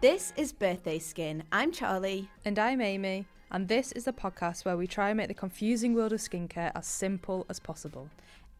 This 0.00 0.32
is 0.38 0.50
Birthday 0.50 0.98
Skin. 0.98 1.42
I'm 1.52 1.72
Charlie. 1.72 2.30
And 2.46 2.58
I'm 2.58 2.80
Amy, 2.80 3.26
and 3.50 3.68
this 3.68 3.92
is 3.92 4.08
a 4.08 4.14
podcast 4.14 4.64
where 4.64 4.78
we 4.78 4.86
try 4.86 5.10
and 5.10 5.18
make 5.18 5.28
the 5.28 5.34
confusing 5.34 5.92
world 5.92 6.14
of 6.14 6.20
skincare 6.20 6.72
as 6.74 6.86
simple 6.86 7.44
as 7.50 7.60
possible. 7.60 8.08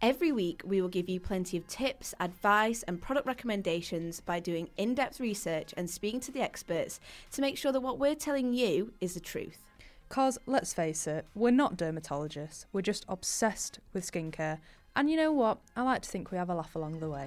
Every 0.03 0.33
week, 0.33 0.61
we 0.67 0.83
will 0.83 0.91
give 0.91 1.09
you 1.09 1.19
plenty 1.19 1.57
of 1.57 1.67
tips, 1.67 2.13
advice, 2.21 2.83
and 2.83 3.01
product 3.01 3.27
recommendations 3.27 4.21
by 4.21 4.39
doing 4.39 4.69
in 4.77 4.95
depth 4.95 5.19
research 5.19 5.73
and 5.79 5.89
speaking 5.89 6.21
to 6.21 6.31
the 6.31 6.43
experts 6.43 7.01
to 7.33 7.41
make 7.41 7.57
sure 7.57 7.73
that 7.73 7.81
what 7.81 7.99
we're 7.99 8.15
telling 8.15 8.53
you 8.53 8.93
is 9.01 9.15
the 9.15 9.21
truth. 9.21 9.65
Because, 10.11 10.37
let's 10.45 10.75
face 10.75 11.07
it, 11.07 11.25
we're 11.35 11.53
not 11.53 11.79
dermatologists, 11.79 12.67
we're 12.71 12.83
just 12.83 13.07
obsessed 13.09 13.81
with 13.95 14.05
skincare. 14.05 14.59
And 14.95 15.09
you 15.09 15.17
know 15.17 15.33
what? 15.33 15.57
I 15.75 15.81
like 15.81 16.03
to 16.03 16.11
think 16.11 16.31
we 16.33 16.37
have 16.37 16.51
a 16.51 16.55
laugh 16.55 16.77
along 16.77 17.01
the 17.01 17.09
way. 17.09 17.25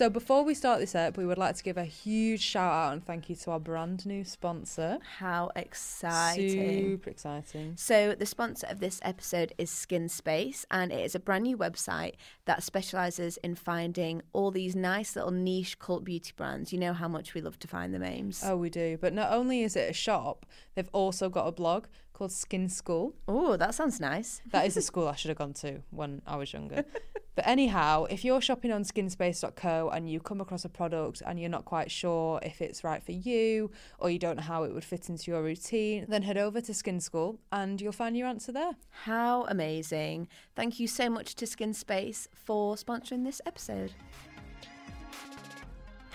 So, 0.00 0.08
before 0.08 0.44
we 0.44 0.54
start 0.54 0.80
this 0.80 0.94
up, 0.94 1.18
we 1.18 1.26
would 1.26 1.36
like 1.36 1.56
to 1.56 1.62
give 1.62 1.76
a 1.76 1.84
huge 1.84 2.40
shout 2.40 2.72
out 2.72 2.94
and 2.94 3.04
thank 3.04 3.28
you 3.28 3.36
to 3.36 3.50
our 3.50 3.60
brand 3.60 4.06
new 4.06 4.24
sponsor. 4.24 4.98
How 5.18 5.50
exciting! 5.54 6.92
Super 6.92 7.10
exciting. 7.10 7.74
So, 7.76 8.14
the 8.14 8.24
sponsor 8.24 8.66
of 8.70 8.80
this 8.80 8.98
episode 9.02 9.52
is 9.58 9.68
Skin 9.70 10.08
Space, 10.08 10.64
and 10.70 10.90
it 10.90 11.04
is 11.04 11.14
a 11.14 11.20
brand 11.20 11.44
new 11.44 11.58
website 11.58 12.14
that 12.46 12.62
specializes 12.62 13.36
in 13.44 13.56
finding 13.56 14.22
all 14.32 14.50
these 14.50 14.74
nice 14.74 15.16
little 15.16 15.32
niche 15.32 15.78
cult 15.78 16.04
beauty 16.04 16.32
brands. 16.34 16.72
You 16.72 16.78
know 16.78 16.94
how 16.94 17.06
much 17.06 17.34
we 17.34 17.42
love 17.42 17.58
to 17.58 17.68
find 17.68 17.92
them, 17.92 18.02
Ames. 18.02 18.42
Oh, 18.42 18.56
we 18.56 18.70
do. 18.70 18.96
But 18.98 19.12
not 19.12 19.30
only 19.30 19.64
is 19.64 19.76
it 19.76 19.90
a 19.90 19.92
shop, 19.92 20.46
they've 20.76 20.88
also 20.94 21.28
got 21.28 21.46
a 21.46 21.52
blog 21.52 21.88
called 22.20 22.32
Skin 22.32 22.68
School. 22.68 23.14
Oh, 23.26 23.56
that 23.56 23.74
sounds 23.74 23.98
nice. 23.98 24.42
That 24.50 24.66
is 24.66 24.76
a 24.76 24.82
school 24.82 25.08
I 25.08 25.14
should 25.14 25.30
have 25.30 25.38
gone 25.38 25.54
to 25.54 25.80
when 25.90 26.20
I 26.26 26.36
was 26.36 26.52
younger. 26.52 26.84
but 27.34 27.46
anyhow, 27.46 28.04
if 28.10 28.26
you're 28.26 28.42
shopping 28.42 28.72
on 28.72 28.82
skinspace.co 28.84 29.88
and 29.88 30.10
you 30.10 30.20
come 30.20 30.42
across 30.42 30.66
a 30.66 30.68
product 30.68 31.22
and 31.24 31.40
you're 31.40 31.48
not 31.48 31.64
quite 31.64 31.90
sure 31.90 32.38
if 32.42 32.60
it's 32.60 32.84
right 32.84 33.02
for 33.02 33.12
you 33.12 33.70
or 33.98 34.10
you 34.10 34.18
don't 34.18 34.36
know 34.36 34.42
how 34.42 34.64
it 34.64 34.74
would 34.74 34.84
fit 34.84 35.08
into 35.08 35.30
your 35.30 35.42
routine, 35.42 36.04
then 36.08 36.22
head 36.22 36.36
over 36.36 36.60
to 36.60 36.74
Skin 36.74 37.00
School 37.00 37.38
and 37.52 37.80
you'll 37.80 37.92
find 37.92 38.14
your 38.18 38.28
answer 38.28 38.52
there. 38.52 38.72
How 39.04 39.46
amazing. 39.46 40.28
Thank 40.54 40.78
you 40.78 40.86
so 40.86 41.08
much 41.08 41.34
to 41.36 41.46
Skin 41.46 41.72
Space 41.72 42.28
for 42.34 42.74
sponsoring 42.74 43.24
this 43.24 43.40
episode. 43.46 43.92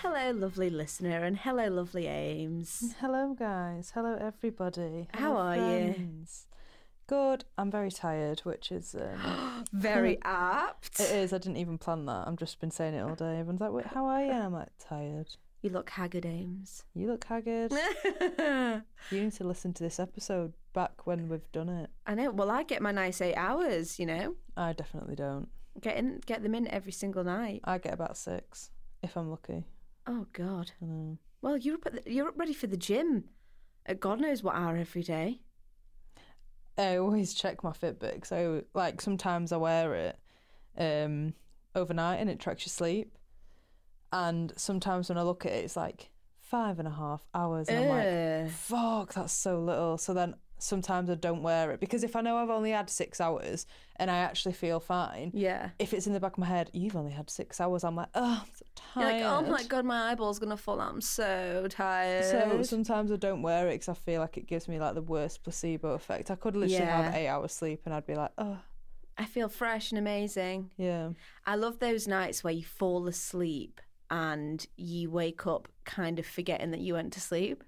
Hello, 0.08 0.30
lovely 0.30 0.70
listener, 0.70 1.24
and 1.24 1.36
hello, 1.36 1.66
lovely 1.68 2.06
Ames. 2.06 2.94
Hello, 3.00 3.34
guys. 3.36 3.90
Hello, 3.92 4.16
everybody. 4.20 5.08
How 5.12 5.32
Hello, 5.32 5.40
are 5.40 5.56
you? 5.56 5.94
Good. 7.08 7.44
I'm 7.58 7.72
very 7.72 7.90
tired, 7.90 8.38
which 8.40 8.70
is 8.70 8.94
um, 8.94 9.64
Very 9.72 10.18
apt. 10.24 11.00
it 11.00 11.10
is. 11.10 11.32
I 11.32 11.38
didn't 11.38 11.56
even 11.56 11.76
plan 11.76 12.06
that. 12.06 12.28
I've 12.28 12.36
just 12.36 12.60
been 12.60 12.70
saying 12.70 12.94
it 12.94 13.00
all 13.00 13.16
day. 13.16 13.38
Everyone's 13.38 13.60
like, 13.60 13.72
"Wait, 13.72 13.86
"How 13.86 14.06
are 14.06 14.24
you?" 14.24 14.30
And 14.30 14.44
I'm 14.44 14.52
like, 14.52 14.68
"Tired." 14.78 15.28
You 15.60 15.70
look 15.70 15.90
haggard, 15.90 16.24
Ames. 16.24 16.84
You 16.94 17.08
look 17.08 17.24
haggard. 17.24 17.72
You 19.10 19.22
need 19.22 19.32
to 19.32 19.44
listen 19.44 19.72
to 19.74 19.82
this 19.82 19.98
episode 19.98 20.52
back 20.72 21.06
when 21.06 21.28
we've 21.28 21.50
done 21.52 21.68
it. 21.68 21.90
I 22.06 22.14
know. 22.14 22.30
Well, 22.30 22.50
I 22.52 22.62
get 22.62 22.80
my 22.80 22.92
nice 22.92 23.20
eight 23.20 23.34
hours. 23.34 23.98
You 23.98 24.06
know, 24.06 24.36
I 24.56 24.72
definitely 24.72 25.16
don't. 25.16 25.48
get 25.80 25.96
in, 25.96 26.20
get 26.26 26.44
them 26.44 26.54
in 26.54 26.68
every 26.68 26.92
single 26.92 27.24
night. 27.24 27.60
I 27.64 27.78
get 27.78 27.92
about 27.92 28.16
six 28.16 28.70
if 29.02 29.16
I'm 29.16 29.28
lucky. 29.30 29.64
Oh 30.06 30.26
God. 30.32 30.72
I 30.82 30.86
know. 30.86 31.18
Well, 31.42 31.56
you're 31.56 31.76
up, 31.76 31.86
at 31.86 32.04
the, 32.04 32.12
you're 32.12 32.28
up 32.28 32.38
ready 32.38 32.52
for 32.52 32.66
the 32.66 32.76
gym. 32.76 33.24
At 33.84 34.00
God 34.00 34.20
knows 34.20 34.42
what 34.42 34.56
hour 34.56 34.76
every 34.76 35.02
day. 35.02 35.40
I 36.78 36.96
always 36.96 37.34
check 37.34 37.64
my 37.64 37.70
Fitbit 37.70 38.26
So, 38.26 38.64
like 38.74 39.00
sometimes 39.00 39.52
I 39.52 39.56
wear 39.56 39.94
it 39.94 40.18
um, 40.76 41.34
overnight 41.74 42.20
and 42.20 42.28
it 42.28 42.38
tracks 42.38 42.66
your 42.66 42.70
sleep, 42.70 43.16
and 44.12 44.52
sometimes 44.56 45.08
when 45.08 45.18
I 45.18 45.22
look 45.22 45.46
at 45.46 45.52
it, 45.52 45.64
it's 45.64 45.76
like 45.76 46.10
five 46.40 46.78
and 46.78 46.86
a 46.86 46.90
half 46.90 47.26
hours, 47.34 47.68
and 47.68 47.84
I'm 47.84 47.88
like, 48.44 48.50
fuck, 48.50 49.14
that's 49.14 49.32
so 49.32 49.58
little. 49.60 49.96
So 49.98 50.12
then 50.12 50.34
sometimes 50.58 51.10
I 51.10 51.14
don't 51.14 51.42
wear 51.42 51.70
it 51.72 51.80
because 51.80 52.02
if 52.04 52.16
I 52.16 52.20
know 52.20 52.36
I've 52.36 52.50
only 52.50 52.70
had 52.70 52.88
six 52.88 53.20
hours 53.20 53.66
and 53.96 54.10
I 54.10 54.16
actually 54.18 54.54
feel 54.54 54.80
fine, 54.80 55.30
yeah. 55.34 55.70
if 55.78 55.92
it's 55.92 56.06
in 56.06 56.12
the 56.12 56.20
back 56.20 56.32
of 56.32 56.38
my 56.38 56.46
head, 56.46 56.70
you've 56.72 56.96
only 56.96 57.12
had 57.12 57.28
six 57.30 57.60
hours, 57.60 57.84
I'm 57.84 57.96
like, 57.96 58.08
oh, 58.14 58.42
I'm 58.42 58.50
so 58.54 58.64
You're 59.00 59.10
tired. 59.10 59.22
like, 59.22 59.48
oh 59.48 59.50
my 59.50 59.62
god, 59.64 59.84
my 59.84 60.10
eyeball's 60.12 60.38
gonna 60.38 60.56
fall 60.56 60.80
out. 60.80 60.90
I'm 60.92 61.00
so 61.00 61.66
tired. 61.68 62.24
So 62.24 62.62
sometimes 62.62 63.12
I 63.12 63.16
don't 63.16 63.42
wear 63.42 63.68
it 63.68 63.72
because 63.74 63.88
I 63.90 63.94
feel 63.94 64.20
like 64.20 64.36
it 64.38 64.46
gives 64.46 64.68
me 64.68 64.78
like 64.80 64.94
the 64.94 65.02
worst 65.02 65.42
placebo 65.42 65.90
effect. 65.94 66.30
I 66.30 66.34
could 66.36 66.56
literally 66.56 66.84
have 66.84 67.12
Yeah. 67.12 67.18
eight 67.18 67.28
hours 67.28 67.52
sleep 67.52 67.82
and 67.84 67.94
I'd 67.94 68.06
be 68.06 68.14
like, 68.14 68.32
oh, 68.38 68.58
I 69.18 69.24
feel 69.24 69.48
fresh 69.48 69.92
and 69.92 69.98
amazing. 69.98 70.70
yeah. 70.76 71.10
I 71.46 71.54
love 71.56 71.78
those 71.78 72.06
nights 72.06 72.44
where 72.44 72.52
you 72.52 72.64
fall 72.64 73.06
asleep 73.08 73.80
and 74.10 74.64
you 74.76 75.10
wake 75.10 75.46
up 75.46 75.68
kind 75.84 76.18
of 76.18 76.26
forgetting 76.26 76.70
that 76.70 76.80
you 76.80 76.94
went 76.94 77.12
to 77.14 77.20
sleep. 77.20 77.64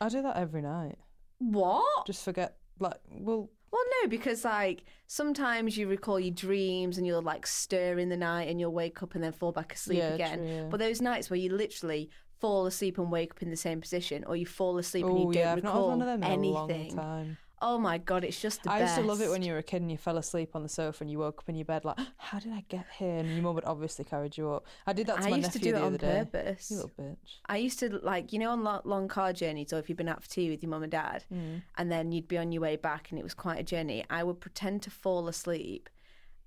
I 0.00 0.08
do 0.08 0.22
that 0.22 0.36
every 0.36 0.62
night. 0.62 0.98
What? 1.38 2.06
Just 2.06 2.24
forget, 2.24 2.56
like, 2.78 2.98
well, 3.10 3.50
Well, 3.72 3.82
no, 4.02 4.08
because 4.08 4.44
like 4.44 4.84
sometimes 5.06 5.76
you 5.76 5.88
recall 5.88 6.18
your 6.20 6.34
dreams 6.34 6.96
and 6.98 7.06
you'll 7.06 7.22
like 7.22 7.46
stir 7.46 7.98
in 7.98 8.08
the 8.08 8.16
night 8.16 8.48
and 8.48 8.60
you'll 8.60 8.72
wake 8.72 9.02
up 9.02 9.14
and 9.14 9.22
then 9.24 9.32
fall 9.32 9.52
back 9.52 9.72
asleep 9.74 9.98
Yeah, 9.98 10.14
again. 10.14 10.38
true, 10.38 10.48
yeah. 10.48 10.62
But 10.70 10.80
those 10.80 11.00
nights 11.00 11.28
where 11.30 11.38
you 11.38 11.50
literally 11.52 12.10
fall 12.40 12.66
asleep 12.66 12.98
and 12.98 13.10
wake 13.10 13.32
up 13.32 13.42
in 13.42 13.50
the 13.50 13.56
same 13.56 13.80
position, 13.80 14.24
or 14.26 14.36
you 14.36 14.46
fall 14.46 14.76
asleep 14.78 15.06
and 15.06 15.18
you 15.18 15.24
don't 15.24 15.34
yeah, 15.34 15.54
recall 15.54 15.88
one 15.88 16.00
of 16.02 16.06
them 16.06 16.22
in 16.22 16.30
anything. 16.30 17.36
A 17.64 17.70
long 17.72 17.76
time. 17.76 17.80
Oh 17.80 17.82
my 17.82 17.98
god, 17.98 18.24
it's 18.24 18.40
just 18.40 18.62
the 18.62 18.70
I 18.70 18.80
best. 18.80 18.96
used 18.96 19.02
to 19.02 19.08
love 19.08 19.20
it 19.20 19.30
when 19.30 19.42
you 19.42 19.52
were 19.52 19.58
a 19.58 19.62
kid 19.62 19.82
and 19.82 19.90
you 19.90 19.96
fell 19.98 20.16
asleep 20.18 20.50
on 20.54 20.62
the 20.62 20.68
sofa 20.68 21.02
and 21.04 21.10
you 21.10 21.18
woke 21.18 21.40
up 21.40 21.48
in 21.48 21.54
your 21.56 21.64
bed 21.64 21.84
like, 21.84 21.98
how 22.18 22.38
did 22.38 22.52
I 22.52 22.64
get 22.68 22.86
here? 22.98 23.16
And 23.18 23.32
your 23.32 23.42
mum 23.42 23.54
would 23.54 23.64
obviously 23.64 24.04
carried 24.04 24.36
you 24.36 24.52
up. 24.52 24.66
I 24.86 24.92
did 24.92 25.06
that 25.08 25.20
to 25.22 25.26
I 25.26 25.30
my 25.30 25.36
used 25.38 25.52
to 25.52 25.58
nephew 25.58 25.72
do 25.72 25.76
it 25.76 25.80
the 25.80 25.86
on 25.86 25.96
day. 25.96 26.24
purpose. 26.30 26.70
You 26.70 26.76
little 26.76 26.92
bitch. 26.98 27.16
I 27.46 27.56
used 27.56 27.78
to 27.80 27.98
like 28.02 28.32
you 28.32 28.38
know 28.38 28.50
on 28.50 28.62
lo- 28.64 28.82
long 28.84 29.08
car 29.08 29.32
journeys 29.32 29.72
or 29.72 29.78
if 29.78 29.88
you've 29.88 29.98
been 29.98 30.08
out 30.08 30.22
for 30.22 30.28
tea 30.28 30.50
with 30.50 30.62
your 30.62 30.70
mum 30.70 30.82
and 30.82 30.92
dad 30.92 31.24
Mm. 31.32 31.62
and 31.78 31.90
then 31.90 32.12
you'd 32.12 32.28
be 32.28 32.38
on 32.38 32.52
your 32.52 32.60
way 32.62 32.76
back 32.76 33.10
and 33.10 33.18
it 33.18 33.22
was 33.22 33.34
quite 33.34 33.58
a 33.58 33.62
journey 33.64 34.04
I 34.10 34.22
would 34.24 34.40
pretend 34.40 34.82
to 34.82 34.90
fall 34.90 35.26
asleep 35.28 35.88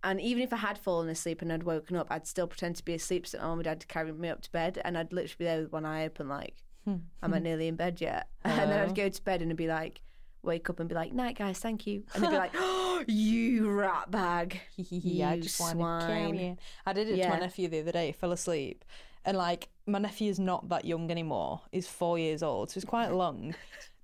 and 0.04 0.22
even 0.22 0.44
if 0.44 0.54
I 0.54 0.58
had 0.58 0.78
fallen 0.78 1.10
asleep 1.10 1.42
and 1.42 1.52
I'd 1.52 1.64
woken 1.64 1.96
up 1.96 2.08
I'd 2.12 2.28
still 2.28 2.48
pretend 2.48 2.76
to 2.78 2.86
be 2.86 2.94
asleep 2.94 3.26
so 3.26 3.40
my 3.40 3.46
mum 3.46 3.60
and 3.60 3.64
dad 3.64 3.80
to 3.82 3.88
carry 3.88 4.12
me 4.12 4.30
up 4.30 4.42
to 4.44 4.52
bed 4.52 4.80
and 4.86 4.98
I'd 4.98 5.12
literally 5.12 5.36
be 5.40 5.46
there 5.46 5.62
with 5.62 5.72
one 5.72 5.86
eye 5.86 6.06
open 6.06 6.28
like 6.30 6.64
am 6.88 7.02
I 7.22 7.40
nearly 7.40 7.68
in 7.68 7.76
bed 7.76 8.00
yet 8.00 8.28
and 8.44 8.72
then 8.72 8.80
I'd 8.80 8.96
go 8.96 9.10
to 9.10 9.22
bed 9.24 9.42
and 9.42 9.50
it'd 9.50 9.58
be 9.58 9.68
like 9.68 10.02
wake 10.48 10.70
up 10.70 10.80
and 10.80 10.90
be 10.90 10.96
like 10.96 11.14
night 11.14 11.38
guys 11.38 11.60
thank 11.60 11.86
you 11.86 12.04
and 12.16 12.24
they'd 12.24 12.30
be 12.30 12.38
like 12.38 12.54
oh, 12.56 13.04
you 13.08 13.70
rat 13.70 14.10
bag 14.10 14.60
yeah, 14.78 15.32
I 15.32 15.40
just 15.40 15.60
want 15.60 15.78
to 15.78 16.06
swine. 16.06 16.58
I 16.86 16.94
did 16.94 17.10
it 17.10 17.22
to 17.24 17.30
my 17.30 17.40
nephew 17.40 17.68
the 17.68 17.82
other 17.82 17.92
day. 17.92 18.12
Fell 18.12 18.32
asleep, 18.32 18.84
and 19.26 19.38
like 19.38 19.70
my 19.86 20.00
nephew 20.00 20.30
is 20.30 20.40
not 20.40 20.70
that 20.70 20.86
young 20.86 21.12
anymore. 21.12 21.62
He's 21.72 21.88
four 21.88 22.18
years 22.18 22.42
old, 22.42 22.70
so 22.70 22.76
he's 22.76 22.86
quite 22.86 23.10
long. 23.24 23.56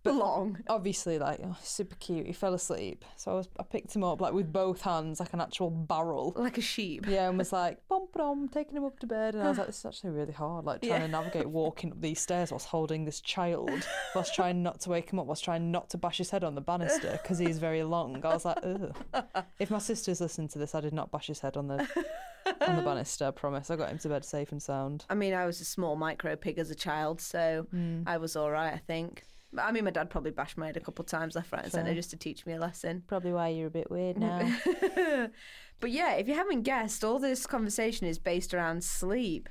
But 0.03 0.15
long 0.15 0.59
obviously, 0.67 1.17
like 1.17 1.39
oh, 1.43 1.55
super 1.63 1.95
cute. 1.95 2.27
He 2.27 2.33
fell 2.33 2.53
asleep, 2.53 3.05
so 3.15 3.31
I 3.31 3.35
was 3.35 3.47
I 3.59 3.63
picked 3.63 3.95
him 3.95 4.03
up 4.03 4.19
like 4.19 4.33
with 4.33 4.51
both 4.51 4.81
hands, 4.81 5.19
like 5.21 5.31
an 5.33 5.39
actual 5.39 5.69
barrel. 5.69 6.33
like 6.35 6.57
a 6.57 6.61
sheep 6.61 7.05
Yeah, 7.07 7.29
and 7.29 7.37
was 7.37 7.53
like, 7.53 7.79
bum 7.87 8.07
bum, 8.13 8.49
taking 8.49 8.75
him 8.77 8.83
up 8.83 8.99
to 8.99 9.07
bed. 9.07 9.33
And 9.35 9.43
I 9.43 9.49
was 9.49 9.57
like, 9.57 9.67
this 9.67 9.79
is 9.79 9.85
actually 9.85 10.09
really 10.11 10.33
hard, 10.33 10.65
like 10.65 10.81
trying 10.81 11.01
Yeah. 11.01 11.05
to 11.07 11.11
navigate 11.11 11.47
walking 11.49 11.91
up 11.91 12.01
these 12.01 12.19
stairs 12.19 12.51
whilst 12.51 12.67
holding 12.67 13.05
this 13.05 13.21
child, 13.21 13.71
whilst 14.13 14.35
trying 14.35 14.61
not 14.61 14.81
to 14.81 14.89
wake 14.89 15.11
him 15.11 15.19
up, 15.19 15.25
whilst 15.25 15.43
trying 15.43 15.71
not 15.71 15.89
to 15.91 15.97
bash 15.97 16.17
his 16.17 16.29
head 16.31 16.43
on 16.43 16.55
the 16.55 16.61
banister 16.61 17.17
because 17.23 17.37
he's 17.39 17.57
very 17.59 17.83
long. 17.83 18.23
I 18.25 18.33
was 18.33 18.43
like, 18.45 18.57
ugh. 18.61 18.95
If 19.59 19.71
my 19.71 19.77
sister's 19.79 20.19
listened 20.19 20.49
to 20.51 20.59
this, 20.59 20.75
I 20.75 20.81
did 20.81 20.93
not 20.93 21.11
bash 21.11 21.27
his 21.27 21.39
head 21.39 21.55
on 21.55 21.67
the 21.67 21.79
on 22.67 22.75
the 22.75 22.81
banister. 22.85 23.27
I 23.27 23.31
promise. 23.31 23.71
I 23.71 23.77
got 23.77 23.89
him 23.89 23.99
to 23.99 24.09
bed 24.09 24.25
safe 24.25 24.51
and 24.51 24.61
sound. 24.61 25.05
I 25.09 25.15
mean, 25.15 25.33
I 25.33 25.45
was 25.45 25.61
a 25.61 25.65
small 25.65 25.95
micro 25.95 26.35
pig 26.35 26.59
as 26.59 26.69
a 26.71 26.75
child, 26.75 27.21
so 27.21 27.67
Hmm. 27.71 28.01
I 28.05 28.17
was 28.17 28.35
all 28.35 28.51
right, 28.51 28.73
I 28.73 28.77
think. 28.85 29.23
I 29.57 29.71
mean, 29.71 29.85
my 29.85 29.91
dad 29.91 30.09
probably 30.09 30.31
bashed 30.31 30.57
my 30.57 30.67
head 30.67 30.77
a 30.77 30.79
couple 30.79 31.03
of 31.03 31.09
times 31.09 31.35
left, 31.35 31.51
right, 31.51 31.63
and 31.63 31.71
centre 31.71 31.93
just 31.93 32.09
to 32.11 32.17
teach 32.17 32.45
me 32.45 32.53
a 32.53 32.59
lesson. 32.59 33.03
Probably 33.07 33.33
why 33.33 33.49
you're 33.49 33.67
a 33.67 33.71
bit 33.71 33.89
weird 33.89 34.17
now. 34.17 34.55
but 35.79 35.91
yeah, 35.91 36.13
if 36.13 36.27
you 36.27 36.35
haven't 36.35 36.63
guessed, 36.63 37.03
all 37.03 37.19
this 37.19 37.45
conversation 37.45 38.07
is 38.07 38.19
based 38.19 38.53
around 38.53 38.83
sleep. 38.83 39.49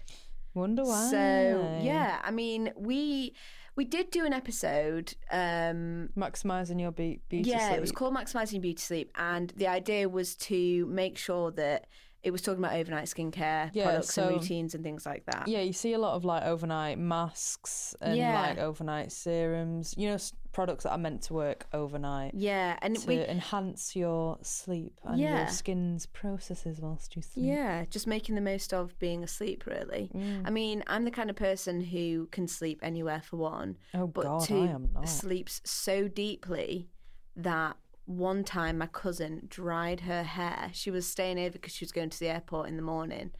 Wonder 0.54 0.84
why. 0.84 1.10
So 1.10 1.80
yeah, 1.82 2.20
I 2.22 2.30
mean, 2.30 2.72
we 2.76 3.34
we 3.74 3.84
did 3.84 4.10
do 4.10 4.24
an 4.24 4.32
episode. 4.32 5.14
Um, 5.30 6.10
Maximising 6.16 6.80
your 6.80 6.92
be- 6.92 7.20
beauty 7.28 7.50
yeah, 7.50 7.68
sleep. 7.68 7.78
it 7.78 7.80
was 7.80 7.92
called 7.92 8.14
Maximizing 8.14 8.60
Beauty 8.60 8.80
Sleep, 8.80 9.10
and 9.16 9.52
the 9.56 9.66
idea 9.66 10.08
was 10.08 10.34
to 10.36 10.86
make 10.86 11.16
sure 11.16 11.50
that 11.52 11.86
it 12.22 12.30
was 12.30 12.40
talking 12.42 12.62
about 12.62 12.74
overnight 12.76 13.06
skincare 13.06 13.70
Yeah, 13.72 13.84
products 13.84 14.14
so- 14.14 14.28
and 14.28 14.36
routines 14.40 14.74
and 14.74 14.84
things 14.84 15.04
like 15.04 15.24
that. 15.26 15.48
Yeah, 15.48 15.60
you 15.60 15.72
see 15.72 15.92
a 15.92 15.98
lot 15.98 16.14
of 16.14 16.24
like 16.24 16.44
overnight 16.44 16.98
masks 16.98 17.94
and 18.00 18.16
Yeah. 18.16 18.40
like 18.40 18.58
overnight 18.58 19.10
serums. 19.12 19.94
You 19.96 20.10
know, 20.10 20.18
products 20.52 20.84
that 20.84 20.90
are 20.92 20.98
meant 20.98 21.22
to 21.22 21.32
work 21.34 21.66
overnight 21.72 22.34
Yeah, 22.34 22.78
and 22.82 22.94
to 22.96 23.06
we 23.08 23.26
enhance 23.26 23.96
your 23.96 24.38
sleep 24.42 25.00
and 25.02 25.18
Yeah. 25.18 25.38
your 25.38 25.48
skin's 25.48 26.04
processes 26.06 26.78
whilst 26.80 27.16
you 27.16 27.22
sleep. 27.22 27.46
Yeah, 27.46 27.86
just 27.86 28.06
making 28.06 28.34
the 28.34 28.40
most 28.42 28.72
of 28.74 28.96
being 28.98 29.24
asleep, 29.24 29.64
really. 29.66 30.10
Mm. 30.14 30.42
I 30.46 30.50
mean, 30.50 30.84
I'm 30.86 31.04
the 31.04 31.10
kind 31.10 31.30
of 31.30 31.36
person 31.36 31.80
who 31.80 32.26
can 32.32 32.46
sleep 32.46 32.80
anywhere 32.82 33.22
for 33.22 33.38
one, 33.38 33.78
Oh 33.94 34.06
but 34.06 34.24
God, 34.24 34.44
two, 34.44 34.62
I 34.62 34.66
am 34.66 34.90
not. 34.92 35.08
sleeps 35.08 35.60
so 35.64 36.06
deeply 36.06 36.88
that 37.34 37.76
one 38.04 38.44
time 38.44 38.78
my 38.78 38.86
cousin 38.86 39.46
dried 39.48 40.00
her 40.00 40.22
hair. 40.22 40.70
She 40.72 40.90
was 40.90 41.06
staying 41.06 41.38
over 41.38 41.50
because 41.52 41.74
she 41.74 41.84
was 41.84 41.92
going 41.92 42.10
to 42.10 42.18
the 42.18 42.28
airport 42.28 42.68
in 42.68 42.76
the 42.76 42.82
morning, 42.82 43.30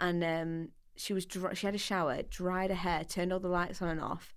and 0.00 0.24
um, 0.24 0.68
she 0.96 1.12
was 1.12 1.26
dry, 1.26 1.54
she 1.54 1.66
had 1.66 1.74
a 1.74 1.78
shower, 1.78 2.22
dried 2.22 2.70
her 2.70 2.76
hair, 2.76 3.04
turned 3.04 3.32
all 3.32 3.40
the 3.40 3.48
lights 3.48 3.82
on 3.82 3.88
and 3.88 4.00
off. 4.00 4.34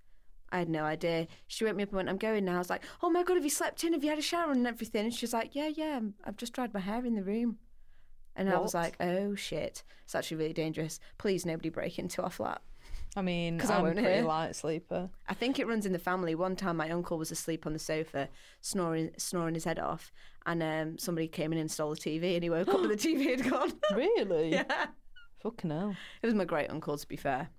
I 0.50 0.58
had 0.58 0.68
no 0.68 0.84
idea. 0.84 1.28
She 1.46 1.64
woke 1.64 1.76
me 1.76 1.82
up 1.82 1.88
and 1.88 1.96
went, 1.96 2.08
"I'm 2.10 2.18
going 2.18 2.44
now." 2.44 2.56
I 2.56 2.58
was 2.58 2.68
like, 2.70 2.84
"Oh 3.02 3.08
my 3.08 3.22
god, 3.22 3.34
have 3.36 3.44
you 3.44 3.50
slept 3.50 3.82
in? 3.84 3.94
Have 3.94 4.04
you 4.04 4.10
had 4.10 4.18
a 4.18 4.22
shower 4.22 4.52
and 4.52 4.66
everything?" 4.66 5.06
And 5.06 5.14
she's 5.14 5.32
like, 5.32 5.54
"Yeah, 5.54 5.68
yeah, 5.68 5.94
I'm- 5.94 6.14
I've 6.24 6.36
just 6.36 6.52
dried 6.52 6.74
my 6.74 6.80
hair 6.80 7.04
in 7.06 7.14
the 7.14 7.22
room." 7.24 7.58
And 8.36 8.48
I 8.48 8.58
was 8.58 8.74
like, 8.74 8.96
"Oh 9.00 9.34
shit, 9.34 9.82
it's 10.04 10.14
actually 10.14 10.36
really 10.38 10.52
dangerous. 10.52 11.00
Please, 11.16 11.46
nobody 11.46 11.70
break 11.70 11.98
into 11.98 12.22
our 12.22 12.30
flat." 12.30 12.60
I 13.14 13.20
mean, 13.22 13.58
'Cause 13.58 13.68
I 13.70 13.76
I'm 13.76 13.82
won't 13.82 13.98
a 13.98 14.02
pretty 14.02 14.16
hear. 14.18 14.24
light 14.26 14.56
sleeper. 14.56 15.10
I 15.28 15.34
think 15.34 15.58
it 15.58 15.66
runs 15.66 15.84
in 15.84 15.92
the 15.92 15.98
family. 15.98 16.34
One 16.34 16.56
time, 16.56 16.78
my 16.78 16.90
uncle 16.90 17.18
was 17.18 17.30
asleep 17.30 17.66
on 17.66 17.74
the 17.74 17.78
sofa, 17.78 18.28
snoring, 18.62 19.10
snoring 19.18 19.54
his 19.54 19.64
head 19.64 19.78
off, 19.78 20.10
and 20.46 20.62
um, 20.62 20.98
somebody 20.98 21.28
came 21.28 21.52
in 21.52 21.58
and 21.58 21.70
stole 21.70 21.90
the 21.90 21.96
TV, 21.96 22.34
and 22.34 22.42
he 22.42 22.48
woke 22.50 22.68
up 22.68 22.80
and 22.80 22.90
the 22.90 22.96
TV 23.08 23.30
had 23.38 23.50
gone. 23.50 23.72
Really? 23.94 24.52
yeah, 24.52 24.86
Fucking 25.42 25.70
hell. 25.70 25.94
it 26.22 26.26
was 26.26 26.34
my 26.34 26.44
great 26.46 26.70
uncle, 26.70 26.96
to 26.96 27.06
be 27.06 27.16
fair. 27.16 27.50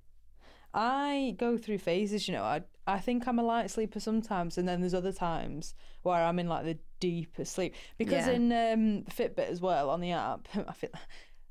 I 0.74 1.36
go 1.38 1.58
through 1.58 1.78
phases, 1.80 2.28
you 2.28 2.34
know. 2.34 2.44
I 2.44 2.64
I 2.88 3.00
think 3.00 3.28
I'm 3.28 3.38
a 3.40 3.44
light 3.44 3.70
sleeper 3.70 4.00
sometimes, 4.00 4.58
and 4.58 4.68
then 4.68 4.82
there's 4.82 4.94
other 4.96 5.14
times 5.14 5.76
where 6.02 6.16
I'm 6.16 6.40
in 6.40 6.48
like 6.50 6.66
the 6.66 6.80
deepest 7.00 7.54
sleep. 7.54 7.76
Because 8.00 8.26
Yeah. 8.28 8.34
in 8.34 8.52
um, 8.52 9.04
Fitbit 9.10 9.50
as 9.50 9.62
well 9.62 9.90
on 9.92 10.02
the 10.02 10.12
app, 10.14 10.48
I 10.68 10.74
feel 10.74 10.90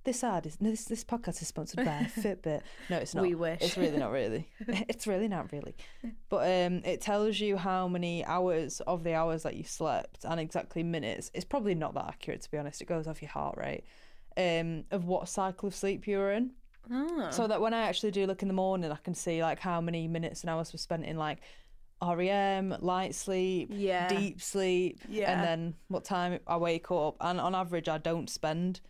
this 0.04 0.24
ad 0.24 0.46
is 0.46 0.60
no, 0.60 0.70
this 0.70 0.84
this 0.86 1.04
podcast 1.04 1.40
is 1.42 1.48
sponsored 1.48 1.84
by 1.84 2.10
Fitbit. 2.16 2.62
No, 2.90 2.96
it's 2.98 3.14
not. 3.14 3.22
We 3.22 3.34
wish. 3.34 3.60
It's 3.62 3.76
really 3.76 3.98
not 3.98 4.10
really. 4.10 4.48
it's 4.68 5.06
really 5.06 5.28
not 5.28 5.52
really. 5.52 5.74
But 6.28 6.42
um, 6.66 6.82
it 6.84 7.00
tells 7.00 7.38
you 7.40 7.56
how 7.56 7.88
many 7.88 8.24
hours 8.24 8.80
of 8.86 9.04
the 9.04 9.14
hours 9.14 9.42
that 9.44 9.56
you 9.56 9.64
slept 9.64 10.24
and 10.24 10.40
exactly 10.40 10.82
minutes. 10.82 11.30
It's 11.34 11.44
probably 11.44 11.74
not 11.74 11.94
that 11.94 12.06
accurate 12.06 12.42
to 12.42 12.50
be 12.50 12.58
honest. 12.58 12.80
It 12.80 12.86
goes 12.86 13.06
off 13.06 13.22
your 13.22 13.30
heart 13.30 13.56
rate. 13.56 13.84
Um, 14.36 14.84
of 14.90 15.04
what 15.04 15.28
cycle 15.28 15.66
of 15.68 15.74
sleep 15.74 16.06
you 16.06 16.18
were 16.18 16.32
in. 16.32 16.52
Oh. 16.90 17.28
So 17.30 17.46
that 17.46 17.60
when 17.60 17.74
I 17.74 17.82
actually 17.82 18.10
do 18.12 18.26
look 18.26 18.42
in 18.42 18.48
the 18.48 18.54
morning, 18.54 18.90
I 18.90 18.96
can 18.96 19.14
see 19.14 19.42
like 19.42 19.60
how 19.60 19.80
many 19.80 20.08
minutes 20.08 20.40
and 20.40 20.50
hours 20.50 20.72
were 20.72 20.78
spent 20.78 21.04
in 21.04 21.16
like 21.16 21.38
REM, 22.02 22.74
light 22.80 23.14
sleep, 23.14 23.68
Yeah. 23.72 24.08
deep 24.08 24.40
sleep, 24.40 25.00
Yeah. 25.08 25.32
and 25.32 25.42
then 25.44 25.74
what 25.88 26.04
time 26.04 26.40
I 26.46 26.56
wake 26.56 26.90
up. 26.90 27.16
And 27.20 27.40
on 27.40 27.54
average, 27.54 27.88
I 27.88 27.98
don't 27.98 28.28
spend 28.28 28.80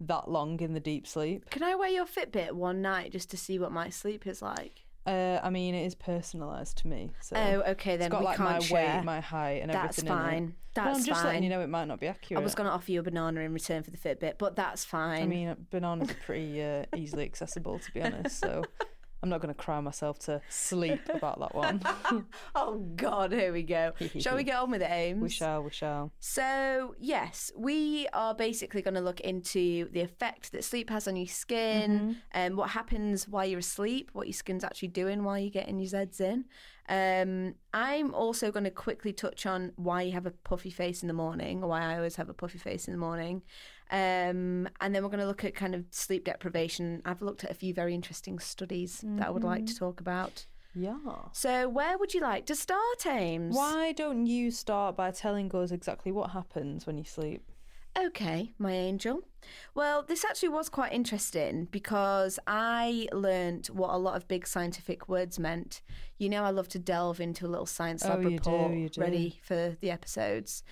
that 0.00 0.30
long 0.30 0.60
in 0.60 0.72
the 0.74 0.80
deep 0.80 1.06
sleep. 1.06 1.50
Can 1.50 1.62
I 1.62 1.74
wear 1.74 1.88
your 1.90 2.06
Fitbit 2.06 2.52
one 2.52 2.80
night 2.82 3.12
just 3.12 3.30
to 3.30 3.36
see 3.36 3.58
what 3.58 3.72
my 3.72 3.90
sleep 3.90 4.26
is 4.26 4.40
like? 4.42 4.84
Uh, 5.06 5.40
I 5.42 5.48
mean, 5.50 5.74
it 5.74 5.84
is 5.86 5.94
personalised 5.94 6.74
to 6.76 6.86
me. 6.88 7.10
So 7.20 7.34
Oh, 7.36 7.70
okay, 7.72 7.96
then 7.96 8.06
it's 8.08 8.12
got 8.12 8.20
we 8.20 8.26
like 8.26 8.36
can't 8.36 8.50
my 8.50 8.58
share. 8.60 8.96
weight, 8.96 9.04
my 9.04 9.20
height, 9.20 9.62
and 9.62 9.70
That's 9.72 9.98
everything 9.98 10.12
in 10.16 10.18
it. 10.18 10.22
fine. 10.30 10.42
Well, 10.76 10.84
That's 10.84 10.98
I'm 10.98 11.04
just 11.04 11.20
fine. 11.20 11.26
letting 11.26 11.42
you 11.44 11.48
know 11.48 11.60
it 11.62 11.68
might 11.68 11.86
not 11.86 12.00
be 12.00 12.06
accurate. 12.06 12.40
I 12.40 12.44
was 12.44 12.54
going 12.54 12.66
to 12.68 12.72
offer 12.72 12.92
you 12.92 13.00
a 13.00 13.02
banana 13.02 13.40
in 13.40 13.52
return 13.54 13.82
for 13.82 13.90
the 13.90 13.96
Fitbit, 13.96 14.34
but 14.38 14.56
that's 14.56 14.84
fine. 14.84 15.22
I 15.22 15.26
mean, 15.26 15.56
bananas 15.70 16.10
are 16.10 16.14
pretty 16.24 16.62
uh, 16.62 16.84
easily 16.96 17.24
accessible, 17.24 17.78
to 17.78 17.92
be 17.92 18.02
honest. 18.02 18.38
So 18.40 18.62
I'm 19.22 19.28
not 19.28 19.42
going 19.42 19.52
to 19.54 19.60
cry 19.60 19.80
myself 19.80 20.18
to 20.20 20.40
sleep 20.48 21.00
about 21.12 21.40
that 21.40 21.54
one. 21.54 21.82
oh 22.54 22.78
God, 22.96 23.32
here 23.32 23.52
we 23.52 23.62
go. 23.62 23.92
Shall 24.18 24.36
we 24.36 24.44
get 24.44 24.56
on 24.56 24.70
with 24.70 24.80
it, 24.82 24.90
Ames? 24.90 25.20
we 25.22 25.28
shall, 25.28 25.62
we 25.62 25.70
shall. 25.70 26.10
So, 26.20 26.94
yes, 26.98 27.52
we 27.56 28.08
are 28.14 28.34
basically 28.34 28.80
going 28.80 28.94
to 28.94 29.00
look 29.00 29.20
into 29.20 29.90
the 29.90 30.00
effect 30.00 30.52
that 30.52 30.64
sleep 30.64 30.88
has 30.88 31.06
on 31.06 31.16
your 31.16 31.26
skin 31.26 32.16
and 32.32 32.56
what 32.56 32.70
happens 32.70 33.28
while 33.28 33.44
you're 33.44 33.58
asleep, 33.58 34.10
what 34.14 34.26
your 34.26 34.32
skin's 34.34 34.64
actually 34.64 34.88
doing 34.88 35.22
while 35.22 35.38
you're 35.38 35.50
getting 35.50 35.78
your 35.78 35.90
Zeds 35.90 36.20
in. 36.20 36.46
Um, 36.88 37.54
I'm 37.72 38.14
also 38.14 38.50
going 38.50 38.64
to 38.64 38.70
quickly 38.70 39.12
touch 39.12 39.46
on 39.46 39.72
why 39.76 40.02
you 40.02 40.12
have 40.12 40.26
a 40.26 40.32
puffy 40.32 40.70
face 40.70 41.02
in 41.02 41.08
the 41.08 41.14
morning, 41.14 41.62
or 41.62 41.68
why 41.68 41.82
I 41.82 41.96
always 41.96 42.16
have 42.16 42.28
a 42.28 42.34
puffy 42.34 42.58
face 42.58 42.88
in 42.88 42.92
the 42.94 42.98
morning. 42.98 43.42
Um, 43.90 44.68
and 44.80 44.94
then 44.94 45.02
we're 45.02 45.08
going 45.08 45.20
to 45.20 45.26
look 45.26 45.44
at 45.44 45.54
kind 45.54 45.74
of 45.74 45.84
sleep 45.90 46.24
deprivation. 46.24 47.02
I've 47.04 47.22
looked 47.22 47.44
at 47.44 47.50
a 47.50 47.54
few 47.54 47.74
very 47.74 47.94
interesting 47.94 48.38
studies 48.38 49.04
that 49.16 49.26
I 49.26 49.30
would 49.30 49.44
like 49.44 49.66
to 49.66 49.76
talk 49.76 50.00
about. 50.00 50.46
Yeah. 50.74 50.96
So, 51.32 51.68
where 51.68 51.98
would 51.98 52.14
you 52.14 52.20
like 52.20 52.46
to 52.46 52.54
start, 52.54 53.04
Ames? 53.04 53.56
Why 53.56 53.92
don't 53.92 54.26
you 54.26 54.52
start 54.52 54.96
by 54.96 55.10
telling 55.10 55.54
us 55.54 55.72
exactly 55.72 56.12
what 56.12 56.30
happens 56.30 56.86
when 56.86 56.96
you 56.96 57.04
sleep? 57.04 57.42
Okay, 57.98 58.52
my 58.58 58.72
angel. 58.72 59.20
Well, 59.74 60.02
this 60.02 60.24
actually 60.24 60.50
was 60.50 60.68
quite 60.68 60.92
interesting 60.92 61.66
because 61.70 62.38
I 62.46 63.08
learned 63.12 63.66
what 63.68 63.90
a 63.90 63.96
lot 63.96 64.16
of 64.16 64.28
big 64.28 64.46
scientific 64.46 65.08
words 65.08 65.38
meant. 65.38 65.80
You 66.18 66.28
know, 66.28 66.44
I 66.44 66.50
love 66.50 66.68
to 66.68 66.78
delve 66.78 67.20
into 67.20 67.46
a 67.46 67.48
little 67.48 67.66
science 67.66 68.04
lab 68.04 68.20
Oh, 68.20 68.22
do, 68.22 68.28
report 68.28 68.72
you 68.74 68.88
do. 68.90 69.00
ready 69.00 69.40
for 69.42 69.76
the 69.80 69.90
episodes. 69.90 70.62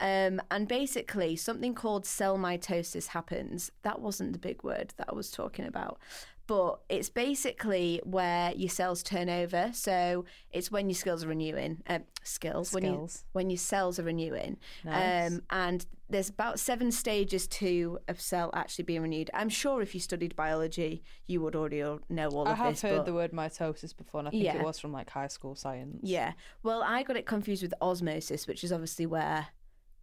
Um, 0.00 0.40
and 0.50 0.68
basically, 0.68 1.36
something 1.36 1.72
called 1.74 2.04
cell 2.04 2.36
mitosis 2.36 3.08
happens. 3.08 3.70
That 3.82 4.00
wasn't 4.00 4.32
the 4.32 4.38
big 4.38 4.62
word 4.62 4.92
that 4.96 5.08
I 5.10 5.14
was 5.14 5.30
talking 5.30 5.64
about. 5.64 5.98
But 6.46 6.80
it's 6.88 7.08
basically 7.08 8.00
where 8.04 8.52
your 8.54 8.68
cells 8.68 9.02
turn 9.02 9.28
over. 9.28 9.70
So 9.72 10.24
it's 10.52 10.70
when 10.70 10.88
your 10.88 10.94
skills 10.94 11.24
are 11.24 11.28
renewing. 11.28 11.82
Uh, 11.88 12.00
skills. 12.22 12.72
When, 12.72 12.84
you, 12.84 12.90
Skills. 12.92 13.24
when 13.32 13.50
your 13.50 13.58
cells 13.58 13.98
are 13.98 14.04
renewing. 14.04 14.56
Nice. 14.84 15.32
Um, 15.32 15.42
and 15.50 15.86
there's 16.08 16.28
about 16.28 16.60
seven 16.60 16.92
stages 16.92 17.48
to 17.48 17.98
a 18.06 18.14
cell 18.14 18.50
actually 18.54 18.84
being 18.84 19.02
renewed. 19.02 19.28
I'm 19.34 19.48
sure 19.48 19.82
if 19.82 19.92
you 19.92 20.00
studied 20.00 20.36
biology, 20.36 21.02
you 21.26 21.40
would 21.40 21.56
already 21.56 21.80
know 22.08 22.28
all 22.28 22.46
I 22.46 22.52
of 22.52 22.58
this. 22.58 22.84
I 22.84 22.88
have 22.88 22.96
heard 22.98 23.06
the 23.06 23.14
word 23.14 23.32
mitosis 23.32 23.96
before, 23.96 24.20
and 24.20 24.28
I 24.28 24.30
think 24.30 24.44
Yeah. 24.44 24.56
it 24.58 24.64
was 24.64 24.78
from 24.78 24.92
like 24.92 25.10
high 25.10 25.26
school 25.26 25.56
science. 25.56 25.98
yeah, 26.04 26.34
well, 26.62 26.82
I 26.84 27.02
got 27.02 27.16
it 27.16 27.26
confused 27.26 27.62
with 27.62 27.74
osmosis, 27.80 28.46
which 28.46 28.62
is 28.62 28.72
obviously 28.72 29.06
where 29.06 29.48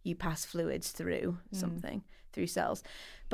you 0.02 0.14
pass 0.14 0.44
fluids 0.44 0.90
through 0.90 1.38
Mm. 1.54 1.56
something 1.56 2.04
through 2.34 2.48
cells. 2.48 2.82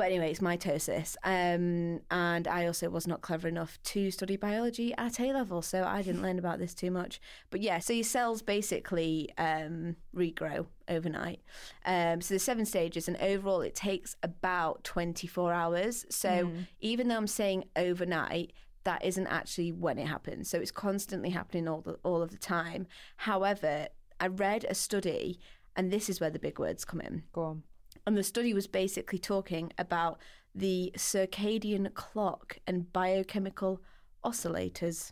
But 0.01 0.07
anyway, 0.07 0.31
it's 0.31 0.39
mitosis. 0.39 1.15
Um, 1.23 2.01
and 2.09 2.47
I 2.47 2.65
also 2.65 2.89
was 2.89 3.05
not 3.05 3.21
clever 3.21 3.47
enough 3.47 3.77
to 3.83 4.09
study 4.09 4.35
biology 4.35 4.95
at 4.97 5.19
A 5.19 5.31
level, 5.31 5.61
so 5.61 5.83
I 5.83 6.01
didn't 6.01 6.23
learn 6.23 6.39
about 6.39 6.57
this 6.57 6.73
too 6.73 6.89
much. 6.89 7.21
But 7.51 7.61
yeah, 7.61 7.77
so 7.77 7.93
your 7.93 8.03
cells 8.03 8.41
basically 8.41 9.29
um, 9.37 9.95
regrow 10.15 10.65
overnight. 10.87 11.41
Um, 11.85 12.19
so 12.19 12.29
there's 12.29 12.41
seven 12.41 12.65
stages, 12.65 13.07
and 13.07 13.15
overall 13.17 13.61
it 13.61 13.75
takes 13.75 14.15
about 14.23 14.83
24 14.85 15.53
hours. 15.53 16.07
So 16.09 16.49
even 16.79 17.07
though 17.07 17.17
I'm 17.17 17.27
saying 17.27 17.65
overnight, 17.75 18.53
that 18.85 19.05
isn't 19.05 19.27
actually 19.27 19.71
when 19.71 19.99
it 19.99 20.07
happens. 20.07 20.49
So 20.49 20.57
it's 20.57 20.71
constantly 20.71 21.29
happening 21.29 21.67
all 21.67 21.81
the, 21.81 21.99
all 22.01 22.23
of 22.23 22.31
the 22.31 22.37
time. 22.37 22.87
However, 23.17 23.89
I 24.19 24.25
read 24.29 24.65
a 24.67 24.73
study, 24.73 25.39
and 25.75 25.91
this 25.91 26.09
is 26.09 26.19
where 26.19 26.31
the 26.31 26.39
big 26.39 26.57
words 26.57 26.85
come 26.85 27.01
in. 27.01 27.21
Go 27.33 27.43
on. 27.43 27.63
And 28.05 28.17
the 28.17 28.23
study 28.23 28.53
was 28.53 28.67
basically 28.67 29.19
talking 29.19 29.71
about 29.77 30.19
the 30.53 30.91
circadian 30.97 31.93
clock 31.93 32.57
and 32.67 32.91
biochemical 32.91 33.81
oscillators. 34.23 35.11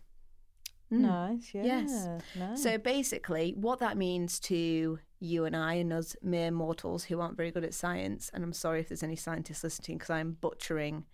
Mm. 0.92 1.00
Nice. 1.00 1.52
Yeah. 1.54 1.64
Yes. 1.64 2.08
Nice. 2.36 2.64
So 2.64 2.78
basically, 2.78 3.54
what 3.56 3.80
that 3.80 3.98
means 3.98 4.40
to 4.42 5.00
you 5.20 5.46
and 5.46 5.56
I 5.56 5.76
and 5.76 5.94
us 5.94 6.16
mere 6.22 6.52
mortals 6.52 7.06
who 7.06 7.20
aren't 7.20 7.38
very 7.38 7.52
good 7.52 7.64
at 7.64 7.74
science, 7.74 8.32
and 8.34 8.44
I'm 8.44 8.54
sorry 8.54 8.80
if 8.80 8.90
there's 8.90 9.04
any 9.04 9.16
scientists 9.16 9.64
listening 9.64 9.98
because 9.98 10.10
I'm 10.10 10.38
butchering 10.42 11.06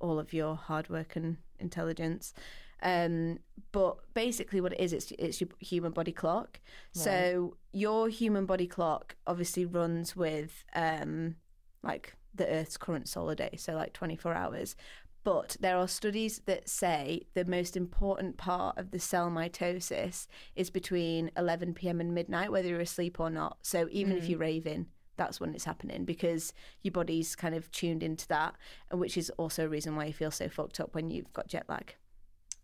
all 0.00 0.18
of 0.18 0.32
your 0.32 0.54
hard 0.54 0.88
work 0.88 1.16
and 1.16 1.38
intelligence. 1.58 2.34
Um, 2.82 3.38
but 3.72 3.96
basically, 4.14 4.60
what 4.60 4.72
it 4.72 4.80
is, 4.80 4.92
it's 4.92 5.12
it's 5.18 5.40
your 5.40 5.50
human 5.60 5.92
body 5.92 6.12
clock. 6.12 6.60
So 6.92 7.56
your 7.72 8.08
human 8.08 8.46
body 8.46 8.66
clock 8.66 9.16
obviously 9.26 9.64
runs 9.64 10.16
with 10.16 10.64
um, 10.74 11.36
like 11.82 12.14
the 12.34 12.48
Earth's 12.48 12.76
current 12.76 13.08
solar 13.08 13.34
day, 13.34 13.54
so 13.56 13.74
like 13.74 13.92
24 13.92 14.34
hours. 14.34 14.76
But 15.24 15.56
there 15.58 15.76
are 15.76 15.88
studies 15.88 16.42
that 16.46 16.68
say 16.68 17.26
the 17.34 17.44
most 17.44 17.76
important 17.76 18.36
part 18.36 18.78
of 18.78 18.92
the 18.92 19.00
cell 19.00 19.28
mitosis 19.28 20.28
is 20.54 20.70
between 20.70 21.32
11 21.36 21.74
p.m. 21.74 22.00
and 22.00 22.14
midnight, 22.14 22.52
whether 22.52 22.68
you're 22.68 22.78
asleep 22.78 23.18
or 23.18 23.28
not. 23.28 23.58
So 23.62 23.88
even 23.90 24.16
if 24.16 24.28
you're 24.28 24.38
raving, 24.38 24.86
that's 25.16 25.40
when 25.40 25.52
it's 25.52 25.64
happening 25.64 26.04
because 26.04 26.52
your 26.82 26.92
body's 26.92 27.34
kind 27.34 27.56
of 27.56 27.70
tuned 27.72 28.04
into 28.04 28.28
that, 28.28 28.54
and 28.90 29.00
which 29.00 29.16
is 29.16 29.30
also 29.30 29.64
a 29.64 29.68
reason 29.68 29.96
why 29.96 30.04
you 30.04 30.12
feel 30.12 30.30
so 30.30 30.48
fucked 30.48 30.78
up 30.78 30.94
when 30.94 31.10
you've 31.10 31.32
got 31.32 31.48
jet 31.48 31.64
lag. 31.68 31.96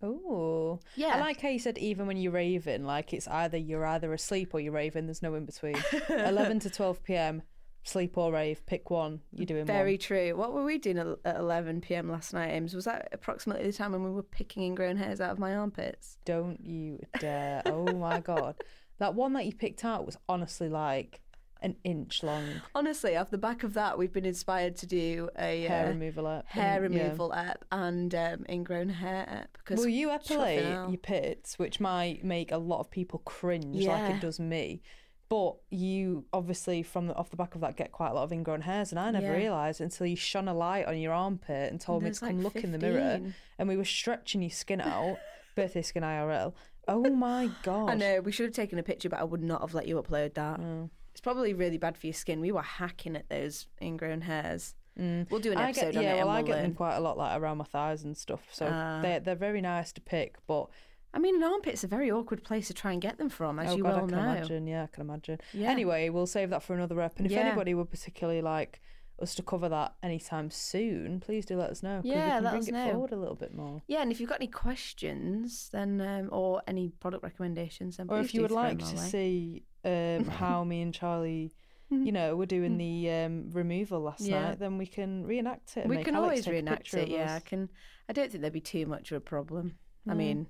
Oh, 0.02 0.80
Yeah. 0.96 1.08
I 1.16 1.20
like 1.20 1.40
how 1.40 1.48
you 1.48 1.58
said 1.58 1.78
even 1.78 2.06
when 2.06 2.16
you're 2.16 2.32
raving, 2.32 2.84
like 2.84 3.12
it's 3.12 3.28
either 3.28 3.56
you're 3.56 3.86
either 3.86 4.12
asleep 4.12 4.54
or 4.54 4.60
you're 4.60 4.72
raving. 4.72 5.06
There's 5.06 5.22
no 5.22 5.34
in 5.34 5.44
between. 5.46 5.76
Eleven 6.08 6.58
to 6.60 6.70
twelve 6.70 7.02
p.m. 7.04 7.42
Sleep 7.84 8.16
or 8.16 8.32
rave. 8.32 8.64
Pick 8.66 8.90
one. 8.90 9.20
You're 9.32 9.46
doing 9.46 9.64
Very 9.66 9.94
one. 9.94 9.98
true. 9.98 10.36
What 10.36 10.52
were 10.52 10.62
we 10.64 10.78
doing 10.78 10.98
at 10.98 11.06
at 11.24 11.36
11 11.36 11.80
p.m. 11.80 12.08
last 12.10 12.32
night, 12.32 12.50
Ames? 12.52 12.74
Was 12.74 12.84
that 12.84 13.08
approximately 13.12 13.66
the 13.66 13.72
time 13.72 13.90
when 13.92 14.04
we 14.04 14.10
were 14.10 14.22
picking 14.22 14.62
ingrown 14.62 14.96
hairs 14.96 15.20
out 15.20 15.30
of 15.32 15.38
my 15.40 15.54
armpits? 15.56 16.16
Don't 16.24 16.64
you 16.64 17.00
dare! 17.18 17.62
oh 17.66 17.92
my 17.92 18.20
god, 18.20 18.54
that 18.98 19.14
one 19.14 19.32
that 19.32 19.46
you 19.46 19.52
picked 19.52 19.84
out 19.84 20.06
was 20.06 20.16
honestly 20.28 20.68
like 20.68 21.20
an 21.62 21.76
inch 21.84 22.22
long. 22.22 22.44
Honestly, 22.74 23.16
off 23.16 23.30
the 23.30 23.38
back 23.38 23.62
of 23.62 23.74
that, 23.74 23.96
we've 23.98 24.12
been 24.12 24.24
inspired 24.26 24.76
to 24.76 24.86
do 24.86 25.30
a 25.38 25.62
Hair 25.62 25.86
uh, 25.86 25.88
removal 25.90 26.28
app. 26.28 26.46
hair 26.48 26.84
and- 26.84 26.94
yeah. 26.94 27.02
removal 27.04 27.32
app 27.32 27.64
and 27.72 28.14
um, 28.14 28.44
ingrown 28.48 28.88
hair 28.88 29.24
app. 29.28 29.52
Because 29.58 29.78
Will 29.80 29.88
you 29.88 30.10
epilate 30.10 30.62
your 30.90 30.96
pits, 30.98 31.58
which 31.58 31.80
might 31.80 32.24
make 32.24 32.52
a 32.52 32.58
lot 32.58 32.80
of 32.80 32.90
people 32.90 33.20
cringe 33.24 33.84
like 33.86 34.10
it 34.14 34.20
does 34.20 34.38
me? 34.40 34.82
But 35.28 35.54
you 35.70 36.26
obviously, 36.34 36.82
from 36.82 37.06
the, 37.06 37.14
off 37.14 37.30
the 37.30 37.36
back 37.38 37.54
of 37.54 37.62
that, 37.62 37.74
get 37.76 37.90
quite 37.90 38.10
a 38.10 38.12
lot 38.12 38.24
of 38.24 38.32
ingrown 38.32 38.60
hairs, 38.60 38.90
and 38.92 38.98
I 39.00 39.10
never 39.10 39.26
Yeah. 39.28 39.32
realised 39.32 39.80
until 39.80 40.06
you 40.06 40.14
shone 40.16 40.46
a 40.46 40.52
light 40.52 40.84
on 40.86 40.98
your 40.98 41.14
armpit 41.14 41.70
and 41.72 41.80
told 41.80 42.02
me 42.02 42.08
There's 42.10 42.18
to 42.18 42.26
come 42.26 42.42
like 42.42 42.54
look 42.54 42.64
in 42.64 42.72
the 42.72 42.78
mirror, 42.78 43.18
and 43.58 43.66
we 43.68 43.78
were 43.78 43.84
stretching 43.86 44.42
your 44.42 44.50
skin 44.50 44.80
out. 44.82 45.16
Birthday 45.56 45.80
skin 45.82 46.02
IRL. 46.02 46.52
Oh 46.88 47.08
my 47.10 47.50
god! 47.62 47.90
I 47.90 47.94
know 47.94 48.20
we 48.20 48.32
should 48.32 48.44
have 48.46 48.54
taken 48.54 48.78
a 48.78 48.82
picture, 48.82 49.08
but 49.08 49.20
I 49.20 49.24
would 49.24 49.42
not 49.42 49.60
have 49.62 49.72
let 49.72 49.86
you 49.86 49.96
upload 50.02 50.34
that. 50.34 50.60
Mm. 50.60 50.90
It's 51.12 51.20
probably 51.20 51.54
really 51.54 51.78
bad 51.78 51.96
for 51.96 52.06
your 52.06 52.14
skin. 52.14 52.40
We 52.40 52.52
were 52.52 52.62
hacking 52.62 53.16
at 53.16 53.28
those 53.28 53.66
ingrown 53.80 54.22
hairs. 54.22 54.74
We'll 54.96 55.40
do 55.40 55.52
an 55.52 55.58
episode 55.58 55.92
get, 55.92 55.96
on 55.98 56.02
yeah, 56.02 56.12
it. 56.14 56.16
well, 56.18 56.28
and 56.28 56.30
I 56.30 56.42
we'll 56.42 56.46
get 56.52 56.62
them 56.62 56.74
quite 56.74 56.96
a 56.96 57.00
lot, 57.00 57.16
like 57.16 57.40
around 57.40 57.56
my 57.58 57.64
thighs 57.64 58.02
and 58.04 58.14
stuff. 58.16 58.42
So 58.52 58.68
Ah. 58.70 59.00
they're 59.00 59.20
they're 59.20 59.34
very 59.34 59.60
nice 59.62 59.90
to 59.92 60.00
pick, 60.02 60.36
but 60.46 60.68
I 61.14 61.18
mean, 61.18 61.36
an 61.36 61.42
armpit's 61.42 61.82
a 61.84 61.86
very 61.86 62.10
awkward 62.10 62.42
place 62.44 62.66
to 62.68 62.74
try 62.74 62.92
and 62.92 63.00
get 63.00 63.16
them 63.18 63.28
from, 63.30 63.58
as 63.58 63.72
oh 63.72 63.76
you 63.76 63.82
god, 63.82 63.94
I 63.96 63.98
can 64.00 64.08
know. 64.08 64.18
imagine. 64.18 64.66
Yeah, 64.66 64.84
I 64.84 64.86
can 64.86 65.02
imagine. 65.02 65.38
Yeah. 65.52 65.70
Anyway, 65.70 66.08
we'll 66.10 66.26
save 66.26 66.50
that 66.50 66.62
for 66.62 66.74
another 66.74 66.94
rep. 66.94 67.16
And 67.18 67.26
if 67.26 67.32
Yeah. 67.32 67.40
anybody 67.40 67.72
would 67.74 67.90
particularly 67.90 68.40
like 68.42 68.80
us 69.22 69.34
to 69.36 69.42
cover 69.42 69.68
that 69.68 69.94
anytime 70.02 70.50
soon, 70.50 71.20
please 71.20 71.44
do 71.46 71.56
let 71.56 71.70
us 71.70 71.82
know. 71.82 71.96
'cause 71.96 72.04
we 72.04 72.10
Yeah, 72.10 72.34
can 72.36 72.44
let 72.44 72.50
bring 72.50 72.62
us 72.62 72.68
it 72.68 72.72
know. 72.72 72.90
forward 72.92 73.12
a 73.12 73.16
little 73.16 73.34
bit 73.36 73.54
more. 73.54 73.82
Yeah, 73.86 74.02
and 74.02 74.10
if 74.12 74.20
you've 74.20 74.28
got 74.28 74.40
any 74.40 74.48
questions, 74.48 75.68
then 75.72 76.00
um, 76.00 76.28
or 76.32 76.62
any 76.66 76.90
product 76.90 77.22
recommendations, 77.22 77.96
then 77.96 78.06
Or 78.08 78.18
if 78.18 78.34
you 78.34 78.42
would 78.42 78.50
like 78.50 78.78
to 78.78 78.84
way. 78.84 78.96
see 78.96 79.64
um, 79.84 80.24
how 80.40 80.64
me 80.64 80.82
and 80.82 80.92
Charlie, 80.94 81.52
you 81.90 82.10
know, 82.12 82.36
were 82.36 82.46
doing 82.46 82.78
the 82.78 83.10
um, 83.10 83.50
removal 83.50 84.00
last 84.00 84.22
Yeah. 84.22 84.48
night, 84.48 84.58
then 84.58 84.78
we 84.78 84.86
can 84.86 85.24
reenact 85.26 85.76
it. 85.76 85.80
And 85.84 85.90
we 85.90 86.02
can 86.02 86.14
Alex 86.14 86.46
always 86.46 86.48
reenact 86.48 86.94
it. 86.94 87.08
Yeah, 87.08 87.34
I 87.34 87.40
can. 87.40 87.68
I 88.08 88.12
don't 88.12 88.30
think 88.30 88.40
there'd 88.42 88.52
be 88.52 88.60
too 88.60 88.86
much 88.86 89.12
of 89.12 89.16
a 89.18 89.20
problem. 89.20 89.78
I 90.08 90.14
mean, 90.14 90.48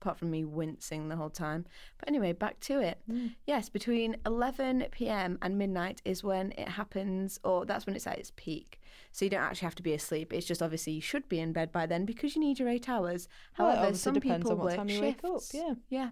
apart 0.00 0.18
from 0.18 0.30
me 0.30 0.44
wincing 0.44 1.08
the 1.08 1.16
whole 1.16 1.30
time. 1.30 1.66
But 1.98 2.08
anyway, 2.08 2.32
back 2.32 2.60
to 2.60 2.80
it. 2.80 2.98
Mm. 3.10 3.34
Yes, 3.46 3.68
between 3.68 4.16
11 4.26 4.86
p.m. 4.90 5.38
and 5.42 5.58
midnight 5.58 6.00
is 6.04 6.24
when 6.24 6.52
it 6.52 6.68
happens, 6.68 7.38
or 7.44 7.66
that's 7.66 7.86
when 7.86 7.96
it's 7.96 8.06
at 8.06 8.18
its 8.18 8.32
peak. 8.36 8.80
So 9.12 9.24
you 9.24 9.30
don't 9.30 9.42
actually 9.42 9.66
have 9.66 9.74
to 9.76 9.82
be 9.82 9.92
asleep. 9.92 10.32
It's 10.32 10.46
just 10.46 10.62
obviously 10.62 10.92
you 10.94 11.00
should 11.00 11.28
be 11.28 11.40
in 11.40 11.52
bed 11.52 11.72
by 11.72 11.86
then 11.86 12.04
because 12.04 12.34
you 12.34 12.40
need 12.40 12.58
your 12.58 12.68
eight 12.68 12.88
hours. 12.88 13.28
Well, 13.58 13.74
However, 13.76 13.96
some 13.96 14.14
depends 14.14 14.44
people 14.44 14.52
on 14.52 14.58
what 14.58 14.64
work 14.66 14.76
time 14.76 14.88
you 14.88 14.98
shifts. 14.98 15.22
wake 15.22 15.32
up, 15.32 15.42
yeah. 15.52 15.74
yeah. 15.88 16.10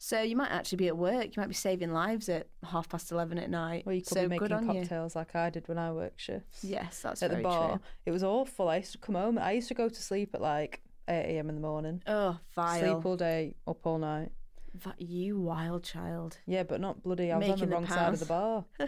So 0.00 0.22
you 0.22 0.36
might 0.36 0.52
actually 0.52 0.76
be 0.76 0.86
at 0.86 0.96
work. 0.96 1.24
You 1.36 1.40
might 1.40 1.48
be 1.48 1.54
saving 1.54 1.92
lives 1.92 2.28
at 2.28 2.46
half 2.62 2.88
past 2.88 3.10
11 3.10 3.36
at 3.38 3.50
night. 3.50 3.82
Or 3.84 3.92
you 3.92 4.00
could 4.00 4.14
so 4.14 4.22
be 4.22 4.38
making 4.38 4.52
on 4.52 4.68
you. 4.72 4.80
cocktails 4.80 5.16
like 5.16 5.34
I 5.34 5.50
did 5.50 5.66
when 5.66 5.76
I 5.76 5.90
worked 5.90 6.20
shifts. 6.20 6.62
Yes, 6.62 7.00
that's 7.02 7.20
at 7.22 7.32
the 7.32 7.38
bar. 7.38 7.70
true. 7.70 7.80
It 8.06 8.12
was 8.12 8.22
awful. 8.22 8.68
I 8.68 8.76
used 8.76 8.92
to 8.92 8.98
come 8.98 9.16
home. 9.16 9.38
I 9.38 9.52
used 9.52 9.66
to 9.68 9.74
go 9.74 9.88
to 9.88 10.02
sleep 10.02 10.30
at 10.34 10.40
like 10.40 10.82
8 11.08 11.36
a.m. 11.36 11.48
in 11.48 11.54
the 11.54 11.60
morning. 11.60 12.02
Oh, 12.06 12.38
vile. 12.54 12.80
Sleep 12.80 13.06
all 13.06 13.16
day, 13.16 13.54
up 13.66 13.86
all 13.86 13.98
night. 13.98 14.30
Vi- 14.74 14.92
You 14.98 15.40
wild 15.40 15.82
child. 15.82 16.38
Yeah, 16.46 16.62
but 16.62 16.80
not 16.80 17.02
bloody. 17.02 17.32
I 17.32 17.38
was 17.38 17.44
on 17.48 17.50
Making 17.50 17.60
the 17.60 17.66
the 17.66 17.72
wrong 17.72 17.88
side 17.88 18.12
of 18.12 18.20
the 18.20 18.26
bar. 18.26 18.64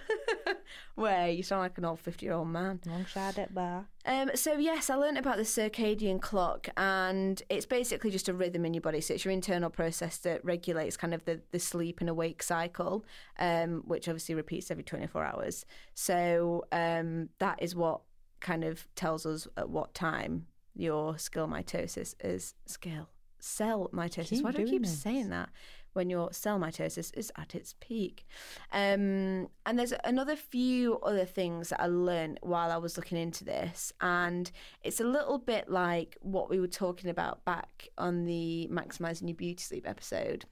Where 0.95 1.29
you 1.31 1.43
sound 1.43 1.63
like 1.63 1.79
an 1.79 1.85
old 1.85 1.99
50 1.99 2.25
year 2.27 2.35
old 2.35 2.49
man. 2.49 2.81
Wrong 2.87 3.07
side 3.07 3.39
of 3.39 3.49
the 3.49 3.55
bar. 3.55 3.87
Um, 4.05 4.31
so 4.35 4.57
yes, 4.59 4.91
I 4.91 4.95
learned 4.97 5.19
about 5.19 5.37
the 5.37 5.43
circadian 5.43 6.21
clock, 6.21 6.69
and 6.77 7.43
it's 7.49 7.67
basically 7.67 8.11
just 8.11 8.29
a 8.29 8.35
rhythm 8.35 8.65
in 8.65 8.75
your 8.75 8.81
body. 8.83 9.01
So 9.01 9.15
it's 9.15 9.25
your 9.25 9.33
internal 9.33 9.71
process 9.71 10.19
that 10.19 10.45
regulates 10.45 10.97
kind 10.97 11.15
of 11.15 11.25
the, 11.25 11.41
the 11.51 11.59
sleep 11.59 12.01
and 12.01 12.09
awake 12.11 12.43
cycle, 12.43 13.05
um, 13.39 13.83
which 13.87 14.09
obviously 14.09 14.35
repeats 14.35 14.71
every 14.71 14.85
twenty 14.85 15.07
four 15.07 15.25
hours. 15.25 15.65
So 15.95 16.65
um, 16.71 17.31
that 17.39 17.61
is 17.63 17.75
what 17.75 18.03
kind 18.41 18.63
of 18.65 18.87
tells 18.95 19.27
us 19.27 19.49
at 19.57 19.69
what 19.71 19.93
time 19.95 20.47
your 20.75 21.19
skill 21.19 21.49
mitosis 21.49 22.15
is 22.25 22.55
skill 22.67 23.09
cell 23.41 23.91
mitosis. 23.93 24.29
Keep 24.31 24.45
Why 24.45 24.53
do 24.53 24.63
I 24.63 24.65
keep 24.65 24.83
this. 24.83 25.01
saying 25.01 25.31
that? 25.31 25.49
When 25.93 26.09
your 26.09 26.33
cell 26.33 26.61
mitosis 26.61 27.11
is 27.19 27.33
at 27.37 27.57
its 27.57 27.75
peak. 27.81 28.25
Um, 28.73 29.49
and 29.67 29.77
there's 29.77 29.93
another 30.05 30.37
few 30.37 31.01
other 31.01 31.25
things 31.25 31.71
that 31.71 31.81
I 31.81 31.87
learned 31.87 32.39
while 32.43 32.71
I 32.71 32.77
was 32.77 32.97
looking 32.97 33.19
into 33.19 33.45
this. 33.45 33.93
And 34.01 34.49
it's 34.85 35.01
a 35.01 35.05
little 35.05 35.39
bit 35.39 35.69
like 35.69 36.17
what 36.21 36.49
we 36.49 36.61
were 36.61 36.69
talking 36.69 37.11
about 37.11 37.45
back 37.45 37.89
on 37.99 38.25
the 38.25 38.69
Maximizing 38.71 39.27
Your 39.29 39.37
Beauty 39.37 39.63
Sleep 39.63 39.89
episode. 39.89 40.45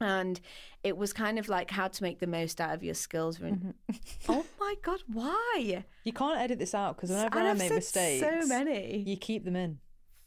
And 0.00 0.40
it 0.84 0.96
was 0.96 1.12
kind 1.12 1.38
of 1.38 1.48
like 1.48 1.70
how 1.70 1.88
to 1.88 2.02
make 2.02 2.20
the 2.20 2.26
most 2.26 2.60
out 2.60 2.74
of 2.74 2.82
your 2.84 2.94
skills. 2.94 3.38
Mm-hmm. 3.38 3.70
oh 4.28 4.44
my 4.60 4.74
God, 4.82 5.02
why? 5.08 5.84
You 6.04 6.12
can't 6.12 6.38
edit 6.40 6.58
this 6.60 6.74
out 6.74 6.96
because 6.96 7.10
whenever 7.10 7.36
And 7.38 7.48
I 7.48 7.50
I've 7.50 7.58
make 7.58 7.72
mistakes, 7.72 8.24
So 8.24 8.46
many. 8.46 8.98
you 8.98 9.16
keep 9.16 9.44
them 9.44 9.56
in. 9.56 9.78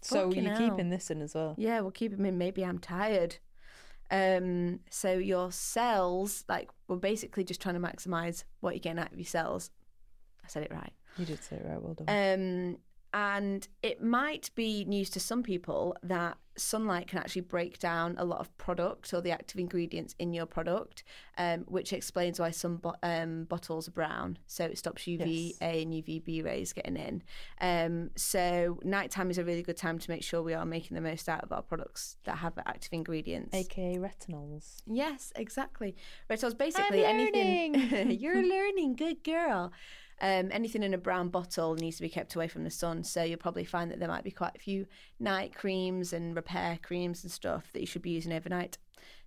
So 0.02 0.28
Fucking 0.30 0.44
you're 0.44 0.54
hell. 0.56 0.70
keeping 0.70 0.90
this 0.90 1.10
in 1.12 1.22
as 1.22 1.34
well. 1.36 1.56
Yeah, 1.58 1.80
we'll 1.82 1.92
keep 1.92 2.12
them 2.12 2.26
in. 2.26 2.38
Maybe 2.38 2.66
I'm 2.66 2.80
tired. 2.80 3.38
Um, 4.10 4.82
so 4.90 5.14
your 5.14 5.52
cells, 5.54 6.44
like, 6.50 6.70
we're 6.88 6.98
basically 6.98 7.44
just 7.46 7.62
trying 7.62 7.76
to 7.76 7.80
maximize 7.82 8.44
what 8.60 8.74
you're 8.76 8.80
getting 8.82 9.00
out 9.00 9.12
of 9.14 9.18
your 9.18 9.26
cells. 9.26 9.72
I 10.44 10.48
said 10.50 10.64
it 10.64 10.72
right. 10.72 10.92
You 11.18 11.26
did 11.26 11.42
say 11.44 11.56
it 11.58 11.66
right. 11.66 11.82
Well 11.82 11.94
done. 11.94 12.08
Um, 12.74 12.78
and 13.14 13.68
it 13.84 14.02
might 14.04 14.50
be 14.56 14.86
news 14.86 15.10
to 15.12 15.20
some 15.20 15.44
people 15.44 15.96
that 16.04 16.38
sunlight 16.58 17.08
can 17.08 17.18
actually 17.18 17.42
break 17.42 17.80
down 17.80 18.14
a 18.18 18.26
lot 18.26 18.40
of 18.40 18.56
product 18.58 19.14
or 19.14 19.22
the 19.22 19.32
active 19.32 19.58
ingredients 19.58 20.14
in 20.20 20.34
your 20.34 20.46
product, 20.46 21.04
um, 21.38 21.62
which 21.62 21.94
explains 21.94 22.40
why 22.40 22.52
some 22.52 22.76
bo- 22.78 22.94
um, 23.04 23.46
bottles 23.46 23.88
are 23.88 23.92
brown. 23.92 24.38
So 24.48 24.66
it 24.66 24.78
stops 24.78 25.08
UVA 25.08 25.26
Yes. 25.26 25.58
and 25.62 25.94
UVB 25.94 26.44
rays 26.44 26.74
getting 26.74 26.98
in. 26.98 27.24
Um, 27.62 28.12
so 28.18 28.80
nighttime 28.84 29.32
is 29.32 29.38
a 29.38 29.46
really 29.46 29.64
good 29.64 29.78
time 29.78 29.98
to 29.98 30.10
make 30.12 30.24
sure 30.24 30.44
we 30.44 30.54
are 30.54 30.66
making 30.66 30.96
the 30.96 31.02
most 31.02 31.30
out 31.30 31.42
of 31.44 31.52
our 31.54 31.62
products 31.62 32.18
that 32.26 32.38
have 32.40 32.54
active 32.66 32.92
ingredients. 32.92 33.56
AKA 33.56 33.98
retinols. 33.98 34.82
Yes, 34.86 35.32
exactly. 35.38 35.96
Retinols, 36.30 36.58
basically 36.58 37.06
I'm 37.06 37.16
anything. 37.20 38.12
You're 38.20 38.44
learning, 38.44 38.96
good 38.96 39.24
girl. 39.24 39.72
Um, 40.22 40.50
anything 40.52 40.84
in 40.84 40.94
a 40.94 41.00
brown 41.00 41.30
bottle 41.30 41.74
needs 41.74 41.98
to 41.98 42.04
be 42.04 42.10
kept 42.10 42.36
away 42.36 42.48
from 42.48 42.64
the 42.64 42.70
sun. 42.70 43.04
So 43.04 43.24
you'll 43.24 43.40
probably 43.40 43.66
find 43.66 43.90
that 43.90 44.00
there 44.00 44.08
might 44.08 44.24
be 44.24 44.32
quite 44.32 44.56
a 44.56 44.60
few 44.60 44.86
night 45.20 45.56
creams 45.56 46.14
and 46.14 46.36
repair 46.36 46.78
creams 46.82 47.24
and 47.24 47.32
stuff 47.32 47.72
that 47.74 47.82
you 47.82 47.88
should 47.88 48.04
be 48.04 48.12
using 48.12 48.32
overnight. 48.32 48.78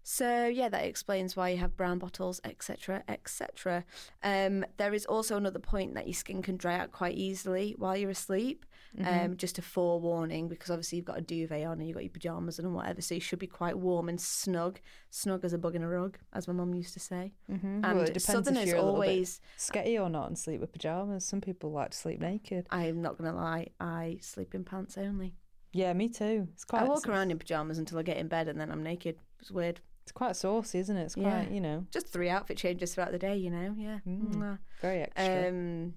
So 0.02 0.46
yeah, 0.46 0.68
that 0.68 0.84
explains 0.84 1.34
why 1.34 1.48
you 1.50 1.56
have 1.58 1.76
brown 1.76 1.98
bottles, 1.98 2.40
etc., 2.44 3.02
etc. 3.08 3.84
Um, 4.22 4.64
there 4.76 4.92
is 4.92 5.06
also 5.06 5.36
another 5.36 5.58
point 5.58 5.94
that 5.94 6.06
your 6.06 6.14
skin 6.14 6.42
can 6.42 6.56
dry 6.56 6.78
out 6.78 6.92
quite 6.92 7.14
easily 7.16 7.74
while 7.78 7.96
you're 7.96 8.10
asleep. 8.10 8.66
Um, 9.02 9.36
just 9.36 9.58
a 9.58 9.62
forewarning 9.62 10.46
because 10.46 10.70
obviously 10.70 10.96
you've 10.96 11.04
got 11.04 11.18
a 11.18 11.20
duvet 11.20 11.66
on 11.66 11.80
and 11.80 11.88
you've 11.88 11.96
got 11.96 12.04
your 12.04 12.12
pajamas 12.12 12.60
and 12.60 12.72
whatever, 12.74 13.00
so 13.00 13.16
you 13.16 13.20
should 13.20 13.40
be 13.40 13.48
quite 13.48 13.76
warm 13.76 14.08
and 14.08 14.20
snug, 14.20 14.78
snug 15.10 15.44
as 15.44 15.52
a 15.52 15.58
bug 15.58 15.74
in 15.74 15.82
a 15.82 15.88
rug, 15.88 16.16
as 16.32 16.46
my 16.46 16.54
mum 16.54 16.74
used 16.74 16.94
to 16.94 17.00
say. 17.00 17.32
Mm-hmm. 17.50 17.66
And 17.66 17.82
well, 17.82 18.02
it 18.02 18.06
depends 18.06 18.26
Southerners 18.26 18.62
if 18.62 18.68
you're 18.68 18.76
a 18.76 18.82
always. 18.82 19.40
sketty 19.58 20.00
or 20.00 20.08
not 20.08 20.28
and 20.28 20.38
sleep 20.38 20.60
with 20.60 20.70
pajamas. 20.70 21.24
Some 21.24 21.40
people 21.40 21.72
like 21.72 21.90
to 21.90 21.96
sleep 21.96 22.20
naked. 22.20 22.68
I'm 22.70 23.02
not 23.02 23.18
gonna 23.18 23.34
lie, 23.34 23.68
I 23.80 24.18
sleep 24.20 24.54
in 24.54 24.62
pants 24.62 24.96
only. 24.96 25.34
Yeah, 25.74 25.92
me 25.92 26.08
too. 26.08 26.48
It's 26.54 26.64
quite. 26.64 26.82
I 26.82 26.84
walk 26.84 27.08
around 27.08 27.30
in 27.30 27.38
pajamas 27.38 27.78
until 27.78 27.98
I 27.98 28.02
get 28.02 28.16
in 28.16 28.28
bed 28.28 28.48
and 28.48 28.58
then 28.60 28.70
I'm 28.70 28.82
naked. 28.82 29.16
It's 29.40 29.50
weird. 29.50 29.80
It's 30.04 30.12
quite 30.12 30.36
saucy, 30.36 30.78
isn't 30.78 30.96
it? 30.96 31.02
It's 31.04 31.14
quite, 31.14 31.24
Yeah. 31.24 31.48
you 31.50 31.60
know, 31.60 31.86
Just 31.90 32.08
three 32.08 32.28
outfit 32.28 32.56
changes 32.58 32.94
throughout 32.94 33.10
the 33.12 33.18
day, 33.18 33.36
you 33.36 33.50
know. 33.50 33.74
Yeah. 33.76 33.98
Mm. 34.06 34.58
Very 34.80 35.00
extra. 35.00 35.48
Um, 35.48 35.94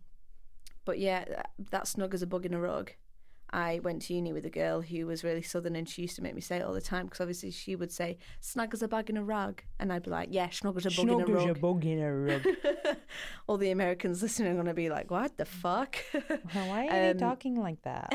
but 0.85 0.97
yeah, 0.97 1.25
that, 1.25 1.51
that 1.71 1.87
snug 1.87 2.13
as 2.13 2.21
a 2.21 2.27
bug 2.27 2.45
in 2.45 2.53
a 2.53 2.59
rug. 2.59 2.91
I 3.51 3.79
went 3.83 4.01
to 4.03 4.13
uni 4.13 4.33
with 4.33 4.45
a 4.45 4.49
girl 4.49 4.81
who 4.81 5.05
was 5.07 5.23
really 5.23 5.41
southern, 5.41 5.75
and 5.75 5.87
she 5.87 6.01
used 6.01 6.15
to 6.17 6.21
make 6.21 6.35
me 6.35 6.41
say 6.41 6.57
it 6.57 6.63
all 6.63 6.73
the 6.73 6.81
time 6.81 7.05
because 7.05 7.21
obviously 7.21 7.51
she 7.51 7.75
would 7.75 7.91
say 7.91 8.17
"snug 8.41 8.73
as 8.73 8.81
a 8.81 8.87
bug 8.87 9.09
in 9.09 9.15
a 9.17 9.23
rug," 9.23 9.61
and 9.79 9.91
I'd 9.93 10.03
be 10.03 10.09
like, 10.11 10.29
"Yeah, 10.31 10.49
snug 10.49 10.75
as 10.77 10.85
a 10.85 10.89
bug 10.89 11.09
in 11.09 11.21
a 11.21 11.25
rug." 11.25 11.61
bug 11.61 11.85
in 11.85 11.99
a 11.99 12.13
rug. 12.13 12.45
all 13.47 13.57
the 13.57 13.71
Americans 13.71 14.21
listening 14.23 14.51
are 14.51 14.55
going 14.55 14.65
to 14.65 14.73
be 14.73 14.89
like, 14.89 15.09
"What 15.09 15.37
the 15.37 15.45
fuck?" 15.45 15.95
Why 16.53 16.87
are 16.87 17.01
Um, 17.01 17.07
you 17.07 17.13
talking 17.13 17.55
like 17.55 17.81
that? 17.83 18.13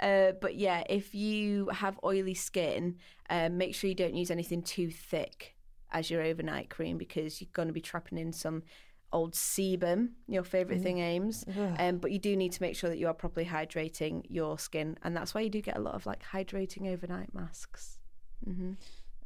uh, 0.00 0.32
but 0.40 0.54
yeah, 0.56 0.84
if 0.88 1.14
you 1.14 1.66
have 1.68 1.98
oily 2.04 2.34
skin, 2.34 2.96
um, 3.28 3.58
make 3.58 3.74
sure 3.74 3.88
you 3.88 3.94
don't 3.96 4.14
use 4.14 4.30
anything 4.30 4.62
too 4.62 4.90
thick 4.90 5.56
as 5.92 6.08
your 6.08 6.22
overnight 6.22 6.70
cream 6.70 6.96
because 6.98 7.40
you're 7.40 7.50
going 7.52 7.66
to 7.68 7.74
be 7.74 7.80
trapping 7.80 8.16
in 8.18 8.32
some 8.32 8.62
old 9.12 9.32
sebum, 9.34 10.10
your 10.28 10.44
favourite 10.44 10.80
thing, 10.82 10.98
Ames. 10.98 11.44
Um, 11.78 11.98
but 11.98 12.10
you 12.12 12.18
do 12.18 12.36
need 12.36 12.52
to 12.52 12.62
make 12.62 12.76
sure 12.76 12.88
that 12.90 12.98
you 12.98 13.06
are 13.08 13.14
properly 13.14 13.46
hydrating 13.46 14.22
your 14.28 14.58
skin, 14.58 14.96
and 15.02 15.16
that's 15.16 15.34
why 15.34 15.40
you 15.40 15.50
do 15.50 15.60
get 15.60 15.76
a 15.76 15.80
lot 15.80 15.94
of 15.94 16.06
like 16.06 16.22
hydrating 16.22 16.86
overnight 16.92 17.34
masks. 17.34 17.98
hmm 18.44 18.72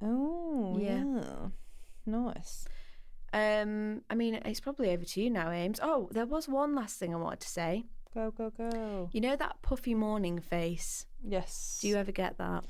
Oh, 0.03 0.77
Yeah. 0.79 1.05
yeah. 1.05 1.49
Nice. 2.07 2.67
Um, 3.33 4.03
I 4.11 4.15
mean, 4.15 4.35
it's 4.35 4.61
probably 4.61 4.91
over 4.91 5.05
to 5.05 5.21
you 5.23 5.31
now, 5.31 5.51
Ames. 5.51 5.81
Oh, 5.83 6.09
there 6.13 6.27
was 6.27 6.49
one 6.49 6.75
last 6.75 6.99
thing 6.99 7.13
I 7.15 7.17
wanted 7.19 7.41
to 7.41 7.49
say. 7.49 7.85
Go, 8.15 8.31
go, 8.31 8.51
go. 8.51 9.09
You 9.13 9.21
know 9.21 9.35
that 9.37 9.61
puffy 9.63 9.95
morning 9.95 10.39
face? 10.41 11.07
Yes. 11.27 11.79
Do 11.81 11.89
you 11.89 11.97
ever 11.97 12.13
get 12.13 12.39
that? 12.39 12.65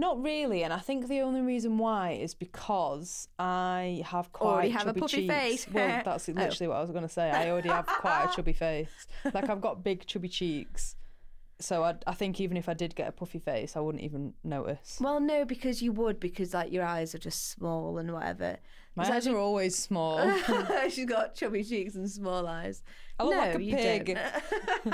Not 0.00 0.22
really, 0.22 0.62
and 0.64 0.72
I 0.72 0.78
think 0.78 1.08
the 1.08 1.20
only 1.20 1.42
reason 1.42 1.76
why 1.76 2.12
is 2.12 2.32
because 2.34 3.28
I 3.38 4.02
have 4.06 4.32
quite 4.32 4.50
Already 4.50 4.70
have 4.70 4.82
a 4.82 4.84
chubby 4.86 5.00
puffy 5.00 5.16
cheeks. 5.28 5.34
face. 5.34 5.66
Well, 5.70 5.84
oh. 6.00 6.02
that's 6.04 6.28
Oh. 6.28 6.32
literally 6.32 6.68
what 6.68 6.76
I 6.78 6.80
was 6.80 6.90
going 6.90 7.02
to 7.02 7.08
say. 7.08 7.30
I 7.30 7.50
already 7.50 7.68
have 7.68 7.86
quite 7.86 8.24
a 8.30 8.32
chubby 8.36 8.54
face. 8.54 8.88
Like 9.34 9.50
I've 9.50 9.60
got 9.60 9.84
big 9.84 10.06
chubby 10.06 10.28
cheeks. 10.28 10.96
So 11.58 11.84
I, 11.84 11.96
I 12.06 12.14
think 12.14 12.40
even 12.40 12.56
if 12.56 12.66
I 12.70 12.72
did 12.74 12.94
get 12.94 13.08
a 13.08 13.12
puffy 13.12 13.38
face, 13.38 13.76
I 13.76 13.80
wouldn't 13.80 14.02
even 14.02 14.32
notice. 14.42 14.96
Well, 15.02 15.20
no, 15.20 15.44
because 15.44 15.82
you 15.82 15.92
would, 15.92 16.18
because 16.18 16.54
like 16.54 16.72
your 16.72 16.84
eyes 16.84 17.14
are 17.14 17.18
just 17.18 17.50
small 17.50 17.98
and 17.98 18.10
whatever. 18.14 18.56
My 18.96 19.08
eyes 19.08 19.26
are 19.26 19.36
always 19.36 19.76
small. 19.76 20.32
She's 20.90 21.06
got 21.06 21.34
chubby 21.34 21.62
cheeks 21.62 21.94
and 21.94 22.10
small 22.10 22.46
eyes. 22.46 22.82
I 23.18 23.24
look 23.24 23.34
no, 23.34 23.38
like 23.38 23.54
a 23.54 23.58
pig. 23.58 24.18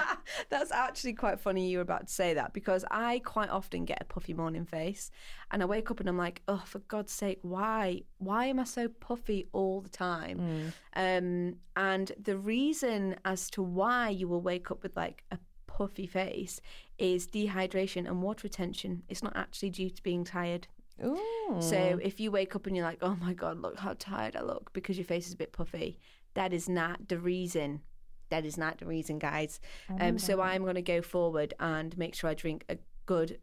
That's 0.51 0.71
actually 0.73 1.15
quite 1.15 1.41
funny 1.41 1.71
you 1.71 1.79
were 1.79 1.83
about 1.83 2.09
to 2.09 2.13
say 2.13 2.35
that 2.35 2.53
because 2.53 2.85
I 2.91 3.21
quite 3.21 3.51
often 3.51 3.85
get 3.85 3.99
a 4.01 4.05
puffy 4.05 4.35
morning 4.35 4.67
face 4.67 5.11
and 5.51 5.63
I 5.63 5.67
wake 5.67 5.91
up 5.91 6.01
and 6.01 6.09
I'm 6.09 6.19
like, 6.19 6.43
oh, 6.49 6.63
for 6.67 6.81
God's 6.81 7.13
sake, 7.13 7.39
why? 7.43 8.03
Why 8.19 8.47
am 8.47 8.59
I 8.59 8.65
so 8.65 8.89
puffy 8.89 9.47
all 9.53 9.81
the 9.81 9.89
time? 9.89 10.73
Um, 10.95 11.57
and 11.77 12.13
the 12.21 12.37
reason 12.37 13.17
as 13.25 13.49
to 13.51 13.63
why 13.63 14.11
you 14.11 14.29
will 14.29 14.43
wake 14.43 14.71
up 14.71 14.83
with 14.83 14.97
like 14.97 15.23
a 15.31 15.39
puffy 15.67 16.07
face 16.07 16.61
is 16.99 17.27
dehydration 17.29 18.07
and 18.07 18.23
water 18.23 18.43
retention. 18.45 19.03
It's 19.09 19.23
not 19.23 19.37
actually 19.37 19.71
due 19.71 19.91
to 19.91 20.03
being 20.03 20.25
tired. 20.25 20.69
Ooh. 21.05 21.57
So 21.61 21.99
if 22.03 22.21
you 22.21 22.31
wake 22.31 22.57
up 22.57 22.67
and 22.67 22.77
you're 22.77 22.85
like, 22.85 22.99
oh 23.03 23.17
my 23.21 23.35
God, 23.35 23.61
look 23.61 23.79
how 23.79 23.95
tired 23.99 24.37
I 24.37 24.43
look 24.43 24.73
because 24.73 24.97
your 24.97 25.05
face 25.05 25.27
is 25.27 25.35
a 25.35 25.37
bit 25.37 25.53
puffy, 25.53 25.99
that 26.35 26.53
is 26.53 26.69
not 26.69 27.09
the 27.09 27.19
reason. 27.19 27.83
That 28.29 28.45
is 28.45 28.59
not 28.59 28.79
the 28.79 28.87
reason, 28.87 29.19
guys. 29.19 29.61
Um, 30.01 30.19
so 30.19 30.41
I'm 30.41 30.63
going 30.63 30.75
to 30.75 30.83
go 30.83 31.01
forward 31.01 31.55
and 31.61 31.97
make 31.97 32.15
sure 32.15 32.29
I 32.29 32.35
drink 32.35 32.65
a 32.69 32.77
good 33.05 33.39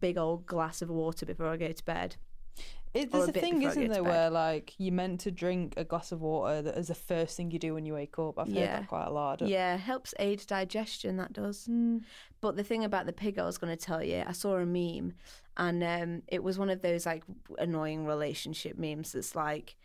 big 0.00 0.16
old 0.16 0.46
glass 0.46 0.80
of 0.80 0.90
water 0.90 1.26
before 1.26 1.48
I 1.48 1.56
go 1.56 1.72
to 1.72 1.84
bed. 1.84 2.16
It, 2.94 3.12
there's 3.12 3.26
a 3.26 3.28
a 3.28 3.32
thing, 3.32 3.62
isn't 3.62 3.88
there, 3.88 4.02
where 4.02 4.30
like 4.30 4.74
you're 4.78 4.94
meant 4.94 5.20
to 5.20 5.30
drink 5.30 5.74
a 5.76 5.84
glass 5.84 6.10
of 6.10 6.22
water 6.22 6.62
that 6.62 6.76
is 6.78 6.88
the 6.88 6.94
first 6.94 7.36
thing 7.36 7.50
you 7.50 7.58
do 7.58 7.74
when 7.74 7.84
you 7.84 7.92
wake 7.94 8.18
up. 8.18 8.38
I've 8.38 8.48
heard 8.48 8.56
that 8.56 8.88
quite 8.88 9.06
a 9.06 9.10
lot. 9.10 9.42
Yeah, 9.42 9.76
helps 9.76 10.14
aid 10.18 10.42
digestion, 10.46 11.16
that 11.18 11.32
does. 11.32 11.68
But 12.40 12.56
the 12.56 12.64
thing 12.64 12.84
about 12.84 13.06
the 13.06 13.12
pig 13.12 13.38
I 13.38 13.44
was 13.44 13.58
going 13.58 13.76
to 13.76 13.84
tell 13.84 14.02
you, 14.02 14.24
I 14.26 14.32
saw 14.32 14.56
a 14.56 14.66
meme 14.66 15.14
and 15.56 15.84
um, 15.84 16.22
it 16.28 16.42
was 16.42 16.58
one 16.58 16.70
of 16.70 16.82
those 16.82 17.04
like 17.04 17.24
annoying 17.58 18.06
relationship 18.06 18.78
memes 18.78 19.12
that's 19.12 19.34
like, 19.36 19.76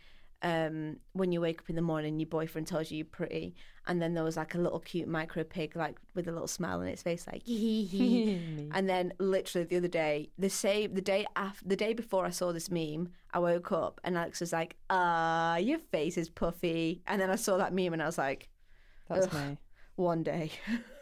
um, 0.44 0.98
when 1.14 1.32
you 1.32 1.40
wake 1.40 1.60
up 1.60 1.70
in 1.70 1.74
the 1.74 1.82
morning, 1.82 2.20
your 2.20 2.28
boyfriend 2.28 2.66
tells 2.66 2.90
you 2.90 2.98
you're 2.98 3.06
pretty, 3.06 3.56
and 3.86 4.00
then 4.00 4.12
there 4.12 4.22
was 4.22 4.36
like 4.36 4.54
a 4.54 4.58
little 4.58 4.78
cute 4.78 5.08
micro 5.08 5.42
pig, 5.42 5.74
like 5.74 5.96
with 6.14 6.28
a 6.28 6.32
little 6.32 6.46
smile 6.46 6.80
on 6.80 6.86
its 6.86 7.02
face, 7.02 7.26
like 7.26 7.42
hee 7.46 7.84
hee 7.84 8.68
and 8.74 8.88
then 8.88 9.14
literally 9.18 9.66
the 9.66 9.76
other 9.76 9.88
day, 9.88 10.28
the 10.38 10.50
same, 10.50 10.92
the 10.94 11.00
day 11.00 11.24
after, 11.34 11.66
the 11.66 11.76
day 11.76 11.94
before 11.94 12.26
I 12.26 12.30
saw 12.30 12.52
this 12.52 12.70
meme, 12.70 13.08
I 13.32 13.38
woke 13.38 13.72
up 13.72 14.02
and 14.04 14.18
Alex 14.18 14.40
was 14.40 14.52
like, 14.52 14.76
"Ah, 14.90 15.56
your 15.56 15.78
face 15.78 16.18
is 16.18 16.28
puffy," 16.28 17.02
and 17.06 17.20
then 17.20 17.30
I 17.30 17.36
saw 17.36 17.56
that 17.56 17.72
meme 17.72 17.94
and 17.94 18.02
I 18.02 18.06
was 18.06 18.18
like, 18.18 18.50
That's 19.08 19.32
me. 19.32 19.56
"One 19.96 20.22
day." 20.22 20.52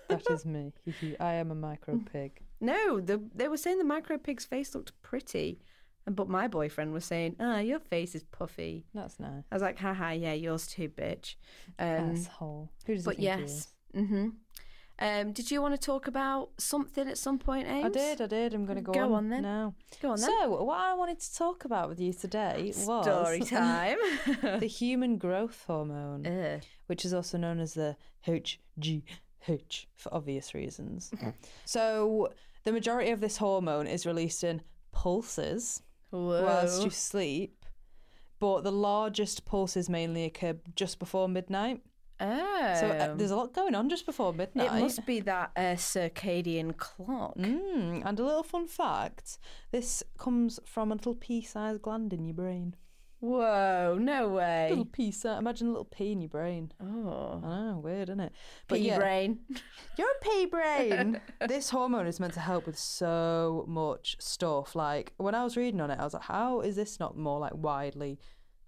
That 0.09 0.31
is 0.31 0.45
me. 0.45 0.73
I 1.21 1.35
am 1.35 1.51
a 1.51 1.55
micro 1.55 2.01
pig. 2.13 2.41
No, 2.61 3.01
the, 3.01 3.21
they 3.35 3.49
were 3.49 3.57
saying 3.57 3.79
the 3.79 3.85
micro 3.85 4.19
pig's 4.19 4.45
face 4.45 4.75
looked 4.75 4.93
pretty, 5.03 5.59
and 6.07 6.17
but 6.17 6.29
my 6.29 6.49
boyfriend 6.49 6.93
was 6.93 7.05
saying, 7.05 7.37
"Ah, 7.39 7.59
your 7.59 7.79
face 7.79 8.15
is 8.15 8.25
puffy." 8.25 8.87
That's 8.95 9.21
nice. 9.21 9.45
I 9.51 9.55
was 9.55 9.63
like, 9.63 9.79
"Haha, 9.79 10.11
yeah, 10.11 10.33
yours 10.33 10.67
too, 10.67 10.89
bitch." 10.89 11.37
Um, 11.79 12.13
Asshole. 12.13 12.71
Who 12.87 12.95
does 12.95 13.05
but 13.05 13.19
yes, 13.19 13.69
hmm 13.95 14.29
Um, 14.99 15.33
did 15.33 15.51
you 15.51 15.61
want 15.63 15.75
to 15.75 15.81
talk 15.81 16.07
about 16.07 16.51
something 16.59 17.09
at 17.09 17.19
some 17.19 17.39
point, 17.39 17.67
Ames? 17.67 17.87
I 17.87 17.89
did, 17.89 18.21
I 18.21 18.27
did. 18.27 18.55
I'm 18.55 18.67
going 18.67 18.77
to 18.77 18.83
go, 18.83 18.93
Go 18.93 19.05
on, 19.07 19.13
on 19.13 19.29
then. 19.31 19.43
now. 19.43 19.75
Go 20.01 20.11
on 20.13 20.21
then. 20.21 20.31
So, 20.31 20.65
what 20.65 20.79
I 20.79 20.95
wanted 20.95 21.19
to 21.21 21.35
talk 21.35 21.65
about 21.65 21.89
with 21.89 21.99
you 21.99 22.13
today 22.13 22.67
was 22.67 22.77
Story 22.85 23.41
time. 23.63 23.99
the 24.61 24.67
human 24.67 25.19
growth 25.19 25.65
hormone, 25.67 26.61
which 26.87 27.05
is 27.05 27.13
also 27.15 27.39
known 27.39 27.59
as 27.59 27.75
the 27.75 27.97
HGH 28.27 29.87
for 29.97 30.15
obvious 30.15 30.55
reasons. 30.55 31.13
so, 31.65 32.29
the 32.65 32.73
majority 32.73 33.11
of 33.11 33.21
this 33.21 33.39
hormone 33.39 33.87
is 33.87 34.07
released 34.07 34.45
in 34.45 34.63
pulses 34.93 35.83
whilst 36.13 36.85
you 36.85 36.91
sleep, 36.91 37.65
but 38.39 38.63
the 38.65 38.73
largest 38.73 39.45
pulses 39.45 39.89
mainly 39.89 40.25
occur 40.25 40.55
just 40.77 40.99
before 40.99 41.29
midnight. 41.29 41.81
Oh, 42.21 42.75
So, 42.79 42.87
uh, 42.89 43.15
there's 43.17 43.33
a 43.33 43.37
lot 43.37 43.53
going 43.53 43.75
on 43.75 43.89
just 43.89 44.07
before 44.07 44.33
midnight. 44.33 44.73
it 44.79 44.81
must 44.81 45.05
be 45.07 45.19
that 45.21 45.51
uh, 45.57 45.75
circadian 45.75 46.77
clock. 46.77 47.37
Mm, 47.37 48.03
and 48.05 48.21
a 48.21 48.25
little 48.25 48.45
fun 48.45 48.69
fact 48.69 49.39
this 49.73 50.05
comes 50.19 50.61
from 50.65 50.93
a 50.93 50.95
little 50.95 51.17
pea 51.17 51.43
sized 51.43 51.83
gland 51.83 52.13
in 52.13 52.25
your 52.25 52.35
brain. 52.35 52.77
Whoa, 53.23 53.99
no 54.01 54.31
way. 54.31 54.67
Little 54.71 54.85
pea 54.85 55.13
size. 55.13 55.37
Uh, 55.37 55.39
imagine 55.39 55.69
a 55.69 55.71
little 55.71 55.85
pea 55.85 56.11
in 56.11 56.21
your 56.21 56.29
brain. 56.29 56.73
Oh, 56.83 57.41
I 57.45 57.49
know, 57.49 57.81
weird, 57.81 58.09
isn't 58.09 58.19
it? 58.19 58.33
pea 58.67 58.79
yeah, 58.79 58.99
brain. 58.99 59.39
You're 59.97 60.11
a 60.11 60.25
pea 60.25 60.47
brain. 60.47 61.21
this 61.47 61.71
hormone 61.71 62.09
is 62.09 62.19
meant 62.19 62.35
to 62.35 62.41
help 62.41 62.67
with 62.67 62.77
so 62.77 63.65
much 63.69 64.17
stuff. 64.19 64.75
Like, 64.75 65.13
when 65.19 65.37
I 65.37 65.45
was 65.45 65.57
reading 65.57 65.81
on 65.81 65.93
it, 65.93 66.01
I 66.01 66.05
was 66.05 66.15
like, 66.15 66.25
how 66.25 66.63
is 66.63 66.75
this 66.75 66.99
not 66.99 67.17
more 67.17 67.39
like 67.39 67.55
widely 67.55 68.19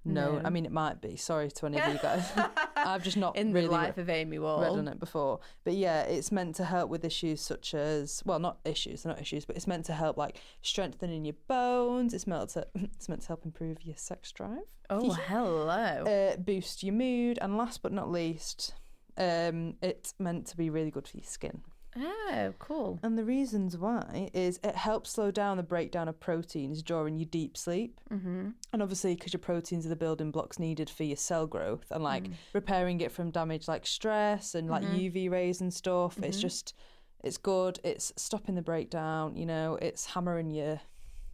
known? 0.05 0.37
No. 0.37 0.43
I 0.45 0.51
mean, 0.51 0.67
it 0.67 0.73
might 0.73 1.01
be. 1.01 1.17
Sorry 1.17 1.51
to 1.51 1.67
any 1.67 1.81
of 1.81 1.93
you 1.93 1.99
guys. 2.01 2.31
I've 2.77 3.03
just 3.03 3.17
not 3.17 3.37
In 3.37 3.53
really 3.53 3.67
the 3.67 3.73
life 3.73 3.99
of 3.99 4.09
Amy 4.11 4.39
Wall. 4.39 4.61
read 4.61 4.71
on 4.73 4.89
it 4.89 4.99
before. 5.01 5.41
But 5.65 5.75
yeah, 5.75 6.03
it's 6.03 6.31
meant 6.31 6.57
to 6.57 6.65
help 6.65 6.91
with 6.91 7.05
issues 7.05 7.41
such 7.41 7.75
as 7.75 8.23
well, 8.27 8.39
not 8.39 8.59
issues, 8.65 9.03
they're 9.03 9.13
not 9.13 9.21
issues, 9.23 9.45
but 9.45 9.57
it's 9.57 9.67
meant 9.67 9.85
to 9.87 9.93
help 9.95 10.17
like 10.17 10.41
strengthening 10.63 11.25
your 11.25 11.37
bones. 11.49 12.13
It's 12.15 12.27
meant 12.27 12.51
to 12.51 12.67
it's 12.75 13.09
meant 13.09 13.23
to 13.23 13.29
help 13.29 13.45
improve 13.45 13.83
your 13.85 13.97
sex 13.97 14.31
drive, 14.33 14.65
Oh, 14.91 15.13
hello. 15.29 16.05
uh, 16.05 16.37
boost 16.37 16.83
your 16.83 16.95
mood, 16.95 17.39
and 17.41 17.57
last 17.57 17.83
but 17.83 17.93
not 17.93 18.11
least, 18.11 18.75
um, 19.17 19.75
it's 19.83 20.15
meant 20.19 20.47
to 20.49 20.57
be 20.57 20.69
really 20.71 20.91
good 20.91 21.09
for 21.09 21.17
your 21.17 21.25
skin. 21.25 21.63
Oh, 21.97 22.53
cool. 22.59 22.99
And 23.03 23.17
the 23.19 23.25
reasons 23.25 23.77
why 23.77 24.31
is 24.35 24.59
it 24.63 24.75
helps 24.75 25.11
slow 25.11 25.31
down 25.31 25.57
the 25.57 25.63
breakdown 25.63 26.09
of 26.09 26.19
proteins 26.21 26.83
during 26.83 27.17
your 27.17 27.27
deep 27.27 27.57
sleep. 27.57 28.01
Mm-hmm. 28.11 28.49
And 28.73 28.83
obviously, 28.83 29.15
because 29.15 29.33
your 29.33 29.41
proteins 29.41 29.87
are 29.87 29.91
the 29.91 29.97
building 29.97 30.31
blocks 30.31 30.59
needed 30.59 30.91
for 30.91 31.05
your 31.05 31.17
cell 31.17 31.47
growth 31.47 31.87
and 31.91 32.03
like 32.03 32.27
repairing 32.53 33.01
it 33.01 33.13
from 33.13 33.31
damage 33.31 33.69
like 33.69 33.87
stress 33.87 34.55
and 34.55 34.69
like 34.69 34.83
UV 34.83 35.31
rays 35.31 35.61
and 35.61 35.73
stuff. 35.73 36.19
It's 36.23 36.41
just, 36.41 36.75
it's 37.23 37.37
good. 37.39 37.79
It's 37.85 38.13
stopping 38.17 38.55
the 38.55 38.63
breakdown. 38.63 39.37
You 39.37 39.47
know, 39.47 39.79
it's 39.81 40.07
hammering 40.07 40.51
your 40.51 40.81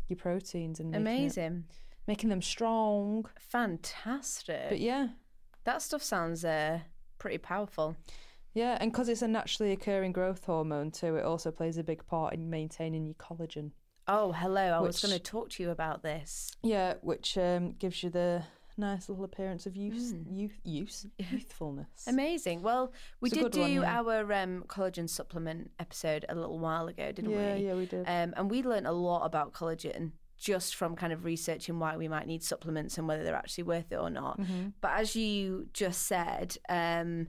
your 0.08 0.16
proteins 0.16 0.80
and 0.80 0.90
making, 0.90 1.06
it- 1.06 1.10
Amazing. 1.20 1.64
making 2.06 2.30
them 2.30 2.42
strong. 2.42 3.26
Fantastic. 3.38 4.68
But 4.68 4.80
yeah, 4.80 5.08
that 5.64 5.82
stuff 5.82 6.02
sounds 6.02 6.44
uh, 6.44 6.80
pretty 7.18 7.38
powerful. 7.38 7.96
Yeah, 8.54 8.76
and 8.80 8.92
because 8.92 9.08
it's 9.08 9.22
a 9.22 9.28
naturally 9.28 9.72
occurring 9.72 10.12
growth 10.12 10.44
hormone 10.44 10.90
too, 10.90 11.16
it 11.16 11.24
also 11.24 11.50
plays 11.50 11.78
a 11.78 11.84
big 11.84 12.06
part 12.06 12.34
in 12.34 12.50
maintaining 12.50 13.04
your 13.06 13.14
collagen. 13.14 13.70
Oh, 14.08 14.32
hello. 14.32 14.60
I 14.60 14.80
was 14.80 15.00
going 15.00 15.12
to 15.12 15.20
talk 15.20 15.50
to 15.50 15.62
you 15.62 15.70
about 15.70 16.02
this. 16.02 16.50
Yeah, 16.62 16.94
which 17.00 17.38
um, 17.38 17.72
gives 17.72 18.02
you 18.02 18.10
the 18.10 18.42
nice 18.76 19.08
little 19.08 19.24
appearance 19.24 19.66
of 19.66 19.76
youth, 19.76 20.14
youth, 20.28 20.58
use, 20.64 21.06
youthfulness. 21.18 22.06
Amazing. 22.08 22.62
Well, 22.62 22.92
we 23.20 23.28
It's 23.28 23.34
did 23.36 23.52
good 23.52 23.60
one, 23.60 23.68
do 23.70 23.80
yeah. 23.82 24.00
our 24.00 24.32
um, 24.32 24.64
collagen 24.66 25.08
supplement 25.08 25.70
episode 25.78 26.24
a 26.28 26.34
little 26.34 26.58
while 26.58 26.88
ago, 26.88 27.12
didn't 27.12 27.30
yeah, 27.30 27.54
we? 27.54 27.66
yeah, 27.66 27.74
we 27.74 27.86
did. 27.86 28.00
Um, 28.00 28.34
and 28.36 28.50
we 28.50 28.62
learned 28.62 28.86
a 28.86 28.92
lot 28.92 29.24
about 29.24 29.52
collagen 29.52 30.12
just 30.38 30.74
from 30.74 30.96
kind 30.96 31.12
of 31.12 31.24
researching 31.24 31.78
why 31.78 31.96
we 31.96 32.08
might 32.08 32.26
need 32.26 32.42
supplements 32.42 32.96
and 32.96 33.06
whether 33.06 33.22
they're 33.22 33.34
actually 33.34 33.64
worth 33.64 33.92
it 33.92 33.96
or 33.96 34.08
not. 34.08 34.40
Mm-hmm. 34.40 34.68
But 34.80 34.92
as 34.98 35.14
you 35.14 35.68
just 35.74 36.06
said, 36.06 36.56
um, 36.68 37.28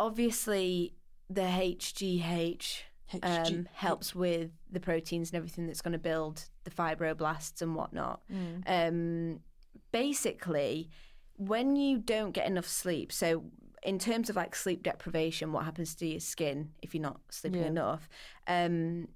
obviously 0.00 0.94
the 1.28 1.42
HGH 1.42 2.82
um, 3.22 3.68
helps 3.72 4.14
with 4.14 4.50
the 4.70 4.80
proteins 4.80 5.30
and 5.30 5.36
everything 5.36 5.66
that's 5.66 5.82
going 5.82 5.92
to 5.92 5.98
build 5.98 6.48
the 6.64 6.70
fibroblasts 6.70 7.62
and 7.62 7.76
whatnot. 7.76 8.22
Mm. 8.32 8.62
Um, 8.66 9.40
basically, 9.92 10.90
when 11.36 11.76
you 11.76 11.98
don't 11.98 12.32
get 12.32 12.46
enough 12.46 12.66
sleep, 12.66 13.12
so 13.12 13.44
in 13.82 13.98
terms 13.98 14.28
of 14.28 14.36
like 14.36 14.54
sleep 14.56 14.82
deprivation, 14.82 15.52
what 15.52 15.64
happens 15.64 15.94
to 15.96 16.06
your 16.06 16.20
skin 16.20 16.70
if 16.82 16.94
you're 16.94 17.02
not 17.02 17.20
sleeping 17.30 17.62
Yeah. 17.62 17.68
enough? 17.68 18.08
Um, 18.46 19.08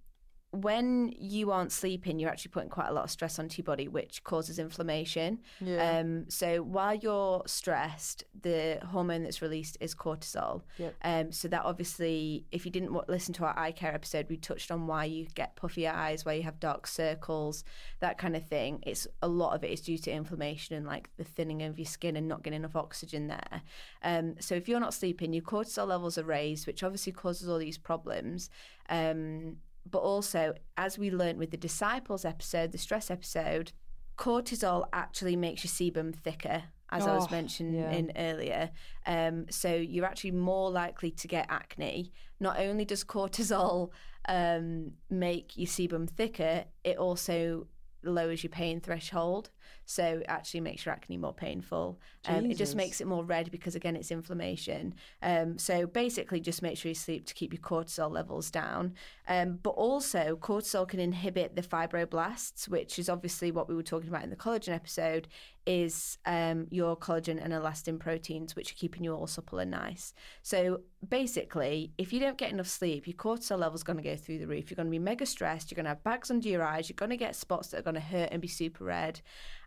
when 0.62 1.12
you 1.18 1.50
aren't 1.50 1.72
sleeping, 1.72 2.18
you're 2.18 2.30
actually 2.30 2.50
putting 2.50 2.68
quite 2.68 2.88
a 2.88 2.92
lot 2.92 3.04
of 3.04 3.10
stress 3.10 3.38
onto 3.38 3.60
your 3.60 3.64
body, 3.64 3.88
which 3.88 4.22
causes 4.24 4.58
inflammation. 4.58 5.40
Yeah. 5.60 5.98
Um, 5.98 6.26
so 6.28 6.62
while 6.62 6.94
you're 6.94 7.42
stressed, 7.46 8.24
the 8.42 8.78
hormone 8.90 9.22
that's 9.22 9.42
released 9.42 9.76
is 9.80 9.94
cortisol. 9.94 10.62
Yep. 10.78 10.94
Um, 11.02 11.32
so 11.32 11.48
that 11.48 11.62
obviously, 11.64 12.46
if 12.52 12.64
you 12.64 12.70
didn't 12.70 12.92
wa- 12.92 13.04
listen 13.08 13.34
to 13.34 13.44
our 13.44 13.58
eye 13.58 13.72
care 13.72 13.94
episode, 13.94 14.26
we 14.28 14.36
touched 14.36 14.70
on 14.70 14.86
why 14.86 15.04
you 15.04 15.26
get 15.34 15.56
puffy 15.56 15.86
eyes, 15.88 16.24
why 16.24 16.34
you 16.34 16.42
have 16.42 16.60
dark 16.60 16.86
circles, 16.86 17.64
that 18.00 18.18
kind 18.18 18.36
of 18.36 18.46
thing. 18.46 18.80
It's 18.86 19.06
a 19.22 19.28
lot 19.28 19.54
of 19.54 19.64
it 19.64 19.70
is 19.70 19.80
due 19.80 19.98
to 19.98 20.12
inflammation 20.12 20.76
and 20.76 20.86
like 20.86 21.10
the 21.16 21.24
thinning 21.24 21.62
of 21.62 21.78
your 21.78 21.86
skin 21.86 22.16
and 22.16 22.28
not 22.28 22.42
getting 22.42 22.58
enough 22.58 22.76
oxygen 22.76 23.28
there. 23.28 23.62
Um, 24.02 24.36
so 24.40 24.54
if 24.54 24.68
you're 24.68 24.80
not 24.80 24.94
sleeping, 24.94 25.32
your 25.32 25.42
cortisol 25.42 25.88
levels 25.88 26.18
are 26.18 26.24
raised, 26.24 26.66
which 26.66 26.82
obviously 26.82 27.12
causes 27.12 27.48
all 27.48 27.58
these 27.58 27.78
problems. 27.78 28.50
Um, 28.88 29.56
but 29.90 29.98
also, 29.98 30.54
as 30.76 30.98
we 30.98 31.10
learned 31.10 31.38
with 31.38 31.50
the 31.50 31.56
disciples 31.56 32.24
episode, 32.24 32.72
the 32.72 32.78
stress 32.78 33.10
episode, 33.10 33.72
cortisol 34.16 34.86
actually 34.92 35.36
makes 35.36 35.64
your 35.64 35.70
sebum 35.70 36.14
thicker 36.14 36.62
as 36.90 37.06
I 37.06 37.14
was 37.14 37.26
Oh, 37.28 37.30
mentioning 37.32 37.74
yeah. 37.74 37.90
in 37.90 38.12
earlier. 38.16 38.70
Um, 39.06 39.46
so 39.50 39.74
you're 39.74 40.04
actually 40.04 40.30
more 40.32 40.70
likely 40.70 41.10
to 41.10 41.26
get 41.28 41.46
acne. 41.48 42.12
Not 42.38 42.58
only 42.58 42.84
does 42.84 43.02
cortisol 43.04 43.90
um, 44.28 44.92
make 45.10 45.56
your 45.56 45.66
sebum 45.66 46.08
thicker, 46.08 46.64
it 46.84 46.96
also 46.98 47.66
lowers 48.04 48.44
your 48.44 48.50
pain 48.50 48.80
threshold. 48.80 49.50
So 49.86 50.04
it 50.04 50.26
actually 50.28 50.60
makes 50.60 50.86
your 50.86 50.94
acne 50.94 51.16
more 51.16 51.32
painful. 51.34 51.98
Um, 52.26 52.50
it 52.50 52.56
just 52.56 52.74
makes 52.74 53.00
it 53.00 53.06
more 53.06 53.24
red 53.24 53.50
because, 53.50 53.74
again, 53.74 53.96
it's 53.96 54.10
inflammation. 54.10 54.94
Um, 55.22 55.58
so 55.58 55.86
basically, 55.86 56.40
just 56.40 56.62
make 56.62 56.78
sure 56.78 56.88
you 56.88 56.94
sleep 56.94 57.26
to 57.26 57.34
keep 57.34 57.52
your 57.52 57.60
cortisol 57.60 58.10
levels 58.10 58.50
down. 58.50 58.94
Um, 59.28 59.58
but 59.62 59.70
also, 59.70 60.38
cortisol 60.40 60.88
can 60.88 61.00
inhibit 61.00 61.56
the 61.56 61.62
fibroblasts, 61.62 62.68
which 62.68 62.98
is 62.98 63.08
obviously 63.08 63.50
what 63.52 63.68
we 63.68 63.74
were 63.74 63.82
talking 63.82 64.08
about 64.08 64.24
in 64.24 64.30
the 64.30 64.36
collagen 64.36 64.74
episode, 64.74 65.28
is 65.66 66.18
um, 66.26 66.66
your 66.70 66.96
collagen 66.96 67.42
and 67.42 67.52
elastin 67.52 67.98
proteins, 67.98 68.54
which 68.54 68.72
are 68.72 68.74
keeping 68.74 69.02
you 69.04 69.14
all 69.14 69.26
supple 69.26 69.58
and 69.58 69.70
nice. 69.70 70.12
So 70.42 70.80
basically, 71.08 71.92
if 71.96 72.12
you 72.12 72.20
don't 72.20 72.36
get 72.36 72.50
enough 72.50 72.66
sleep, 72.66 73.06
your 73.06 73.16
cortisol 73.16 73.58
level's 73.58 73.82
going 73.82 73.96
to 73.96 74.02
go 74.02 74.16
through 74.16 74.38
the 74.38 74.46
roof. 74.46 74.70
You're 74.70 74.76
going 74.76 74.88
to 74.88 74.90
be 74.90 74.98
mega 74.98 75.26
stressed. 75.26 75.70
You're 75.70 75.76
going 75.76 75.84
to 75.84 75.90
have 75.90 76.04
bags 76.04 76.30
under 76.30 76.48
your 76.48 76.62
eyes. 76.62 76.88
You're 76.88 76.96
going 76.96 77.10
to 77.10 77.16
get 77.16 77.34
spots 77.34 77.68
that 77.68 77.78
are 77.78 77.82
going 77.82 77.94
to 77.94 78.00
hurt 78.00 78.28
and 78.30 78.42
be 78.42 78.48
super 78.48 78.84
red. 78.84 79.20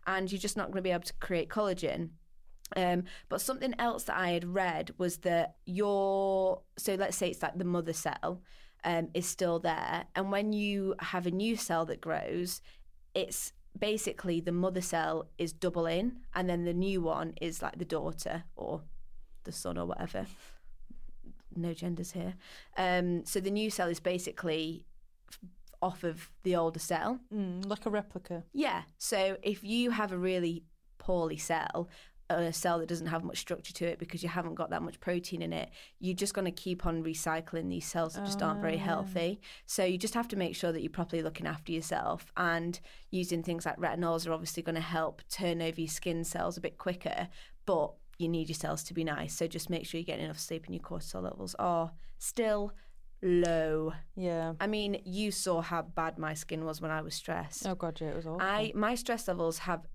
And 0.06 0.30
you're 0.30 0.38
just 0.38 0.56
not 0.56 0.66
going 0.66 0.76
to 0.76 0.82
be 0.82 0.90
able 0.90 1.02
to 1.04 1.12
create 1.14 1.48
collagen. 1.48 2.10
Um, 2.76 3.04
but 3.28 3.40
something 3.40 3.74
else 3.78 4.04
that 4.04 4.18
I 4.18 4.30
had 4.30 4.44
read 4.44 4.92
was 4.98 5.18
that 5.18 5.56
your 5.64 6.60
so 6.76 6.94
let's 6.96 7.16
say 7.16 7.30
it's 7.30 7.42
like 7.42 7.56
the 7.56 7.64
mother 7.64 7.94
cell 7.94 8.42
um, 8.84 9.08
is 9.14 9.26
still 9.26 9.58
there, 9.58 10.04
and 10.14 10.30
when 10.30 10.52
you 10.52 10.94
have 11.00 11.26
a 11.26 11.30
new 11.30 11.56
cell 11.56 11.86
that 11.86 12.00
grows, 12.00 12.60
it's 13.14 13.52
basically 13.78 14.40
the 14.40 14.52
mother 14.52 14.82
cell 14.82 15.30
is 15.38 15.52
doubling, 15.52 16.18
and 16.34 16.48
then 16.48 16.64
the 16.64 16.74
new 16.74 17.00
one 17.00 17.34
is 17.40 17.62
like 17.62 17.78
the 17.78 17.84
daughter 17.84 18.44
or 18.54 18.82
the 19.44 19.52
son 19.52 19.78
or 19.78 19.86
whatever. 19.86 20.26
No 21.56 21.72
genders 21.72 22.12
here. 22.12 22.34
Um, 22.76 23.24
so 23.24 23.40
the 23.40 23.50
new 23.50 23.70
cell 23.70 23.88
is 23.88 23.98
basically 23.98 24.84
off 25.80 26.04
of 26.04 26.30
the 26.42 26.56
older 26.56 26.78
cell. 26.80 27.20
Mm, 27.34 27.66
like 27.68 27.86
a 27.86 27.90
replica. 27.90 28.44
Yeah. 28.52 28.82
So 28.98 29.36
if 29.42 29.62
you 29.64 29.90
have 29.90 30.12
a 30.12 30.18
really 30.18 30.64
poorly 30.98 31.36
cell, 31.36 31.88
a 32.30 32.52
cell 32.52 32.78
that 32.78 32.88
doesn't 32.88 33.06
have 33.06 33.24
much 33.24 33.38
structure 33.38 33.72
to 33.72 33.86
it 33.86 33.98
because 33.98 34.22
you 34.22 34.28
haven't 34.28 34.54
got 34.54 34.68
that 34.68 34.82
much 34.82 35.00
protein 35.00 35.40
in 35.40 35.52
it, 35.52 35.70
you're 35.98 36.14
just 36.14 36.34
going 36.34 36.44
to 36.44 36.50
keep 36.50 36.84
on 36.84 37.02
recycling 37.02 37.70
these 37.70 37.86
cells 37.86 38.14
that 38.14 38.26
just 38.26 38.42
aren't 38.42 38.60
very 38.60 38.76
Ah. 38.76 38.80
healthy. 38.84 39.40
So 39.64 39.82
you 39.84 39.96
just 39.96 40.12
have 40.12 40.28
to 40.28 40.36
make 40.36 40.54
sure 40.54 40.70
that 40.70 40.82
you're 40.82 40.90
properly 40.90 41.22
looking 41.22 41.46
after 41.46 41.72
yourself 41.72 42.30
and 42.36 42.78
using 43.10 43.42
things 43.42 43.64
like 43.64 43.78
retinols 43.78 44.26
are 44.28 44.32
obviously 44.34 44.62
going 44.62 44.74
to 44.74 44.80
help 44.82 45.22
turn 45.30 45.62
over 45.62 45.80
your 45.80 45.88
skin 45.88 46.22
cells 46.22 46.58
a 46.58 46.60
bit 46.60 46.76
quicker, 46.76 47.28
but 47.64 47.94
you 48.18 48.28
need 48.28 48.48
your 48.48 48.56
cells 48.56 48.82
to 48.82 48.92
be 48.94 49.04
nice. 49.04 49.32
So 49.34 49.46
just 49.46 49.70
make 49.70 49.86
sure 49.86 49.98
you're 49.98 50.04
getting 50.04 50.24
enough 50.26 50.40
sleep 50.40 50.66
and 50.66 50.74
your 50.74 50.82
cortisol 50.82 51.22
levels 51.22 51.54
are 51.58 51.92
still 52.18 52.72
low. 53.22 53.92
Yeah. 54.16 54.54
I 54.60 54.66
mean, 54.66 55.00
you 55.04 55.30
saw 55.30 55.60
how 55.60 55.82
bad 55.82 56.18
my 56.18 56.34
skin 56.34 56.64
was 56.64 56.80
when 56.80 56.90
I 56.90 57.02
was 57.02 57.14
stressed. 57.14 57.66
Oh 57.66 57.74
god, 57.74 58.00
yeah, 58.00 58.08
it 58.08 58.16
was 58.16 58.26
awful. 58.26 58.40
I 58.42 58.72
my 58.74 58.94
stress 58.94 59.28
levels 59.28 59.58
have 59.60 59.86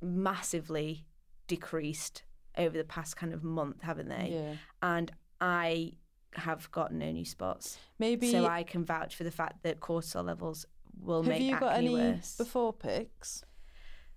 massively 0.00 1.06
decreased 1.46 2.22
over 2.58 2.76
the 2.76 2.84
past 2.84 3.16
kind 3.16 3.32
of 3.32 3.42
month, 3.42 3.82
haven't 3.82 4.08
they? 4.08 4.30
yeah. 4.32 4.54
And 4.82 5.10
I 5.40 5.92
have 6.34 6.70
got 6.70 6.92
no 6.92 7.10
new 7.10 7.24
spots, 7.24 7.78
Maybe. 7.98 8.30
so 8.30 8.46
I 8.46 8.62
can 8.62 8.84
vouch 8.84 9.16
for 9.16 9.24
the 9.24 9.30
fact 9.30 9.62
that 9.64 9.80
cortisol 9.80 10.24
levels 10.24 10.66
will 11.00 11.22
have 11.22 11.28
make 11.28 11.42
you 11.42 11.54
acne 11.54 11.60
got 11.66 11.76
any 11.76 11.94
worse. 11.94 12.36
before 12.36 12.72
pics? 12.72 13.42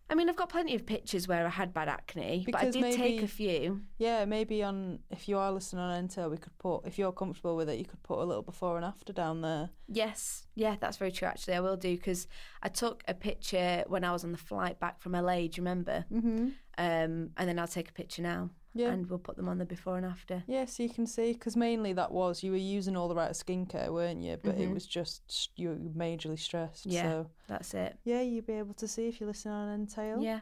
I 0.08 0.14
mean, 0.14 0.30
I've 0.30 0.36
got 0.36 0.50
plenty 0.50 0.76
of 0.76 0.86
pictures 0.86 1.28
where 1.28 1.48
I 1.48 1.50
had 1.50 1.74
bad 1.74 1.90
acne, 1.90 2.44
but 2.46 2.56
I 2.56 2.66
Because 2.66 2.76
did 2.76 2.96
take 2.96 3.24
a 3.24 3.28
few. 3.28 3.82
Yeah, 3.98 4.26
maybe 4.26 4.62
on 4.62 5.00
if 5.10 5.28
you 5.28 5.38
are 5.40 5.52
listening 5.52 5.84
on 5.84 6.08
Entale, 6.08 6.30
we 6.30 6.38
could 6.38 6.56
put 6.60 6.86
if 6.86 7.00
you're 7.00 7.12
comfortable 7.12 7.56
with 7.56 7.70
it, 7.70 7.80
you 7.80 7.86
could 7.86 8.04
put 8.04 8.20
a 8.20 8.24
little 8.24 8.44
before 8.44 8.76
and 8.76 8.86
after 8.86 9.14
down 9.14 9.42
there. 9.42 9.72
Yes, 9.88 10.46
yeah, 10.54 10.76
that's 10.80 10.98
very 10.98 11.12
true. 11.12 11.28
Actually, 11.28 11.56
I 11.56 11.60
will 11.60 11.78
do 11.78 11.96
because 11.96 12.28
I 12.62 12.70
took 12.70 13.04
a 13.08 13.14
picture 13.16 13.84
when 13.88 14.04
I 14.04 14.12
was 14.12 14.24
on 14.24 14.32
the 14.32 14.38
flight 14.38 14.80
back 14.80 15.00
from 15.02 15.14
LA. 15.14 15.36
Do 15.36 15.44
you 15.44 15.52
remember? 15.58 16.06
Mm-hmm. 16.12 16.50
Um, 16.78 17.30
and 17.38 17.48
then 17.48 17.58
I'll 17.60 17.68
take 17.68 17.90
a 17.90 17.94
picture 17.94 18.22
now, 18.22 18.50
Yeah. 18.74 18.90
and 18.92 19.10
we'll 19.10 19.20
put 19.20 19.38
them 19.38 19.48
on 19.48 19.58
the 19.58 19.66
before 19.66 19.96
and 19.98 20.06
after. 20.06 20.44
Yeah, 20.48 20.66
so 20.66 20.84
you 20.84 20.90
can 20.90 21.08
see 21.08 21.32
because 21.34 21.56
mainly 21.56 21.94
that 21.94 22.12
was 22.12 22.44
you 22.44 22.52
were 22.52 22.58
using 22.58 22.98
all 22.98 23.08
the 23.08 23.16
right 23.16 23.32
skincare, 23.32 23.94
weren't 23.94 24.22
you? 24.22 24.38
But 24.44 24.56
it 24.56 24.70
Mhm. 24.70 24.74
was 24.74 24.86
just 24.86 25.52
you 25.56 25.70
were 25.70 25.76
majorly 25.76 26.38
stressed. 26.40 26.86
Yeah. 26.86 27.04
So 27.04 27.32
That's 27.48 27.74
it. 27.74 27.98
yeah, 28.04 28.22
you'd 28.22 28.46
be 28.46 28.54
able 28.54 28.74
to 28.76 28.88
see 28.88 29.08
if 29.08 29.20
you're 29.22 29.28
listening 29.28 29.54
on 29.56 29.86
Entale. 29.88 30.22
Yeah. 30.22 30.42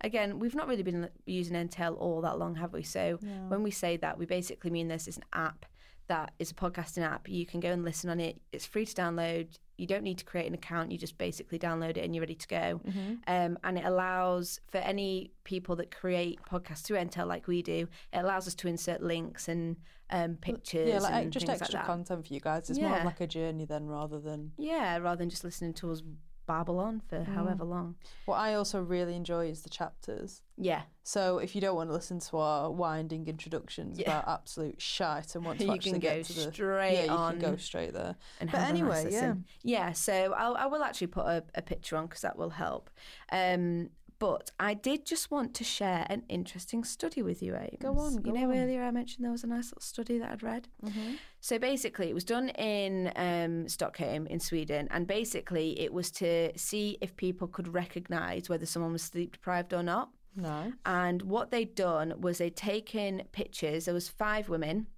Again, 0.00 0.38
we've 0.40 0.54
not 0.54 0.66
really 0.66 0.82
been 0.82 1.08
using 1.26 1.54
Entale 1.56 1.96
all 1.96 2.20
that 2.22 2.38
long, 2.38 2.56
have 2.56 2.72
we? 2.72 2.82
So 2.82 3.18
No. 3.22 3.46
when 3.48 3.62
we 3.62 3.70
say 3.70 3.96
that, 3.98 4.18
we 4.18 4.26
basically 4.26 4.70
mean 4.70 4.88
this 4.88 5.06
is 5.06 5.16
an 5.16 5.24
app 5.32 5.64
that 6.08 6.32
is 6.38 6.50
a 6.50 6.54
podcasting 6.54 7.02
app. 7.02 7.28
You 7.28 7.46
can 7.46 7.60
go 7.60 7.70
and 7.70 7.84
listen 7.84 8.10
on 8.10 8.18
it. 8.20 8.40
It's 8.52 8.66
free 8.66 8.84
to 8.86 8.94
download. 8.94 9.48
You 9.76 9.86
don't 9.86 10.02
need 10.02 10.18
to 10.18 10.24
create 10.24 10.46
an 10.46 10.54
account. 10.54 10.90
You 10.90 10.98
just 10.98 11.16
basically 11.18 11.58
download 11.58 11.90
it 11.90 11.98
and 11.98 12.14
you're 12.14 12.22
ready 12.22 12.34
to 12.34 12.48
go. 12.48 12.80
Mhm. 12.84 13.18
Um, 13.28 13.58
and 13.62 13.78
it 13.78 13.84
allows 13.84 14.60
for 14.70 14.78
any 14.78 15.30
people 15.44 15.76
that 15.76 15.94
create 15.94 16.40
podcasts 16.50 16.82
through 16.82 16.96
Entale 16.98 17.26
like 17.28 17.46
we 17.46 17.62
do, 17.62 17.88
it 18.12 18.18
allows 18.18 18.48
us 18.48 18.54
to 18.56 18.68
insert 18.68 19.02
links 19.02 19.46
and 19.48 19.76
um, 20.10 20.36
pictures. 20.36 20.88
Yeah, 20.88 20.98
like 21.00 21.12
and 21.24 21.32
just 21.32 21.48
extra 21.48 21.64
like 21.66 21.72
that. 21.72 21.86
content 21.86 22.26
for 22.26 22.32
you 22.34 22.40
guys. 22.40 22.70
It's 22.70 22.80
more 22.80 23.04
like 23.04 23.20
a 23.20 23.26
journey 23.26 23.66
then 23.66 23.86
rather 23.86 24.18
than 24.18 24.52
Yeah, 24.56 24.96
rather 24.98 25.16
than 25.18 25.28
just 25.30 25.44
listening 25.44 25.74
to 25.74 25.92
us 25.92 26.02
babble 26.48 26.78
on 26.80 27.00
for 27.08 27.18
Mm. 27.20 27.34
however 27.34 27.64
long. 27.64 27.94
what 28.24 28.36
I 28.36 28.54
also 28.54 28.80
really 28.82 29.14
enjoy 29.14 29.46
is 29.48 29.62
the 29.62 29.68
chapters. 29.70 30.42
Yeah, 30.56 30.82
So 31.04 31.38
if 31.38 31.54
you 31.54 31.60
don't 31.60 31.76
want 31.76 31.88
to 31.90 31.94
listen 31.94 32.18
to 32.28 32.36
our 32.38 32.70
winding 32.70 33.28
introductions 33.28 33.98
Yeah. 33.98 34.06
about 34.18 34.24
absolute 34.40 34.80
shite 34.82 35.34
and 35.36 35.44
want 35.46 35.58
to 35.60 35.66
you 35.66 35.72
actually 35.72 35.92
can 35.92 36.00
go 36.00 36.14
get 36.16 36.24
to 36.26 36.32
the 36.32 36.52
straight 36.52 36.94
yeah, 36.94 37.04
you 37.04 37.10
on. 37.10 37.32
can 37.38 37.50
go 37.50 37.56
straight 37.56 37.92
there. 37.94 38.16
and 38.40 38.50
But 38.50 38.60
have 38.60 38.70
a 38.70 38.72
nice 38.72 38.80
anyway, 38.80 39.04
listen. 39.04 39.44
yeah. 39.62 39.92
So 39.92 40.14
I'll, 40.36 40.56
I 40.56 40.66
will 40.66 40.82
actually 40.82 41.06
put 41.18 41.26
a, 41.26 41.44
a 41.54 41.62
picture 41.62 41.96
on 41.96 42.06
because 42.06 42.22
that 42.22 42.36
will 42.36 42.50
help. 42.50 42.90
Um, 43.30 43.90
but 44.18 44.50
I 44.58 44.74
did 44.74 45.06
just 45.06 45.30
want 45.30 45.54
to 45.54 45.64
share 45.64 46.06
an 46.10 46.24
interesting 46.28 46.82
study 46.82 47.22
with 47.22 47.42
you, 47.42 47.54
Ames. 47.54 47.78
Go 47.80 47.98
on, 47.98 48.16
go 48.16 48.32
you 48.32 48.38
know, 48.38 48.50
on. 48.50 48.58
earlier 48.58 48.82
I 48.82 48.90
mentioned 48.90 49.24
there 49.24 49.32
was 49.32 49.44
a 49.44 49.48
nice 49.48 49.66
little 49.66 49.80
study 49.80 50.18
that 50.18 50.30
I'd 50.30 50.42
read. 50.42 50.68
Mm-hmm. 50.84 51.14
So 51.40 51.58
basically, 51.58 52.08
it 52.08 52.14
was 52.14 52.24
done 52.24 52.48
in 52.50 53.12
um, 53.14 53.68
Stockholm 53.68 54.26
in 54.26 54.40
Sweden, 54.40 54.88
and 54.90 55.06
basically, 55.06 55.78
it 55.80 55.92
was 55.92 56.10
to 56.12 56.56
see 56.58 56.98
if 57.00 57.16
people 57.16 57.46
could 57.46 57.72
recognise 57.72 58.48
whether 58.48 58.66
someone 58.66 58.92
was 58.92 59.02
sleep 59.02 59.32
deprived 59.32 59.72
or 59.72 59.82
not. 59.82 60.10
No. 60.34 60.72
And 60.84 61.22
what 61.22 61.50
they'd 61.50 61.74
done 61.74 62.14
was 62.20 62.38
they'd 62.38 62.56
taken 62.56 63.22
pictures. 63.32 63.84
There 63.84 63.94
was 63.94 64.08
five 64.08 64.48
women, 64.48 64.88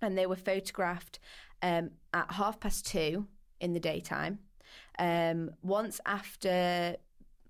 and 0.00 0.16
they 0.16 0.26
were 0.26 0.36
photographed 0.36 1.18
um, 1.62 1.90
at 2.14 2.30
half 2.32 2.60
past 2.60 2.86
two 2.86 3.26
in 3.60 3.72
the 3.72 3.80
daytime. 3.80 4.38
Um, 4.98 5.50
once 5.62 6.00
after 6.06 6.96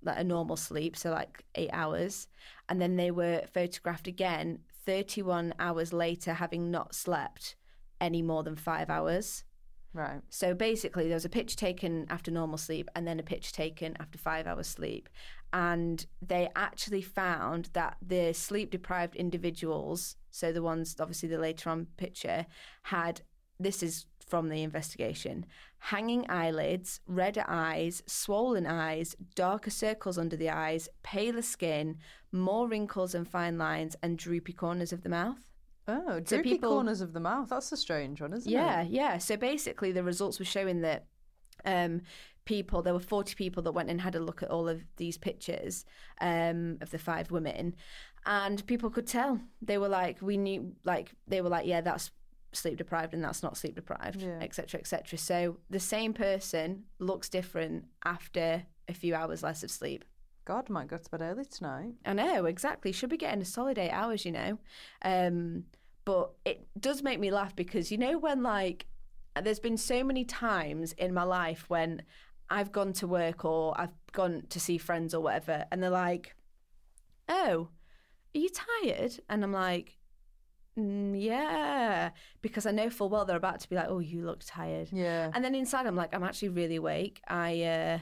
like 0.02 0.18
a 0.18 0.24
normal 0.24 0.56
sleep, 0.56 0.96
so 0.96 1.10
like 1.10 1.44
eight 1.54 1.70
hours, 1.72 2.28
and 2.68 2.80
then 2.80 2.96
they 2.96 3.10
were 3.10 3.42
photographed 3.52 4.06
again 4.06 4.60
31 4.84 5.54
hours 5.58 5.92
later, 5.92 6.34
having 6.34 6.70
not 6.70 6.94
slept 6.94 7.56
any 8.00 8.22
more 8.22 8.42
than 8.42 8.56
five 8.56 8.90
hours. 8.90 9.44
Right. 9.94 10.22
So 10.30 10.54
basically, 10.54 11.04
there 11.04 11.16
was 11.16 11.26
a 11.26 11.30
picture 11.30 11.56
taken 11.56 12.06
after 12.08 12.30
normal 12.30 12.56
sleep 12.56 12.88
and 12.96 13.06
then 13.06 13.20
a 13.20 13.22
picture 13.22 13.52
taken 13.52 13.94
after 14.00 14.18
five 14.18 14.46
hours 14.46 14.66
sleep. 14.66 15.08
And 15.52 16.04
they 16.22 16.48
actually 16.56 17.02
found 17.02 17.68
that 17.74 17.98
the 18.00 18.32
sleep 18.32 18.70
deprived 18.70 19.16
individuals, 19.16 20.16
so 20.30 20.50
the 20.50 20.62
ones, 20.62 20.96
obviously, 20.98 21.28
the 21.28 21.38
later 21.38 21.68
on 21.68 21.88
picture, 21.98 22.46
had 22.84 23.20
this 23.60 23.82
is 23.82 24.06
from 24.26 24.48
the 24.48 24.62
investigation 24.62 25.44
hanging 25.86 26.24
eyelids, 26.28 27.00
redder 27.08 27.44
eyes, 27.48 28.04
swollen 28.06 28.66
eyes, 28.66 29.16
darker 29.34 29.70
circles 29.70 30.16
under 30.16 30.36
the 30.36 30.48
eyes, 30.48 30.88
paler 31.02 31.42
skin, 31.42 31.96
more 32.30 32.68
wrinkles 32.68 33.14
and 33.16 33.28
fine 33.28 33.58
lines, 33.58 33.96
and 34.00 34.16
droopy 34.16 34.52
corners 34.52 34.92
of 34.92 35.02
the 35.02 35.08
mouth. 35.08 35.38
Oh, 35.88 36.18
So 36.24 36.36
droopy 36.36 36.50
people- 36.50 36.70
corners 36.70 37.00
of 37.00 37.12
the 37.12 37.18
mouth. 37.20 37.48
That's 37.48 37.72
a 37.72 37.76
strange 37.76 38.20
one, 38.20 38.32
isn't 38.32 38.50
Yeah, 38.50 38.82
it? 38.82 38.90
Yeah, 38.90 39.12
yeah. 39.14 39.18
So 39.18 39.36
basically, 39.36 39.90
the 39.90 40.04
results 40.04 40.38
were 40.38 40.44
showing 40.44 40.82
that 40.82 41.06
um, 41.64 42.02
people, 42.44 42.82
there 42.82 42.94
were 42.94 43.00
40 43.00 43.34
people 43.34 43.64
that 43.64 43.72
went 43.72 43.90
and 43.90 44.00
had 44.00 44.14
a 44.14 44.20
look 44.20 44.40
at 44.42 44.50
all 44.50 44.68
of 44.68 44.84
these 44.98 45.18
pictures 45.18 45.84
um, 46.20 46.78
of 46.80 46.90
the 46.90 46.98
five 46.98 47.32
women, 47.32 47.74
and 48.24 48.64
people 48.68 48.88
could 48.88 49.08
tell. 49.08 49.40
They 49.60 49.78
were 49.78 49.88
like, 49.88 50.22
we 50.22 50.36
knew, 50.36 50.74
like, 50.84 51.10
they 51.26 51.40
were 51.40 51.48
like, 51.48 51.66
yeah, 51.66 51.80
that's 51.80 52.12
sleep 52.52 52.76
deprived 52.76 53.14
and 53.14 53.24
that's 53.24 53.42
not 53.42 53.56
sleep 53.56 53.74
deprived, 53.74 54.22
Yeah. 54.22 54.38
etc., 54.40 54.78
etc. 54.80 55.18
So 55.18 55.58
the 55.70 55.80
same 55.80 56.12
person 56.12 56.84
looks 56.98 57.28
different 57.28 57.86
after 58.04 58.64
a 58.88 58.94
few 58.94 59.14
hours 59.14 59.42
less 59.42 59.62
of 59.62 59.70
sleep. 59.70 60.04
God, 60.44 60.68
might 60.68 60.88
go 60.88 60.96
to 60.98 61.10
bed 61.10 61.20
early 61.22 61.44
tonight. 61.44 61.94
I 62.04 62.12
know 62.14 62.46
exactly. 62.46 62.90
Should 62.92 63.10
be 63.10 63.16
getting 63.16 63.40
a 63.40 63.44
solid 63.44 63.78
eight 63.78 63.90
hours, 63.90 64.24
you 64.24 64.32
know. 64.32 64.58
Um, 65.02 65.64
but 66.04 66.32
it 66.44 66.66
does 66.80 67.02
make 67.02 67.20
me 67.20 67.30
laugh 67.30 67.54
because 67.54 67.92
you 67.92 67.98
know 67.98 68.18
when 68.18 68.42
like 68.42 68.86
there's 69.40 69.60
been 69.60 69.76
so 69.76 70.02
many 70.02 70.24
times 70.24 70.92
in 70.94 71.14
my 71.14 71.22
life 71.22 71.64
when 71.70 72.02
I've 72.50 72.72
gone 72.72 72.92
to 72.94 73.06
work 73.06 73.44
or 73.44 73.72
I've 73.80 73.94
gone 74.12 74.42
to 74.50 74.58
see 74.60 74.76
friends 74.78 75.14
or 75.14 75.20
whatever, 75.22 75.64
and 75.70 75.82
they're 75.82 75.90
like, 75.90 76.34
"Oh, 77.28 77.68
Are 78.34 78.38
you 78.38 78.48
tired? 78.82 79.20
And 79.28 79.44
I'm 79.44 79.52
like, 79.52 79.98
"Mm, 80.78 81.20
Yeah, 81.22 82.10
because 82.40 82.66
I 82.66 82.70
know 82.70 82.90
full 82.90 83.08
well 83.08 83.24
they're 83.24 83.36
about 83.36 83.60
to 83.60 83.68
be 83.68 83.76
like, 83.76 83.88
Oh, 83.88 83.98
you 83.98 84.24
look 84.24 84.40
tired. 84.44 84.88
Yeah. 84.92 85.30
And 85.34 85.44
then 85.44 85.54
inside, 85.54 85.86
I'm 85.86 85.96
like, 85.96 86.14
I'm 86.14 86.22
actually 86.24 86.50
really 86.50 86.76
awake. 86.76 87.20
I, 87.28 87.62
uh, 87.62 87.98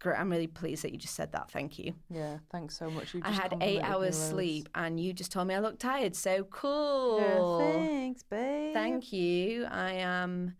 great. 0.00 0.18
I'm 0.18 0.30
really 0.30 0.46
pleased 0.46 0.82
that 0.84 0.92
you 0.92 0.98
just 0.98 1.14
said 1.14 1.32
that. 1.32 1.50
Thank 1.50 1.78
you. 1.78 1.94
Yeah. 2.08 2.38
Thanks 2.50 2.76
so 2.76 2.90
much. 2.90 3.14
You 3.14 3.22
I 3.24 3.30
had 3.30 3.54
eight 3.60 3.80
hours 3.82 4.16
sleep, 4.16 4.68
and 4.74 4.98
you 4.98 5.12
just 5.12 5.30
told 5.32 5.46
me 5.48 5.54
I 5.54 5.60
look 5.60 5.78
tired. 5.78 6.16
So 6.16 6.44
cool. 6.44 7.20
Yeah, 7.20 7.72
thanks, 7.72 8.22
babe. 8.24 8.74
Thank 8.74 9.12
you. 9.12 9.66
I 9.66 9.92
am 9.92 10.56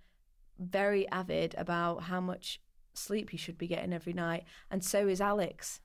very 0.58 1.08
avid 1.10 1.54
about 1.56 2.02
how 2.04 2.20
much 2.20 2.60
sleep 2.92 3.32
you 3.32 3.38
should 3.38 3.56
be 3.56 3.66
getting 3.66 3.92
every 3.92 4.12
night, 4.12 4.44
and 4.70 4.84
so 4.84 5.08
is 5.08 5.20
Alex. 5.20 5.80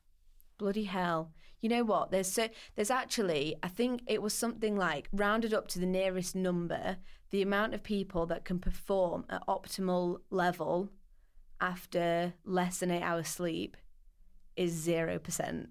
Bloody 0.58 0.84
hell. 0.84 1.32
You 1.66 1.70
know 1.70 1.84
what? 1.84 2.12
There's 2.12 2.32
so 2.32 2.48
there's 2.76 2.92
actually 2.92 3.56
I 3.64 3.70
think 3.70 4.04
it 4.06 4.22
was 4.22 4.36
something 4.36 4.78
like 4.78 5.10
rounded 5.12 5.52
up 5.52 5.68
to 5.70 5.80
the 5.80 5.88
nearest 5.88 6.36
number, 6.36 6.98
the 7.32 7.42
amount 7.42 7.74
of 7.74 7.82
people 7.82 8.28
that 8.28 8.46
can 8.46 8.60
perform 8.60 9.26
at 9.32 9.48
optimal 9.48 10.20
level 10.30 10.92
after 11.60 12.36
less 12.44 12.78
than 12.78 12.92
8 12.92 13.02
hours 13.02 13.28
sleep 13.30 13.78
is 14.56 14.88
0%. 14.88 15.66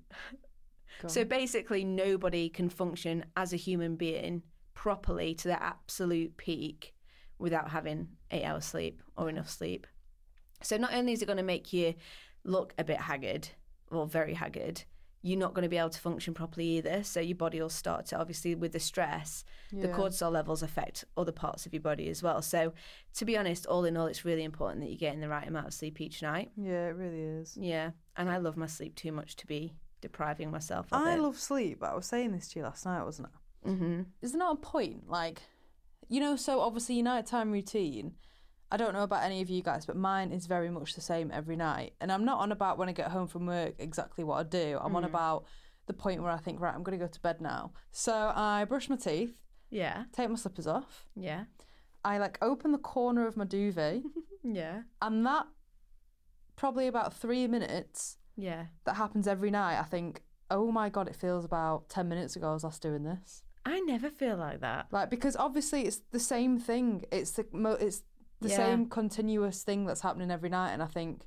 So 1.06 1.24
basically, 1.24 1.84
nobody 1.84 2.48
can 2.48 2.70
function 2.70 3.26
as 3.36 3.52
a 3.52 3.56
human 3.56 3.94
being 3.94 4.42
properly 4.74 5.32
to 5.36 5.46
their 5.46 5.62
absolute 5.62 6.36
peak 6.36 6.92
without 7.38 7.70
having 7.70 8.08
eight 8.32 8.42
hours 8.42 8.64
sleep 8.64 9.00
or 9.16 9.28
enough 9.28 9.48
sleep. 9.48 9.86
So 10.60 10.76
not 10.76 10.92
only 10.92 11.12
is 11.12 11.22
it 11.22 11.26
going 11.26 11.36
to 11.36 11.44
make 11.44 11.72
you 11.72 11.94
look 12.42 12.74
a 12.78 12.82
bit 12.82 12.98
haggard 12.98 13.50
or 13.92 14.08
very 14.08 14.34
haggard, 14.34 14.82
you're 15.26 15.38
not 15.38 15.54
going 15.54 15.62
to 15.62 15.70
be 15.70 15.78
able 15.78 15.88
to 15.88 15.98
function 15.98 16.34
properly 16.34 16.66
either. 16.76 17.02
So 17.02 17.18
your 17.18 17.34
body 17.36 17.58
will 17.58 17.70
start 17.70 18.04
to 18.06 18.18
obviously 18.18 18.54
with 18.54 18.72
the 18.72 18.78
stress, 18.78 19.42
the 19.72 19.88
Yeah. 19.88 19.96
cortisol 19.96 20.30
levels 20.30 20.62
affect 20.62 21.06
other 21.16 21.32
parts 21.32 21.64
of 21.64 21.72
your 21.72 21.80
body 21.80 22.10
as 22.10 22.22
well. 22.22 22.42
So 22.42 22.74
to 23.14 23.24
be 23.24 23.34
honest, 23.38 23.64
all 23.64 23.86
in 23.86 23.96
all, 23.96 24.06
it's 24.06 24.26
really 24.26 24.44
important 24.44 24.82
that 24.82 24.90
you're 24.90 24.98
getting 24.98 25.20
the 25.20 25.28
right 25.30 25.48
amount 25.48 25.66
of 25.66 25.72
sleep 25.72 25.98
each 25.98 26.20
night. 26.20 26.52
Yeah, 26.58 26.88
it 26.88 26.96
really 26.96 27.22
is. 27.22 27.56
Yeah, 27.56 27.92
and 28.18 28.28
I 28.28 28.36
love 28.36 28.58
my 28.58 28.66
sleep 28.66 28.96
too 28.96 29.12
much 29.12 29.34
to 29.36 29.46
be 29.46 29.72
depriving 30.02 30.50
myself 30.50 30.92
of 30.92 31.00
I 31.00 31.14
it. 31.14 31.20
love 31.20 31.38
sleep, 31.38 31.78
but 31.80 31.90
I 31.92 31.94
was 31.94 32.04
saying 32.04 32.32
this 32.32 32.48
to 32.48 32.58
you 32.58 32.64
last 32.66 32.84
night, 32.84 33.02
wasn't 33.02 33.28
I? 33.64 33.68
mm-hmm. 33.70 34.02
Is 34.20 34.32
there 34.32 34.38
not 34.38 34.58
a 34.58 34.60
point, 34.60 35.08
like, 35.08 35.40
you 36.10 36.20
know, 36.20 36.36
so 36.36 36.60
obviously 36.60 36.96
your 36.96 37.04
nighttime 37.04 37.50
routine, 37.50 38.16
I 38.74 38.76
don't 38.76 38.92
know 38.92 39.04
about 39.04 39.22
any 39.22 39.40
of 39.40 39.48
you 39.48 39.62
guys, 39.62 39.86
but 39.86 39.94
mine 39.94 40.32
is 40.32 40.46
very 40.46 40.68
much 40.68 40.96
the 40.96 41.00
same 41.00 41.30
every 41.32 41.54
night. 41.54 41.92
And 42.00 42.10
I'm 42.10 42.24
not 42.24 42.40
on 42.40 42.50
about 42.50 42.76
when 42.76 42.88
I 42.88 42.92
get 42.92 43.06
home 43.06 43.28
from 43.28 43.46
work 43.46 43.76
exactly 43.78 44.24
what 44.24 44.40
I 44.40 44.42
do. 44.42 44.80
I'm 44.82 44.96
on 44.96 45.04
mm. 45.04 45.06
about 45.06 45.44
the 45.86 45.92
point 45.92 46.20
where 46.20 46.32
I 46.32 46.38
think, 46.38 46.60
right, 46.60 46.74
I'm 46.74 46.82
going 46.82 46.98
to 46.98 47.04
go 47.04 47.08
to 47.08 47.20
bed 47.20 47.40
now. 47.40 47.70
So 47.92 48.32
I 48.34 48.64
brush 48.64 48.88
my 48.88 48.96
teeth, 48.96 49.36
Yeah, 49.70 50.06
take 50.12 50.28
my 50.28 50.34
slippers 50.34 50.66
off, 50.66 51.06
yeah, 51.14 51.44
I 52.04 52.18
like 52.18 52.36
open 52.42 52.72
the 52.72 52.78
corner 52.78 53.28
of 53.28 53.36
my 53.36 53.44
duvet, 53.44 54.02
yeah, 54.42 54.82
and 55.00 55.24
that 55.24 55.46
probably 56.56 56.88
about 56.88 57.14
three 57.14 57.46
minutes 57.46 58.16
yeah. 58.34 58.64
that 58.86 58.96
happens 58.96 59.28
every 59.28 59.52
night. 59.52 59.78
I 59.78 59.84
think, 59.84 60.22
oh 60.50 60.72
my 60.72 60.88
God, 60.88 61.06
it 61.06 61.14
feels 61.14 61.44
about 61.44 61.88
10 61.90 62.08
minutes 62.08 62.34
ago 62.34 62.50
I 62.50 62.54
was 62.54 62.64
last 62.64 62.82
doing 62.82 63.04
this. 63.04 63.44
I 63.66 63.80
never 63.80 64.10
feel 64.10 64.36
like 64.36 64.60
that. 64.60 64.86
Like 64.90 65.10
because 65.10 65.36
obviously 65.36 65.82
it's 65.82 66.02
the 66.10 66.20
same 66.20 66.58
thing. 66.58 67.04
It's 67.10 67.32
the 67.32 67.46
mo- 67.52 67.78
it's 67.80 68.02
the 68.44 68.50
Yeah. 68.50 68.56
same 68.56 68.88
continuous 68.88 69.62
thing 69.64 69.84
that's 69.86 70.00
happening 70.02 70.30
every 70.30 70.48
night, 70.50 70.70
and 70.72 70.82
I 70.82 70.86
think, 70.86 71.22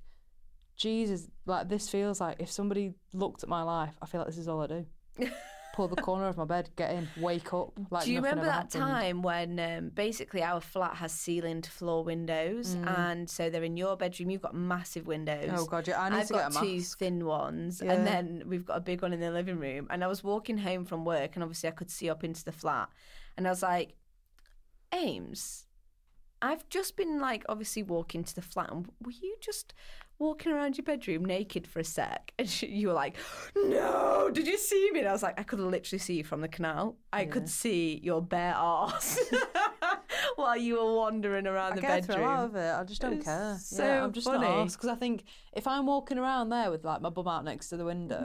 Jesus, 0.75 1.27
like 1.45 1.67
this 1.69 1.89
feels 1.89 2.21
like 2.21 2.37
if 2.39 2.49
somebody 2.51 2.93
looked 3.13 3.43
at 3.43 3.49
my 3.49 3.63
life, 3.63 3.97
I 4.01 4.05
feel 4.05 4.21
like 4.21 4.27
this 4.27 4.37
is 4.37 4.47
all 4.47 4.61
I 4.61 4.67
do. 4.67 4.85
Pull 5.73 5.87
the 5.89 5.95
corner 6.01 6.25
of 6.27 6.37
my 6.37 6.45
bed, 6.45 6.71
get 6.75 6.89
in, 6.95 7.07
wake 7.19 7.53
up. 7.53 7.71
Like 7.91 8.05
Do 8.05 8.11
you 8.11 8.17
remember 8.17 8.45
that 8.45 8.51
happened. 8.73 8.83
time 8.83 9.21
when 9.21 9.59
um, 9.59 9.89
basically 9.89 10.41
our 10.41 10.59
flat 10.59 10.95
has 10.95 11.11
ceiling 11.11 11.61
to 11.61 11.69
floor 11.69 12.03
windows, 12.03 12.73
and 12.73 13.29
so 13.29 13.49
they're 13.51 13.63
in 13.63 13.77
your 13.77 13.95
bedroom. 13.95 14.31
You've 14.31 14.41
got 14.41 14.55
massive 14.55 15.05
windows. 15.05 15.49
Mm. 15.51 15.55
Oh 15.57 15.65
god, 15.65 15.87
yeah, 15.87 16.01
I 16.01 16.09
need 16.09 16.15
I've 16.15 16.27
to 16.27 16.33
got 16.33 16.51
get 16.53 16.61
a 16.61 16.65
two 16.65 16.75
mask. 16.77 16.97
thin 16.99 17.25
ones, 17.25 17.81
Yeah. 17.83 17.93
and 17.93 18.07
then 18.07 18.43
we've 18.47 18.65
got 18.65 18.77
a 18.77 18.81
big 18.81 19.03
one 19.03 19.13
in 19.13 19.19
the 19.19 19.29
living 19.29 19.59
room. 19.59 19.85
And 19.91 20.03
I 20.03 20.07
was 20.07 20.23
walking 20.23 20.57
home 20.57 20.83
from 20.85 21.05
work, 21.05 21.35
and 21.35 21.43
obviously 21.43 21.69
I 21.69 21.73
could 21.73 21.91
see 21.91 22.09
up 22.09 22.23
into 22.23 22.43
the 22.43 22.51
flat, 22.51 22.89
and 23.37 23.45
I 23.45 23.51
was 23.51 23.61
like, 23.61 23.93
Ames, 24.91 25.66
I've 26.41 26.67
just 26.69 26.95
been 26.95 27.19
like 27.19 27.43
obviously 27.49 27.83
walking 27.83 28.23
to 28.23 28.35
the 28.35 28.41
flat, 28.41 28.71
and 28.71 28.87
were 29.03 29.11
you 29.11 29.35
just 29.41 29.73
walking 30.19 30.51
around 30.51 30.77
your 30.77 30.83
bedroom 30.85 31.23
naked 31.25 31.67
for 31.67 31.79
a 31.79 31.83
sec? 31.83 32.33
And 32.39 32.47
she, 32.49 32.67
you 32.67 32.87
were 32.89 32.93
like, 32.93 33.15
No, 33.55 34.29
did 34.31 34.45
you 34.47 34.57
see 34.57 34.91
me? 34.91 34.99
And 34.99 35.07
I 35.09 35.11
was 35.11 35.23
like, 35.23 35.39
I 35.39 35.43
could 35.43 35.59
literally 35.59 35.99
see 35.99 36.15
you 36.15 36.23
from 36.23 36.41
the 36.41 36.47
canal. 36.47 36.97
I 37.11 37.25
could 37.25 37.49
see 37.49 37.99
your 38.03 38.21
bare 38.21 38.53
arse 38.55 39.19
while 40.35 40.57
you 40.57 40.75
were 40.75 40.95
wandering 40.95 41.47
around 41.47 41.73
I 41.73 41.75
the 41.75 41.81
get 41.81 41.99
a 41.99 42.01
thrill 42.03 42.25
out 42.27 42.51
bedroom. 42.53 42.55
of 42.55 42.55
it. 42.55 42.81
I 42.81 42.83
just 42.83 43.01
don't 43.01 43.13
It's 43.13 43.25
care. 43.25 43.57
so 43.59 43.83
yeah, 43.83 44.03
I'm 44.03 44.11
just 44.11 44.27
funny. 44.27 44.47
not 44.47 44.71
because 44.71 44.89
I 44.89 44.95
think 44.95 45.23
if 45.53 45.65
I'm 45.67 45.85
walking 45.87 46.17
around 46.17 46.49
there 46.49 46.69
with 46.71 46.83
like 46.83 47.01
my 47.01 47.09
bum 47.09 47.27
out 47.27 47.43
next 47.45 47.69
to 47.69 47.77
the 47.77 47.85
window, 47.85 48.23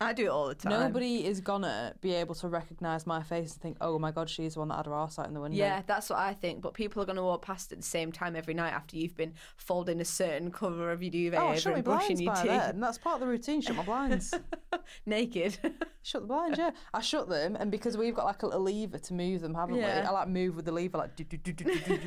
I 0.00 0.12
do 0.12 0.24
it 0.24 0.28
all 0.28 0.48
the 0.48 0.54
time. 0.54 0.70
nobody 0.72 1.24
is 1.24 1.40
gonna 1.40 1.94
be 2.00 2.12
able 2.14 2.34
to 2.36 2.48
recognise 2.48 3.06
my 3.06 3.22
face 3.22 3.52
and 3.52 3.62
think, 3.62 3.76
"Oh 3.80 3.98
my 3.98 4.10
god, 4.10 4.28
she's 4.28 4.54
the 4.54 4.60
one 4.60 4.68
that 4.68 4.76
had 4.76 4.86
her 4.86 4.94
arse 4.94 5.18
out 5.18 5.28
in 5.28 5.34
the 5.34 5.40
window." 5.40 5.56
Yeah, 5.56 5.82
that's 5.86 6.10
what 6.10 6.18
I 6.18 6.34
think. 6.34 6.62
But 6.62 6.74
people 6.74 7.02
are 7.02 7.06
going 7.06 7.16
to 7.16 7.22
walk 7.22 7.42
past 7.42 7.72
at 7.72 7.78
the 7.78 7.84
same 7.84 8.10
time 8.12 8.34
every 8.36 8.54
night 8.54 8.72
after 8.72 8.96
you've 8.96 9.16
been 9.16 9.34
folding 9.56 10.00
a 10.00 10.04
certain 10.04 10.50
cover 10.50 10.90
of 10.90 11.02
your 11.02 11.10
duvet 11.10 11.40
Oh, 11.40 11.48
over 11.48 11.60
shut 11.60 11.72
my 11.72 11.76
and 11.76 11.84
brushing 11.84 12.16
blinds 12.16 12.20
your 12.22 12.34
teeth 12.34 12.62
then. 12.66 12.80
That's 12.80 12.98
part 12.98 13.14
of 13.14 13.20
the 13.20 13.26
routine. 13.26 13.60
Shut 13.60 13.76
my 13.76 13.84
blinds. 13.84 14.34
naked. 15.06 15.58
shut 16.02 16.22
the 16.22 16.28
blinds. 16.28 16.58
Yeah, 16.58 16.70
I 16.92 17.00
shut 17.00 17.28
them, 17.28 17.56
and 17.56 17.70
because 17.70 17.96
we've 17.96 18.14
got 18.14 18.24
like 18.24 18.42
a 18.42 18.46
little 18.46 18.62
lever 18.62 18.98
to 18.98 19.14
move 19.14 19.40
them, 19.42 19.54
haven't 19.54 19.76
we? 19.76 19.84
I 19.84 20.10
like 20.10 20.28
move 20.28 20.56
with 20.56 20.64
the 20.64 20.72
lever, 20.72 20.98
like 20.98 21.16
do, 21.16 21.24
do, 21.24 21.36
do, 21.36 21.52
do, 21.52 21.64
do, 21.64 21.80
do, 21.80 21.98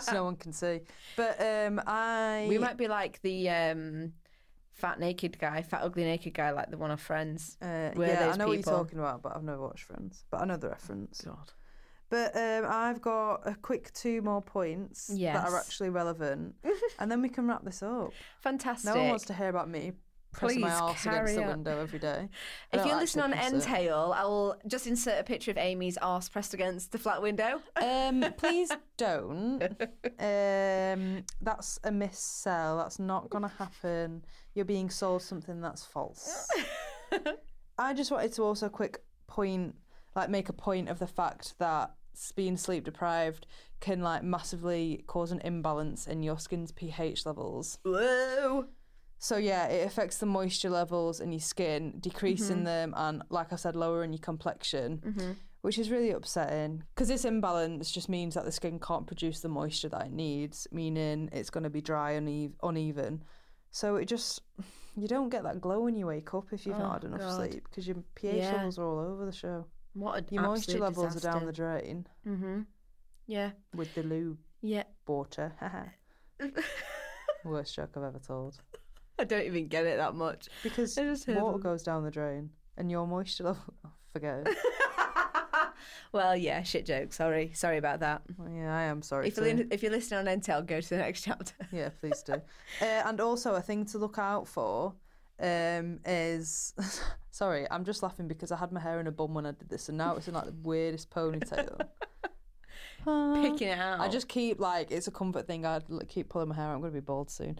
so 0.00 0.12
no 0.12 0.24
one 0.30 0.36
can 0.36 0.52
see. 0.52 0.80
But 1.16 1.40
um, 1.40 1.80
I 1.86 2.46
we 2.48 2.58
might 2.58 2.76
be 2.76 2.88
like 2.88 3.20
the 3.22 3.50
um, 3.50 4.12
fat 4.82 4.98
naked 4.98 5.38
guy, 5.38 5.62
fat 5.62 5.82
ugly 5.82 6.02
naked 6.02 6.34
guy, 6.34 6.50
like 6.50 6.68
the 6.68 6.76
one 6.76 6.90
of 6.90 7.00
Friends. 7.00 7.56
Uh, 7.62 7.90
We're 7.94 8.08
yeah, 8.08 8.24
I 8.24 8.26
those 8.26 8.38
know 8.38 8.48
what 8.48 8.56
people. 8.56 8.72
you're 8.72 8.80
talking 8.80 8.98
about, 8.98 9.22
but 9.22 9.36
I've 9.36 9.44
never 9.44 9.62
watched 9.62 9.84
Friends. 9.84 10.24
But 10.28 10.42
I 10.42 10.44
know 10.44 10.56
the 10.56 10.70
reference. 10.70 11.20
God. 11.20 11.52
But 12.10 12.36
um, 12.36 12.66
I've 12.68 13.00
got 13.00 13.46
a 13.46 13.54
quick 13.54 13.92
two 13.94 14.20
more 14.22 14.42
points 14.42 15.06
that 15.06 15.48
are 15.48 15.56
actually 15.56 15.90
relevant, 15.90 16.56
and 16.98 17.10
then 17.10 17.22
we 17.22 17.28
can 17.28 17.46
wrap 17.46 17.64
this 17.64 17.80
up. 17.80 18.12
Fantastic. 18.40 18.92
No 18.92 18.98
one 19.00 19.08
wants 19.10 19.24
to 19.26 19.34
hear 19.34 19.48
about 19.48 19.70
me 19.70 19.92
pressing 20.32 20.60
my 20.60 20.70
Please 20.70 20.80
arse 20.80 21.06
against 21.06 21.34
the 21.36 21.42
window 21.42 21.80
every 21.80 21.98
day. 21.98 22.28
I 22.72 22.76
if 22.76 22.86
you're 22.86 22.96
listening 22.96 23.24
on. 23.24 23.32
Entale, 23.32 24.12
I 24.14 24.24
will 24.24 24.56
just 24.66 24.86
insert 24.86 25.20
a 25.20 25.24
picture 25.24 25.50
of 25.50 25.58
Amy's 25.58 25.98
arse 25.98 26.28
pressed 26.28 26.54
against 26.54 26.92
the 26.92 26.98
flat 26.98 27.22
window. 27.22 27.60
Um, 27.82 28.24
please 28.36 28.70
don't. 28.96 29.62
Um, 30.18 31.24
that's 31.40 31.78
a 31.84 31.90
miss 31.90 32.18
sell. 32.18 32.78
That's 32.78 32.98
not 32.98 33.28
going 33.28 33.42
to 33.42 33.48
happen. 33.48 34.24
You're 34.54 34.64
being 34.64 34.88
sold 34.88 35.22
something 35.22 35.60
that's 35.60 35.84
false. 35.84 36.48
I 37.78 37.92
just 37.92 38.10
wanted 38.10 38.32
to 38.34 38.42
also 38.42 38.68
quick 38.68 39.02
point, 39.26 39.74
like, 40.14 40.30
make 40.30 40.48
a 40.48 40.52
point 40.52 40.88
of 40.88 40.98
the 40.98 41.06
fact 41.06 41.54
that 41.58 41.92
being 42.34 42.56
sleep 42.56 42.84
deprived 42.84 43.46
can 43.80 44.00
like 44.00 44.22
massively 44.22 45.02
cause 45.06 45.32
an 45.32 45.40
imbalance 45.40 46.06
in 46.06 46.22
your 46.22 46.38
skin's 46.38 46.72
pH 46.72 47.26
levels. 47.26 47.78
Whoa. 47.84 48.66
So 49.22 49.36
yeah, 49.36 49.66
it 49.68 49.86
affects 49.86 50.18
the 50.18 50.26
moisture 50.26 50.68
levels 50.68 51.20
in 51.20 51.30
your 51.30 51.38
skin, 51.38 51.94
decreasing 52.00 52.64
them, 52.64 52.92
and 52.96 53.22
like 53.30 53.52
I 53.52 53.56
said, 53.56 53.76
lowering 53.76 54.12
your 54.12 54.18
complexion, 54.18 55.36
which 55.60 55.78
is 55.78 55.92
really 55.92 56.10
upsetting. 56.10 56.82
Because 56.92 57.06
this 57.06 57.24
imbalance 57.24 57.92
just 57.92 58.08
means 58.08 58.34
that 58.34 58.44
the 58.44 58.50
skin 58.50 58.80
can't 58.80 59.06
produce 59.06 59.38
the 59.38 59.48
moisture 59.48 59.88
that 59.90 60.06
it 60.06 60.12
needs, 60.12 60.66
meaning 60.72 61.28
it's 61.32 61.50
going 61.50 61.62
to 61.62 61.70
be 61.70 61.80
dry 61.80 62.10
and 62.18 62.28
une- 62.28 62.54
uneven. 62.64 63.22
So 63.70 63.94
it 63.94 64.06
just 64.06 64.42
you 64.96 65.06
don't 65.06 65.28
get 65.28 65.44
that 65.44 65.60
glow 65.60 65.78
when 65.82 65.94
you 65.94 66.06
wake 66.08 66.34
up 66.34 66.46
if 66.52 66.66
you've 66.66 66.74
Oh, 66.74 66.80
not 66.80 66.94
had 66.94 67.04
enough 67.04 67.20
God. 67.20 67.36
sleep 67.36 67.62
because 67.70 67.86
your 67.86 67.98
pH 68.16 68.34
Yeah. 68.42 68.56
levels 68.56 68.76
are 68.80 68.84
all 68.84 68.98
over 69.12 69.24
the 69.24 69.30
show. 69.30 69.66
What 69.94 70.18
a 70.18 70.34
Your 70.34 70.42
moisture 70.42 70.80
levels 70.80 71.16
are 71.16 71.20
down 71.20 71.46
the 71.46 71.52
drain 71.52 72.08
Mm-hmm. 72.26 72.62
Yeah. 73.28 73.52
with 73.72 73.94
the 73.94 74.02
loo 74.02 74.36
Yeah. 74.62 74.82
water. 75.06 75.52
Worst 77.44 77.76
joke 77.76 77.90
I've 77.96 78.02
ever 78.02 78.18
told. 78.18 78.60
I 79.22 79.24
don't 79.24 79.46
even 79.46 79.68
get 79.68 79.86
it 79.86 79.98
that 79.98 80.16
much. 80.16 80.48
Because 80.64 80.96
water 80.96 81.24
them. 81.52 81.60
goes 81.60 81.84
down 81.84 82.02
the 82.02 82.10
drain 82.10 82.50
and 82.76 82.90
your 82.90 83.06
moisture 83.06 83.44
level. 83.44 83.62
Oh, 83.84 83.90
forget 84.12 84.46
it. 84.46 84.56
well, 86.12 86.36
yeah, 86.36 86.64
shit 86.64 86.84
joke. 86.84 87.12
Sorry, 87.12 87.52
sorry 87.54 87.78
about 87.78 88.00
that. 88.00 88.22
Well, 88.36 88.50
yeah, 88.52 88.76
I 88.76 88.82
am 88.82 89.00
sorry. 89.00 89.28
If 89.28 89.36
too. 89.36 89.44
you're, 89.44 89.54
li- 89.54 89.68
if 89.70 89.82
you're 89.82 89.92
listening 89.92 90.26
on 90.26 90.26
Entale, 90.26 90.66
go 90.66 90.80
to 90.80 90.88
the 90.88 90.96
next 90.96 91.22
chapter. 91.22 91.54
Yeah, 91.72 91.90
please 92.00 92.20
do. 92.22 92.32
uh, 92.32 92.84
and 92.84 93.20
also, 93.20 93.54
a 93.54 93.62
thing 93.62 93.86
to 93.86 93.98
look 93.98 94.18
out 94.18 94.48
for 94.48 94.94
um, 95.40 96.00
is. 96.04 96.74
sorry, 97.30 97.66
I'm 97.70 97.84
just 97.84 98.02
laughing 98.02 98.26
because 98.26 98.50
I 98.50 98.56
had 98.56 98.72
my 98.72 98.80
hair 98.80 98.98
in 98.98 99.06
a 99.06 99.12
bun 99.12 99.32
when 99.34 99.46
I 99.46 99.52
did 99.52 99.68
this, 99.68 99.88
and 99.88 99.96
now 99.96 100.16
it's 100.16 100.26
in 100.26 100.34
like 100.34 100.46
the 100.46 100.54
weirdest 100.62 101.10
ponytail. 101.10 101.80
Picking 103.04 103.68
it 103.68 103.78
out. 103.78 104.00
I 104.00 104.08
just 104.08 104.28
keep 104.28 104.60
like 104.60 104.90
it's 104.90 105.06
a 105.06 105.12
comfort 105.12 105.46
thing. 105.46 105.64
I 105.64 105.80
keep 106.08 106.28
pulling 106.28 106.48
my 106.48 106.56
hair. 106.56 106.66
out. 106.66 106.74
I'm 106.74 106.80
going 106.80 106.92
to 106.92 107.00
be 107.00 107.04
bald 107.04 107.30
soon. 107.30 107.58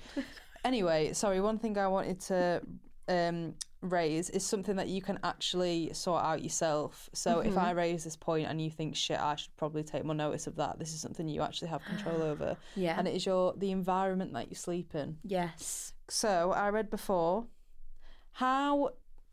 Anyway, 0.64 1.12
sorry. 1.12 1.40
One 1.40 1.58
thing 1.58 1.76
I 1.78 1.88
wanted 1.88 2.20
to 2.22 2.62
um, 3.08 3.54
raise 3.80 4.30
is 4.30 4.44
something 4.46 4.76
that 4.76 4.88
you 4.88 5.02
can 5.02 5.18
actually 5.24 5.90
sort 5.92 6.22
out 6.24 6.42
yourself. 6.42 7.10
So 7.12 7.40
if 7.40 7.56
I 7.58 7.72
raise 7.72 8.04
this 8.04 8.16
point 8.16 8.46
and 8.48 8.60
you 8.62 8.70
think 8.70 8.94
shit, 8.96 9.18
I 9.20 9.34
should 9.36 9.54
probably 9.56 9.82
take 9.82 10.04
more 10.04 10.14
notice 10.14 10.46
of 10.46 10.56
that. 10.56 10.78
This 10.78 10.92
is 10.94 11.00
something 11.00 11.28
you 11.28 11.42
actually 11.42 11.68
have 11.68 11.84
control 11.84 12.22
over, 12.32 12.56
Yeah. 12.76 12.96
and 12.98 13.08
it 13.08 13.14
is 13.14 13.26
your 13.26 13.54
the 13.56 13.70
environment 13.70 14.32
that 14.34 14.48
you 14.50 14.54
sleep 14.56 14.94
in. 14.94 15.18
yes. 15.24 15.92
So 16.08 16.52
I 16.52 16.68
read 16.68 16.90
before, 16.90 17.46
how 18.32 18.90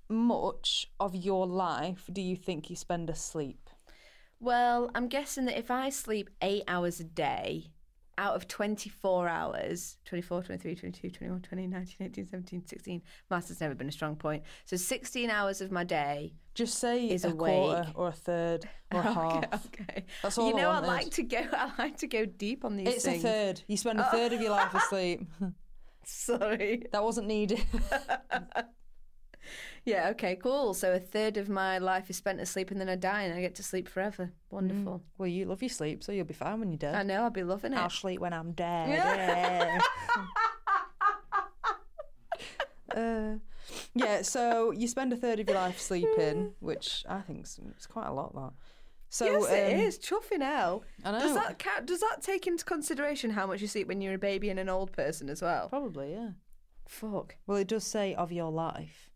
much 0.08 0.88
of 1.00 1.14
your 1.16 1.46
life 1.46 2.10
do 2.12 2.22
you 2.22 2.36
think 2.36 2.70
you 2.70 2.76
spend 2.76 3.10
asleep? 3.10 3.70
Well, 4.40 4.90
I'm 4.96 5.08
guessing 5.10 5.46
that 5.46 5.58
if 5.60 5.70
I 5.70 5.90
sleep 5.90 6.30
eight 6.42 6.64
hours 6.68 7.00
a 7.02 7.04
day, 7.04 7.72
out 8.20 8.36
of 8.36 8.48
24 8.50 9.30
hours 9.30 9.96
24, 10.04 10.44
23, 10.44 10.76
22, 10.76 11.10
21, 11.10 11.42
20, 11.42 11.68
19, 11.68 12.08
18, 12.08 12.28
17, 12.28 12.66
16. 12.68 13.02
Maths 13.32 13.48
has 13.48 13.62
never 13.62 13.74
been 13.74 13.88
a 13.88 13.92
strong 13.92 14.18
point. 14.18 14.44
So 14.66 14.76
16 14.76 15.30
hours 15.30 15.62
of 15.62 15.72
my 15.72 15.86
day. 15.86 16.34
Just 16.54 16.80
say 16.80 17.08
Is 17.08 17.24
a 17.24 17.32
quarter 17.32 17.90
or 17.96 18.10
a 18.10 18.12
third 18.12 18.68
or 18.94 19.00
a 19.00 19.04
half. 19.04 19.68
Okay. 19.68 20.04
That's 20.22 20.38
all 20.38 20.50
you 20.50 20.56
know, 20.56 20.70
I 20.70 20.82
wanted. 20.82 20.88
like 20.88 21.12
to 21.12 21.24
go. 21.24 21.38
I 21.54 21.72
like 21.80 21.98
to 21.98 22.08
go 22.08 22.26
deep 22.26 22.66
on 22.66 22.76
these 22.76 22.88
things. 22.88 22.96
It's 22.98 23.06
things. 23.06 23.24
a 23.24 23.28
third. 23.28 23.62
You 23.68 23.78
spend 23.78 24.00
a 24.02 24.12
third 24.12 24.34
of 24.34 24.42
your 24.42 24.52
life 24.52 24.74
asleep. 24.74 25.26
Sorry. 26.04 26.84
That 26.92 27.04
wasn't 27.04 27.28
needed. 27.28 27.64
Yeah. 29.86 30.10
Okay. 30.10 30.36
Cool. 30.36 30.74
So 30.74 30.94
a 30.94 31.00
third 31.00 31.38
of 31.38 31.50
my 31.50 31.78
life 31.78 32.10
is 32.10 32.18
spent 32.18 32.40
asleep, 32.40 32.72
and 32.72 32.80
then 32.80 32.90
I 32.90 32.96
die, 32.96 33.24
and 33.24 33.34
I 33.34 33.42
get 33.42 33.56
to 33.56 33.64
sleep 33.64 33.88
forever. 33.88 34.32
Wonderful. 34.50 35.02
well, 35.18 35.28
you 35.28 35.46
love 35.46 35.62
your 35.62 35.70
sleep, 35.70 36.04
so 36.04 36.12
you'll 36.12 36.26
be 36.26 36.34
fine 36.34 36.60
when 36.60 36.72
you're 36.72 36.78
dead. 36.78 36.96
I 36.96 37.04
know. 37.04 37.24
I'll 37.24 37.30
be 37.30 37.44
loving 37.44 37.74
it. 37.74 37.78
I'll 37.78 37.90
sleep 37.90 38.20
when 38.20 38.34
I'm 38.34 38.52
dead. 38.54 38.90
Yeah. 39.00 39.82
uh, 42.96 43.36
yeah, 43.94 44.22
so 44.22 44.72
you 44.72 44.88
spend 44.88 45.14
a 45.14 45.16
third 45.16 45.40
of 45.40 45.48
your 45.48 45.58
life 45.58 45.80
sleeping, 45.80 46.54
which 46.60 47.04
I 47.08 47.22
think 47.22 47.44
is 47.44 47.60
it's 47.76 47.86
quite 47.86 48.08
a 48.08 48.14
lot. 48.14 48.34
That. 48.34 48.52
So 49.10 49.26
yes, 49.26 49.52
it 49.52 49.74
um, 49.74 49.80
is. 49.80 50.00
Chuffing 50.00 50.42
hell. 50.42 50.84
I 51.04 51.12
know. 51.12 51.20
Does 51.20 51.36
that 51.36 51.60
count, 51.60 51.88
does 51.88 52.00
that 52.00 52.22
take 52.22 52.46
into 52.48 52.64
consideration 52.64 53.32
how 53.32 53.48
much 53.48 53.62
you 53.62 53.68
sleep 53.68 53.88
when 53.88 54.02
you're 54.02 54.14
a 54.14 54.20
baby 54.20 54.50
and 54.50 54.60
an 54.60 54.70
old 54.70 54.92
person 54.92 55.30
as 55.30 55.42
well? 55.42 55.70
Probably, 55.70 56.12
yeah. 56.12 56.30
Fuck. 56.88 57.36
Well, 57.48 57.58
it 57.58 57.68
does 57.68 57.84
say 57.84 58.14
of 58.14 58.32
your 58.32 58.52
life. 58.52 59.09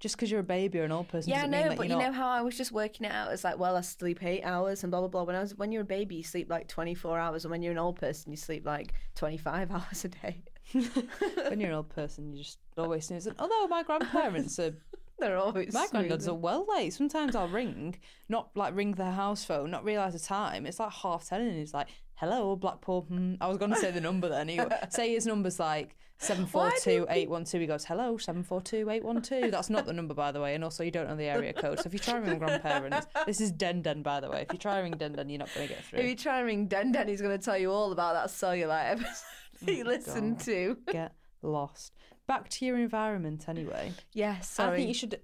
Just 0.00 0.16
because 0.16 0.30
you're 0.30 0.40
a 0.40 0.42
baby 0.42 0.80
or 0.80 0.84
an 0.84 0.92
old 0.92 1.08
person 1.08 1.30
Yeah, 1.30 1.36
I 1.36 1.38
doesn't 1.40 1.50
know, 1.52 1.58
mean 1.58 1.68
that 1.68 1.76
but 1.78 1.88
you 1.88 1.96
know 1.98 2.10
how 2.12 2.28
I 2.28 2.40
was 2.40 2.56
just 2.56 2.72
working 2.72 3.06
it 3.06 3.12
out 3.12 3.30
as 3.30 3.44
like, 3.44 3.58
well, 3.58 3.76
I 3.76 3.82
sleep 3.82 4.22
eight 4.24 4.42
hours 4.42 4.82
and 4.82 4.90
blah 4.90 5.00
blah 5.00 5.08
blah. 5.08 5.22
When 5.24 5.36
I 5.36 5.40
was 5.40 5.54
when 5.56 5.70
you're 5.72 5.82
a 5.82 5.84
baby, 5.84 6.16
you 6.16 6.22
sleep 6.24 6.48
like 6.50 6.66
twenty 6.68 6.94
four 6.94 7.18
hours, 7.18 7.44
and 7.44 7.52
when 7.52 7.62
you're 7.62 7.72
an 7.72 7.78
old 7.78 7.96
person, 8.00 8.30
you 8.32 8.36
sleep 8.36 8.64
like 8.66 8.94
twenty 9.14 9.36
five 9.36 9.70
hours 9.76 10.04
a 10.04 10.08
day. 10.08 10.42
when 10.72 11.60
you're 11.60 11.70
an 11.70 11.76
old 11.76 11.90
person, 11.90 12.32
you 12.32 12.38
just 12.42 12.58
always 12.78 13.06
snoozing. 13.06 13.34
Although 13.38 13.66
my 13.68 13.82
grandparents 13.82 14.58
are 14.58 14.74
They're 15.18 15.36
always 15.36 15.74
My 15.74 15.86
granddad's 15.90 16.24
snoozing. 16.24 16.38
are 16.38 16.40
well 16.40 16.66
late. 16.74 16.94
Sometimes 16.94 17.36
I'll 17.36 17.48
ring, 17.48 17.96
not 18.28 18.50
like 18.56 18.74
ring 18.74 18.92
their 18.92 19.10
house 19.12 19.44
phone, 19.44 19.70
not 19.70 19.84
realise 19.84 20.14
the 20.14 20.18
time. 20.18 20.64
It's 20.64 20.80
like 20.80 20.92
half 20.92 21.28
ten, 21.28 21.42
and 21.42 21.58
he's 21.58 21.74
like, 21.74 21.88
"Hello, 22.20 22.54
Blackpool." 22.56 23.06
Hmm. 23.08 23.34
I 23.40 23.48
was 23.48 23.56
going 23.56 23.70
to 23.70 23.76
say 23.76 23.90
the 23.90 24.00
number 24.00 24.28
then. 24.28 24.48
He 24.48 24.60
say 24.90 25.12
his 25.14 25.26
number's 25.26 25.58
like 25.58 25.96
seven 26.18 26.46
four 26.46 26.70
two 26.82 27.06
eight 27.08 27.28
one 27.28 27.44
two. 27.44 27.58
He 27.58 27.66
goes, 27.66 27.84
"Hello, 27.84 28.16
seven 28.18 28.42
four 28.42 28.60
two 28.60 28.88
eight 28.90 29.02
one 29.04 29.22
two." 29.22 29.50
That's 29.50 29.70
not 29.70 29.86
the 29.86 29.92
number, 29.92 30.14
by 30.14 30.30
the 30.30 30.40
way, 30.40 30.54
and 30.54 30.62
also 30.62 30.84
you 30.84 30.90
don't 30.90 31.08
know 31.08 31.16
the 31.16 31.24
area 31.24 31.52
code. 31.52 31.80
So 31.80 31.86
if 31.86 31.92
you 31.92 31.98
try 31.98 32.16
ring 32.18 32.38
grandparents, 32.38 33.06
this 33.26 33.40
is 33.40 33.50
Den 33.50 33.82
Den, 33.82 34.02
by 34.02 34.20
the 34.20 34.30
way. 34.30 34.42
If 34.42 34.52
you 34.52 34.58
try 34.58 34.78
ring 34.80 34.92
Den 34.92 35.12
Den, 35.12 35.28
you're 35.28 35.38
not 35.38 35.52
going 35.54 35.66
to 35.66 35.74
get 35.74 35.84
through. 35.84 36.00
If 36.00 36.06
you 36.06 36.16
try 36.16 36.40
ring 36.40 36.66
Den 36.66 36.92
Den, 36.92 37.08
he's 37.08 37.22
going 37.22 37.36
to 37.36 37.44
tell 37.44 37.58
you 37.58 37.72
all 37.72 37.90
about 37.90 38.14
that 38.14 38.24
episode 38.24 38.68
that 39.62 39.74
you 39.74 39.84
listened 39.84 40.38
God. 40.38 40.44
to. 40.44 40.76
Get 40.92 41.14
lost. 41.42 41.94
Back 42.26 42.48
to 42.50 42.66
your 42.66 42.78
environment, 42.78 43.48
anyway. 43.48 43.92
Yes, 44.12 44.60
I 44.60 44.76
think 44.76 44.88
you 44.88 44.94
should 44.94 45.20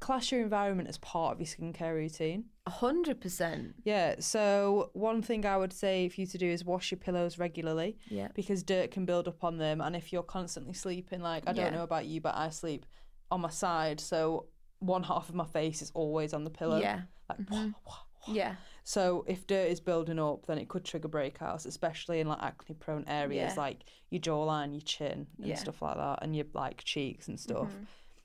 class 0.00 0.32
your 0.32 0.42
environment 0.42 0.88
as 0.88 0.98
part 0.98 1.34
of 1.34 1.40
your 1.40 1.46
skincare 1.46 1.94
routine. 1.94 2.46
Hundred 2.68 3.20
percent. 3.20 3.74
Yeah, 3.84 4.16
so 4.20 4.90
one 4.92 5.22
thing 5.22 5.44
I 5.46 5.56
would 5.56 5.72
say 5.72 6.08
for 6.08 6.20
you 6.20 6.26
to 6.28 6.38
do 6.38 6.46
is 6.46 6.64
wash 6.64 6.90
your 6.90 6.98
pillows 6.98 7.38
regularly 7.38 7.96
Yeah. 8.08 8.28
because 8.34 8.62
dirt 8.62 8.90
can 8.90 9.04
build 9.04 9.26
up 9.28 9.42
on 9.44 9.58
them. 9.58 9.80
And 9.80 9.96
if 9.96 10.12
you're 10.12 10.22
constantly 10.22 10.74
sleeping, 10.74 11.20
like, 11.20 11.44
I 11.48 11.52
don't 11.52 11.72
know 11.72 11.82
about 11.82 12.06
you, 12.06 12.20
but 12.20 12.34
I 12.36 12.50
sleep 12.50 12.86
on 13.30 13.40
my 13.40 13.50
side. 13.50 14.00
So 14.00 14.46
one 14.78 15.02
half 15.02 15.28
of 15.28 15.34
my 15.34 15.46
face 15.46 15.82
is 15.82 15.90
always 15.94 16.32
on 16.34 16.44
the 16.44 16.50
pillow. 16.50 16.78
Yeah. 16.80 17.02
Like, 17.28 17.38
Mm-hmm. 17.40 17.54
wah, 17.54 17.72
wah, 17.86 17.94
wah. 18.28 18.34
Yeah. 18.34 18.54
So 18.84 19.24
if 19.28 19.46
dirt 19.46 19.68
is 19.68 19.80
building 19.80 20.18
up, 20.18 20.46
then 20.46 20.58
it 20.58 20.68
could 20.68 20.84
trigger 20.84 21.08
breakouts, 21.08 21.66
especially 21.66 22.20
in 22.20 22.26
like 22.28 22.42
acne 22.42 22.74
prone 22.74 23.04
areas 23.06 23.52
Yeah. 23.54 23.60
like 23.60 23.84
your 24.10 24.20
jawline, 24.20 24.72
your 24.72 24.80
chin, 24.82 25.26
and. 25.38 25.46
Mm-hmm. 25.46 25.54
stuff 25.56 25.82
like 25.82 25.96
that, 25.96 26.18
and 26.22 26.34
your 26.36 26.46
like 26.54 26.82
cheeks 26.84 27.28
and 27.28 27.38
stuff. 27.38 27.70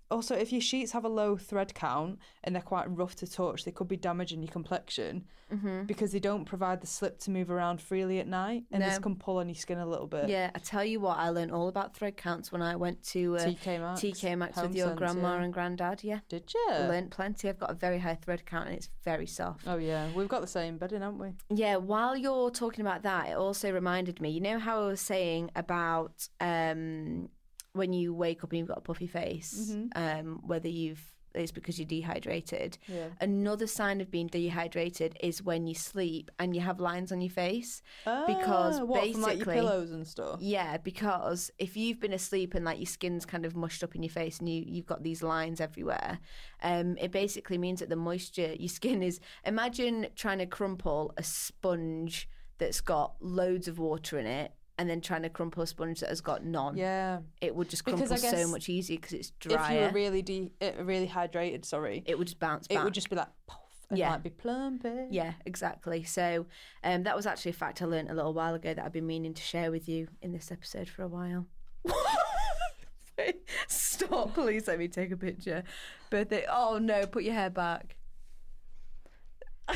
Also, 0.10 0.36
if 0.36 0.52
your 0.52 0.62
sheets 0.62 0.92
have 0.94 1.06
a 1.06 1.10
low 1.10 1.36
thread 1.38 1.74
count 1.74 2.20
and 2.44 2.56
they're 2.56 2.62
quite 2.62 2.86
rough 2.90 3.16
to 3.16 3.28
touch, 3.28 3.66
they 3.66 3.72
could 3.72 3.88
be 3.88 3.98
damaging 3.98 4.42
your 4.42 4.52
complexion 4.52 5.26
Mm-hmm. 5.54 5.84
because 5.84 6.12
they 6.12 6.20
don't 6.20 6.44
provide 6.44 6.82
the 6.82 6.88
slip 6.88 7.20
to 7.20 7.32
move 7.32 7.50
around 7.50 7.82
freely 7.82 8.20
at 8.20 8.28
night, 8.28 8.66
and 8.70 8.84
this 8.84 9.00
can 9.00 9.16
pull 9.16 9.38
on 9.38 9.48
your 9.48 9.56
skin 9.56 9.78
a 9.78 9.86
little 9.86 10.06
bit. 10.06 10.28
Yeah, 10.28 10.52
I 10.54 10.60
tell 10.60 10.84
you 10.84 11.00
what, 11.00 11.18
I 11.18 11.30
learned 11.30 11.54
all 11.54 11.70
about 11.70 11.96
thread 11.96 12.18
counts 12.18 12.52
when 12.52 12.62
I 12.62 12.76
went 12.76 13.02
to 13.12 13.38
uh, 13.38 13.46
TK 13.46 13.80
Maxx, 13.80 14.02
TK 14.02 14.38
Maxx 14.38 14.62
with 14.62 14.76
your 14.76 14.94
grandma 14.94 15.38
yeah. 15.38 15.44
and 15.44 15.54
granddad. 15.54 16.04
Yeah, 16.04 16.20
Did 16.28 16.54
you? 16.54 16.68
I 16.70 16.88
learned 16.90 17.12
plenty. 17.12 17.48
I've 17.48 17.60
got 17.60 17.72
a 17.72 17.76
very 17.76 18.00
high 18.00 18.16
thread 18.16 18.46
count 18.46 18.68
and 18.68 18.76
it's 18.76 18.90
very 19.06 19.26
soft. 19.26 19.66
Oh 19.66 19.78
yeah, 19.78 20.10
we've 20.14 20.28
got 20.28 20.42
the 20.42 20.48
same 20.48 20.78
bedding, 20.78 21.00
haven't 21.00 21.20
we? 21.20 21.30
Yeah, 21.50 21.78
while 21.78 22.18
you're 22.18 22.52
talking 22.52 22.82
about 22.82 23.04
that, 23.04 23.30
it 23.30 23.38
also 23.38 23.72
reminded 23.72 24.20
me, 24.20 24.32
you 24.32 24.42
know 24.42 24.60
how 24.60 24.84
I 24.84 24.88
was 24.88 25.00
saying 25.00 25.52
about 25.56 26.28
um, 26.42 27.30
when 27.78 27.94
you 27.94 28.14
wake 28.14 28.44
up 28.44 28.52
and 28.52 28.60
you've 28.60 28.68
got 28.68 28.80
a 28.80 28.82
puffy 28.82 29.08
face, 29.08 29.76
um, 29.96 30.42
whether 30.46 30.68
you've 30.70 31.14
it's 31.36 31.52
because 31.52 31.78
you're 31.78 31.86
dehydrated. 31.88 32.80
Yeah. 32.88 33.10
Another 33.22 33.68
sign 33.68 34.02
of 34.02 34.10
being 34.10 34.26
dehydrated 34.26 35.16
is 35.22 35.44
when 35.44 35.68
you 35.68 35.76
sleep 35.76 36.32
and 36.40 36.56
you 36.56 36.62
have 36.62 36.80
lines 36.80 37.12
on 37.12 37.22
your 37.22 37.30
face. 37.30 37.84
because 38.06 38.80
Ah, 38.80 38.84
what, 38.86 39.12
from, 39.12 39.22
like 39.22 39.38
your 39.38 39.46
basically- 39.46 39.54
pillows 39.56 39.92
and 39.92 40.08
stuff. 40.08 40.40
Yeah, 40.42 40.78
because 40.78 41.52
if 41.60 41.78
you've 41.78 42.00
been 42.00 42.14
asleep 42.14 42.56
and 42.56 42.66
like 42.66 42.80
your 42.80 42.88
skin's 42.88 43.24
kind 43.24 43.46
of 43.46 43.56
mushed 43.56 43.84
up 43.84 43.94
in 43.96 44.02
your 44.02 44.10
face 44.10 44.40
and 44.40 44.50
you, 44.50 44.64
you've 44.66 44.88
got 44.88 45.04
these 45.04 45.22
lines 45.22 45.62
everywhere, 45.62 46.18
um, 46.64 46.98
it 46.98 47.12
basically 47.12 47.60
means 47.60 47.82
that 47.82 47.90
the 47.90 47.96
moisture, 47.96 48.54
your 48.58 48.70
skin 48.70 49.04
is. 49.04 49.20
Imagine 49.46 50.08
trying 50.16 50.40
to 50.40 50.48
crumple 50.48 51.14
a 51.18 51.24
sponge 51.24 52.28
that's 52.58 52.82
got 52.82 53.14
loads 53.22 53.68
of 53.68 53.78
water 53.78 54.18
in 54.18 54.26
it 54.26 54.54
and 54.78 54.90
then 54.90 55.02
trying 55.02 55.24
to 55.24 55.30
crumple 55.30 55.64
a 55.64 55.68
sponge 55.68 56.00
that 56.02 56.10
has 56.10 56.22
got 56.22 56.44
none. 56.46 56.78
Yeah. 56.78 57.20
It 57.42 57.56
would 57.56 57.70
just 57.70 57.84
Because 57.84 58.00
crumple 58.10 58.18
I 58.18 58.20
guess 58.32 58.42
so 58.44 58.48
much 58.50 58.70
easier 58.70 58.98
because 58.98 59.14
it's 59.14 59.32
dry. 59.40 59.74
If 59.74 59.80
you 59.80 59.86
were 59.88 59.92
really 59.94 60.22
de- 60.22 60.52
uh, 60.62 60.84
really 60.84 61.08
hydrated, 61.08 61.66
sorry, 61.66 62.04
it 62.06 62.18
would 62.18 62.28
just 62.28 62.40
bounce 62.40 62.68
back. 62.68 62.78
it 62.78 62.84
would 62.84 62.94
just 62.94 63.10
be 63.10 63.16
like 63.16 63.28
puff 63.48 63.60
and 63.90 63.98
Yeah. 63.98 64.18
be 64.18 64.30
plumpy. 64.30 65.08
Yeah, 65.12 65.34
exactly. 65.46 66.04
So 66.04 66.46
um, 66.84 67.04
that 67.04 67.16
was 67.16 67.26
actually 67.26 67.52
a 67.52 67.56
fact 67.56 67.82
I 67.82 67.86
learned 67.86 68.10
a 68.10 68.14
little 68.14 68.34
while 68.34 68.54
ago 68.54 68.74
that 68.74 68.84
I've 68.86 68.92
been 68.94 69.08
meaning 69.08 69.34
to 69.34 69.42
share 69.42 69.72
with 69.72 69.88
you 69.90 70.08
in 70.22 70.32
this 70.34 70.52
episode 70.52 70.90
for 70.90 71.04
a 71.04 71.08
while. 71.08 71.46
Stop, 73.68 74.36
please 74.36 74.68
let 74.68 74.78
me 74.78 74.88
take 74.88 75.12
a 75.12 75.18
picture. 75.18 75.64
Birthday. 76.12 76.46
Oh 76.50 76.78
no, 76.78 77.06
put 77.08 77.24
your 77.24 77.34
hair 77.34 77.50
back. 77.50 77.96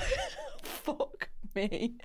Fuck 0.63 1.29
me. 1.55 1.95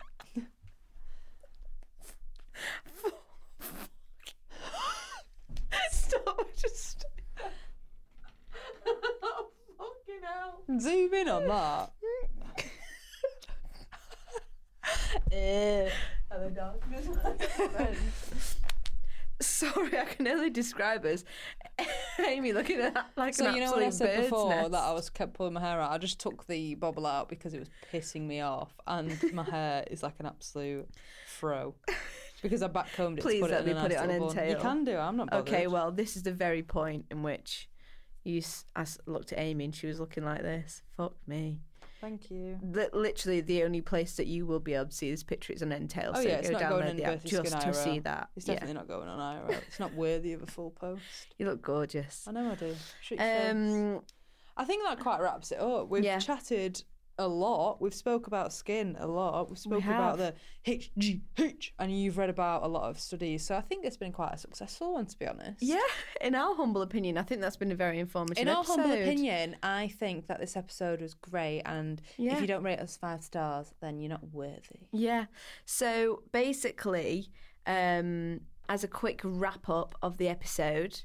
Stop, 5.91 6.47
just. 6.57 7.05
oh, 8.87 9.49
fucking 9.79 10.23
hell. 10.23 10.56
Zoom 10.81 11.15
in 11.15 11.29
on 11.29 11.47
that. 11.47 11.93
Eh. 15.33 15.89
Hello, 16.31 16.49
darkness, 16.51 17.07
my 17.23 17.33
friend. 17.47 17.97
Sorry, 19.41 19.99
I 19.99 20.05
can 20.07 20.27
only 20.29 20.49
describe 20.51 21.05
as 21.05 21.25
Amy 22.27 22.53
looking 22.53 22.81
at 22.81 22.95
that 22.95 23.07
like 23.17 23.35
So 23.35 23.47
an 23.47 23.55
you 23.55 23.61
know 23.61 23.73
what 23.73 23.83
I 23.83 23.87
absolute 23.87 23.93
said 24.11 24.17
bird's 24.17 24.31
before 24.31 24.49
nest. 24.49 24.71
that 24.73 24.83
I 24.83 24.93
was 24.93 25.11
kept 25.11 25.35
pulling 25.35 25.53
my 25.53 25.61
hair 25.61 25.79
out. 25.81 25.91
I 25.93 25.99
just 25.99 26.19
took 26.19 26.47
the 26.47 26.75
bobble 26.77 27.07
out 27.07 27.29
because 27.29 27.53
it 27.53 27.59
was 27.61 27.69
pissing 27.93 28.23
me 28.27 28.41
off, 28.41 28.73
and 28.87 29.15
my 29.35 29.43
hair 29.51 29.85
is 29.91 30.03
like 30.03 30.15
an 30.21 30.27
absolute 30.27 30.89
fro 31.27 31.75
because 32.43 32.63
I 32.63 32.69
backcombed 32.69 33.19
it. 33.19 33.23
Please 33.23 33.41
to 33.41 33.41
put 33.43 33.51
let 33.51 33.61
it 33.61 33.67
me 33.67 33.73
a 33.73 33.75
put 33.75 33.83
nice 33.91 33.93
it 33.93 33.99
on 33.99 34.09
little 34.09 34.29
bun. 34.29 34.37
You 34.37 34.43
entail. 34.43 34.61
can 34.61 34.85
do. 34.85 34.97
I'm 34.97 35.17
not 35.17 35.31
bothered. 35.31 35.49
Okay, 35.49 35.67
well, 35.67 35.93
this 35.93 36.17
is 36.17 36.23
the 36.23 36.33
very 36.33 36.63
point 36.63 37.05
in 37.11 37.23
which 37.23 37.69
you. 38.27 38.43
I 38.75 38.85
looked 39.07 39.33
at 39.33 39.39
Amy 39.39 39.67
and 39.67 39.75
she 39.75 39.87
was 39.87 40.01
looking 40.01 40.25
like 40.25 40.43
this. 40.43 40.83
Fuck 40.97 41.15
me. 41.27 41.61
Thank 42.01 42.31
you. 42.31 42.59
Li- 42.63 42.89
literally, 42.93 43.41
the 43.41 43.65
only 43.65 43.81
place 43.81 44.17
that 44.17 44.27
you 44.27 44.47
will 44.47 44.61
be 44.61 44.75
able 44.75 44.87
to 44.87 44.93
see 44.95 45.11
this 45.11 45.23
picture 45.23 45.53
is 45.53 45.63
on 45.63 45.71
Entale. 45.71 46.11
Oh, 46.15 46.23
so 46.23 46.29
yeah, 46.29 46.37
it's 46.37 46.51
go 46.51 46.59
not 46.59 46.63
download 46.63 46.71
going 46.71 46.89
in 46.89 46.97
the 46.99 47.05
app 47.05 47.25
just 47.25 47.61
to 47.61 47.75
see 47.75 47.99
that. 48.01 48.29
It's 48.37 48.47
yeah, 48.47 48.55
definitely 48.55 48.75
not 48.75 48.89
going 48.89 49.09
on 49.09 49.19
IRL. 49.19 49.59
It's 49.67 49.81
not 49.81 49.95
worthy 49.95 50.33
of 50.35 50.43
a 50.43 50.47
full 50.47 50.71
post. 50.71 51.01
you 51.39 51.47
look 51.47 51.63
gorgeous. 51.63 52.25
I 52.29 52.33
know 52.33 52.51
I 52.51 52.55
do. 52.55 52.77
Treat 53.03 53.19
your 53.21 53.29
face. 53.29 53.51
Um, 53.51 54.01
I 54.59 54.65
think 54.65 54.85
that 54.85 55.01
quite 55.01 55.21
wraps 55.21 55.53
it 55.53 55.59
up. 55.59 55.89
We've 55.89 56.05
Yeah. 56.05 56.19
chatted 56.19 56.83
a 57.19 57.27
lot. 57.27 57.81
We've 57.81 57.95
spoke 57.95 58.27
about 58.27 58.53
skin 58.53 58.97
a 58.99 59.07
lot. 59.07 59.49
We've 59.49 59.59
spoken 59.59 59.89
about 59.89 60.19
the 60.19 60.35
HGH, 60.67 61.71
and 61.79 61.91
you've 61.97 62.19
read 62.19 62.31
about 62.31 62.63
a 62.63 62.67
lot 62.67 62.91
of 62.91 62.99
studies. 63.01 63.47
So 63.47 63.57
I 63.57 63.61
think 63.61 63.85
it's 63.85 63.97
been 63.97 64.13
quite 64.13 64.33
a 64.35 64.39
successful 64.39 64.95
one, 64.95 65.07
to 65.07 65.19
be 65.19 65.27
honest. 65.27 65.63
Yeah, 65.63 65.81
in 66.21 66.35
our 66.35 66.55
humble 66.55 66.83
opinion, 66.83 67.17
I 67.19 67.23
think 67.23 67.41
that's 67.41 67.57
been 67.57 67.73
a 67.73 67.77
very 67.77 67.99
informative. 67.99 68.43
In 68.43 68.49
our 68.49 68.65
humble 68.65 68.93
opinion, 68.93 69.57
I 69.63 69.89
think 69.89 70.27
that 70.27 70.41
this 70.41 70.57
episode 70.57 71.01
was 71.01 71.15
great. 71.15 71.63
And 71.65 72.03
Yeah. 72.19 72.35
if 72.35 72.41
you 72.41 72.47
don't 72.47 72.63
rate 72.63 72.79
us 72.81 72.97
five 72.97 73.23
stars, 73.23 73.73
then 73.81 73.99
you're 74.01 74.11
not 74.11 74.33
worthy. 74.33 74.89
Yeah. 74.93 75.27
So 75.65 76.23
basically, 76.33 77.31
um, 77.67 78.41
as 78.69 78.85
a 78.85 78.89
quick 78.89 79.21
wrap 79.25 79.69
up 79.69 79.95
of 80.03 80.19
the 80.19 80.29
episode, 80.29 81.03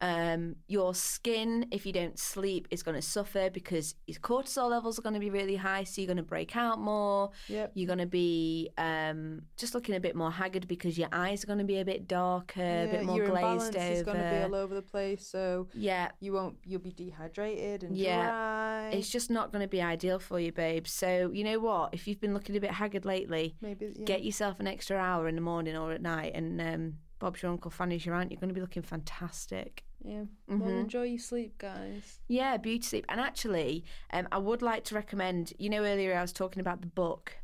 um, 0.00 0.56
your 0.68 0.94
skin, 0.94 1.66
if 1.70 1.86
you 1.86 1.92
don't 1.92 2.18
sleep, 2.18 2.68
is 2.70 2.82
going 2.82 2.94
to 2.94 3.02
suffer 3.02 3.48
because 3.50 3.94
your 4.06 4.18
cortisol 4.20 4.68
levels 4.70 4.98
are 4.98 5.02
going 5.02 5.14
to 5.14 5.20
be 5.20 5.30
really 5.30 5.56
high. 5.56 5.84
So 5.84 6.00
you're 6.00 6.06
going 6.06 6.16
to 6.18 6.22
break 6.22 6.56
out 6.56 6.78
more. 6.78 7.30
Yep. 7.48 7.72
You're 7.74 7.86
going 7.86 7.98
to 8.00 8.06
be 8.06 8.70
um, 8.76 9.42
just 9.56 9.74
looking 9.74 9.94
a 9.94 10.00
bit 10.00 10.14
more 10.14 10.30
haggard 10.30 10.68
because 10.68 10.98
your 10.98 11.08
eyes 11.12 11.42
are 11.44 11.46
going 11.46 11.58
to 11.60 11.64
be 11.64 11.78
a 11.80 11.84
bit 11.84 12.06
darker, 12.06 12.60
a 12.60 12.88
bit 12.90 13.04
more 13.04 13.16
your 13.16 13.28
glazed 13.28 13.74
imbalance 13.74 13.76
is 13.98 14.02
going 14.02 14.18
to 14.18 14.30
be 14.30 14.42
all 14.42 14.54
over 14.54 14.74
the 14.74 14.82
place. 14.82 15.26
So 15.26 15.68
Yeah. 15.74 16.10
you 16.20 16.32
won't. 16.32 16.56
You'll 16.64 16.80
be 16.80 16.92
dehydrated 16.92 17.82
and 17.84 17.96
Yeah. 17.96 18.30
dry. 18.30 18.90
It's 18.90 19.10
just 19.10 19.30
not 19.30 19.50
going 19.52 19.62
to 19.62 19.68
be 19.68 19.80
ideal 19.80 20.18
for 20.18 20.38
you, 20.38 20.52
babe. 20.52 20.86
So, 20.86 21.30
you 21.32 21.42
know 21.44 21.58
what? 21.58 21.94
If 21.94 22.06
you've 22.06 22.20
been 22.20 22.34
looking 22.34 22.56
a 22.56 22.60
bit 22.60 22.70
haggard 22.72 23.04
lately, 23.04 23.56
Maybe 23.60 23.92
yeah. 23.96 24.04
get 24.04 24.24
yourself 24.24 24.60
an 24.60 24.66
extra 24.66 24.96
hour 24.98 25.26
in 25.28 25.34
the 25.34 25.40
morning 25.40 25.76
or 25.76 25.92
at 25.92 26.02
night, 26.02 26.32
and 26.34 26.60
um, 26.60 26.94
Bob's 27.18 27.42
your 27.42 27.50
uncle, 27.50 27.70
Fanny's 27.70 28.04
your 28.04 28.14
aunt. 28.14 28.30
You're 28.30 28.40
going 28.40 28.50
to 28.50 28.54
be 28.54 28.60
looking 28.60 28.82
fantastic. 28.82 29.84
Yeah. 30.04 30.24
Well, 30.46 30.58
Mhm. 30.60 30.80
enjoy 30.82 31.02
your 31.04 31.18
sleep, 31.18 31.58
guys. 31.58 32.20
Yeah, 32.28 32.56
beauty 32.58 32.82
sleep. 32.82 33.04
And 33.08 33.20
actually, 33.20 33.84
um, 34.12 34.28
I 34.30 34.38
would 34.38 34.62
like 34.62 34.84
to 34.84 34.94
recommend. 34.94 35.52
You 35.58 35.70
know, 35.70 35.82
earlier 35.84 36.16
I 36.16 36.22
was 36.22 36.32
talking 36.32 36.60
about 36.60 36.80
the 36.80 36.86
book. 36.86 37.38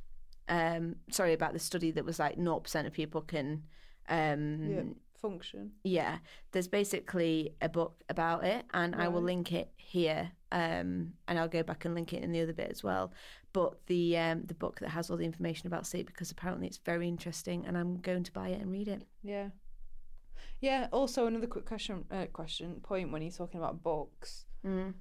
Um, 0.49 0.97
sorry 1.11 1.33
about 1.33 1.53
the 1.53 1.59
study 1.59 1.91
that 1.93 2.05
was 2.05 2.19
like 2.19 2.37
0% 2.39 2.87
of 2.87 2.93
people 2.93 3.23
can. 3.23 3.65
Um, 4.09 4.71
Yeah. 4.71 4.83
Function. 5.15 5.71
yeah, 5.85 6.19
there's 6.51 6.67
basically 6.67 7.55
a 7.61 7.69
book 7.69 8.03
about 8.09 8.43
it, 8.45 8.65
and 8.75 8.93
I 8.97 9.07
will 9.07 9.23
link 9.23 9.53
it 9.53 9.71
here, 9.77 10.33
um, 10.51 11.15
and 11.29 11.39
I'll 11.39 11.47
go 11.47 11.63
back 11.63 11.85
and 11.85 11.95
link 11.95 12.13
it 12.13 12.25
in 12.25 12.33
the 12.33 12.41
other 12.41 12.53
bit 12.53 12.73
as 12.73 12.83
well. 12.83 13.13
But 13.53 13.87
the 13.87 14.19
um, 14.19 14.43
the 14.47 14.55
book 14.55 14.81
that 14.81 14.89
has 14.89 15.11
all 15.11 15.17
the 15.17 15.25
information 15.25 15.69
about 15.69 15.87
sleep 15.87 16.09
because 16.09 16.33
apparently 16.33 16.67
it's 16.67 16.79
very 16.79 17.07
interesting, 17.07 17.65
and 17.67 17.79
I'm 17.79 17.99
going 18.01 18.25
to 18.25 18.33
buy 18.33 18.49
it 18.49 18.61
and 18.61 18.73
read 18.73 18.89
it. 18.89 19.07
Yeah. 19.23 19.51
Yeah. 20.61 20.89
Also, 20.93 21.27
another 21.27 21.47
quick 21.47 21.67
question. 21.67 22.05
Uh, 22.11 22.27
question 22.27 22.81
point 22.83 23.11
when 23.13 23.23
you're 23.23 23.31
talking 23.33 23.59
about 23.61 23.83
books. 23.83 24.47
Mm. 24.67 24.95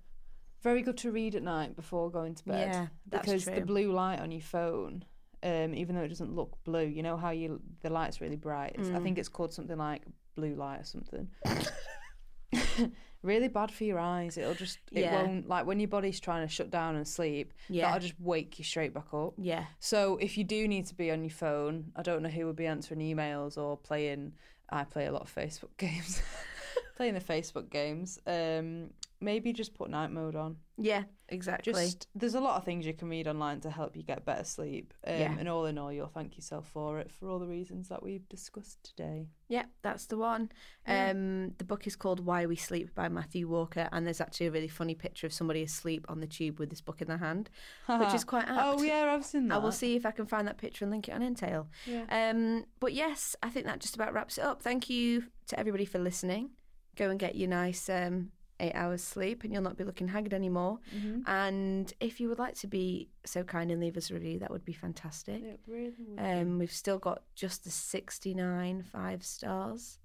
Very 0.63 0.81
good 0.83 0.97
to 0.97 1.11
read 1.11 1.35
at 1.35 1.43
night 1.43 1.75
before 1.75 2.09
going 2.11 2.35
to 2.35 2.45
bed. 2.45 2.69
Yeah, 2.71 2.87
that's 3.07 3.25
because 3.25 3.45
the 3.45 3.61
blue 3.61 3.91
light 3.91 4.19
on 4.19 4.31
your 4.31 4.41
phone, 4.41 5.03
um, 5.43 5.73
even 5.73 5.95
though 5.95 6.03
it 6.03 6.09
doesn't 6.09 6.35
look 6.35 6.55
blue, 6.63 6.85
you 6.85 7.01
know 7.01 7.17
how 7.17 7.31
you 7.31 7.59
the 7.81 7.89
light's 7.89 8.21
really 8.21 8.35
bright. 8.35 8.75
It's, 8.77 8.89
I 8.89 8.93
Mm. 8.93 9.03
think 9.03 9.17
it's 9.17 9.29
called 9.29 9.53
something 9.53 9.77
like 9.77 10.03
blue 10.35 10.53
light 10.55 10.81
or 10.81 10.83
something. 10.83 11.27
really 13.23 13.47
bad 13.47 13.71
for 13.71 13.83
your 13.83 13.99
eyes. 13.99 14.37
It'll 14.37 14.53
just 14.55 14.79
it 14.91 15.01
Yeah. 15.01 15.15
won't 15.21 15.47
like 15.47 15.65
when 15.65 15.79
your 15.79 15.87
body's 15.89 16.19
trying 16.19 16.47
to 16.47 16.51
shut 16.53 16.69
down 16.71 16.95
and 16.95 17.07
sleep. 17.07 17.53
Yeah. 17.69 17.85
that'll 17.85 17.99
just 18.07 18.19
wake 18.19 18.57
you 18.59 18.65
straight 18.65 18.93
back 18.93 19.13
up. 19.13 19.33
Yeah, 19.37 19.65
So 19.79 20.17
if 20.17 20.37
you 20.37 20.43
do 20.43 20.67
need 20.67 20.85
to 20.87 20.95
be 20.95 21.11
on 21.11 21.23
your 21.23 21.29
phone, 21.31 21.91
I 21.95 22.01
don't 22.01 22.23
know 22.23 22.29
who 22.29 22.45
would 22.47 22.55
be 22.55 22.65
answering 22.67 22.99
emails 22.99 23.57
or 23.57 23.77
playing. 23.77 24.33
I 24.71 24.83
play 24.85 25.05
a 25.05 25.11
lot 25.11 25.23
of 25.23 25.33
Facebook 25.33 25.69
games. 25.77 26.21
playing 26.95 27.15
the 27.15 27.19
Facebook 27.21 27.69
games. 27.69 28.19
Um, 28.25 28.91
maybe 29.21 29.53
just 29.53 29.73
put 29.73 29.89
night 29.89 30.11
mode 30.11 30.35
on. 30.35 30.57
yeah, 30.77 31.03
exactly. 31.29 31.71
Just 31.73 32.07
there's 32.15 32.33
a 32.35 32.39
lot 32.41 32.57
of 32.57 32.65
things 32.65 32.85
you 32.85 32.93
can 32.93 33.07
read 33.07 33.27
online 33.27 33.61
to 33.61 33.69
help 33.69 33.95
you 33.95 34.03
get 34.03 34.25
better 34.25 34.43
sleep. 34.43 34.93
Um, 35.05 35.13
Yeah. 35.13 35.35
And 35.39 35.47
all 35.47 35.65
in 35.67 35.77
all, 35.77 35.91
you'll 35.93 36.07
thank 36.07 36.35
yourself 36.35 36.67
for 36.73 36.99
it 36.99 37.11
for 37.11 37.29
all 37.29 37.39
the 37.39 37.47
reasons 37.47 37.87
that 37.89 38.01
we've 38.03 38.27
discussed 38.29 38.83
today. 38.83 39.27
Yeah, 39.47 39.65
that's 39.83 40.07
the 40.07 40.17
one. 40.17 40.51
Yeah. 40.87 41.11
Um, 41.11 41.53
the 41.57 41.63
book 41.63 41.85
is 41.87 41.95
called 41.95 42.25
Why 42.25 42.45
We 42.45 42.55
Sleep 42.55 42.93
by 42.95 43.07
Matthew 43.09 43.47
Walker, 43.47 43.87
and 43.91 44.05
there's 44.05 44.21
actually 44.21 44.47
a 44.47 44.51
really 44.51 44.67
funny 44.67 44.95
picture 44.95 45.27
of 45.27 45.33
somebody 45.33 45.61
asleep 45.61 46.05
on 46.09 46.19
the 46.19 46.27
tube 46.27 46.59
with 46.59 46.69
this 46.69 46.81
book 46.81 47.01
in 47.01 47.07
their 47.07 47.17
hand, 47.17 47.49
which 47.87 48.13
is 48.13 48.23
quite 48.33 48.47
apt. 48.47 48.59
oh 48.63 48.81
yeah, 48.81 49.13
I've 49.13 49.25
seen 49.25 49.47
that. 49.49 49.55
I 49.55 49.57
will 49.59 49.71
see 49.71 49.95
if 49.95 50.05
I 50.05 50.11
can 50.11 50.25
find 50.25 50.47
that 50.47 50.57
picture 50.57 50.83
and 50.85 50.91
link 50.91 51.07
it 51.07 51.13
on 51.13 51.21
Entale. 51.21 51.67
Yeah. 51.85 52.05
Um, 52.09 52.65
but 52.79 52.93
yes, 52.93 53.35
I 53.43 53.49
think 53.49 53.65
that 53.67 53.79
just 53.79 53.95
about 53.95 54.13
wraps 54.13 54.37
it 54.37 54.43
up. 54.43 54.61
Thank 54.61 54.89
you 54.89 55.25
to 55.47 55.59
everybody 55.59 55.85
for 55.85 55.99
listening. 55.99 56.51
Go 56.97 57.09
and 57.09 57.19
get 57.19 57.35
your 57.35 57.47
nice 57.49 57.87
um, 57.89 58.31
eight 58.61 58.73
hours 58.73 59.03
sleep, 59.03 59.43
and 59.43 59.51
you'll 59.51 59.61
not 59.61 59.75
be 59.77 59.83
looking 59.83 60.07
haggard 60.07 60.33
anymore. 60.33 60.79
Mhm. 60.95 61.23
And 61.27 61.93
if 61.99 62.19
you 62.19 62.29
would 62.29 62.39
like 62.39 62.55
to 62.55 62.67
be 62.67 63.09
so 63.25 63.43
kind 63.43 63.71
and 63.71 63.81
leave 63.81 63.97
us 63.97 64.09
a 64.11 64.13
review, 64.13 64.39
that 64.39 64.51
would 64.51 64.63
be 64.63 64.73
fantastic. 64.73 65.41
It 65.43 65.59
really 65.67 65.93
would. 66.07 66.19
Um, 66.19 66.59
we've 66.59 66.71
still 66.71 66.99
got 66.99 67.23
just 67.35 67.63
the 67.63 67.71
69 67.71 68.83
five 68.83 69.23
stars 69.23 69.99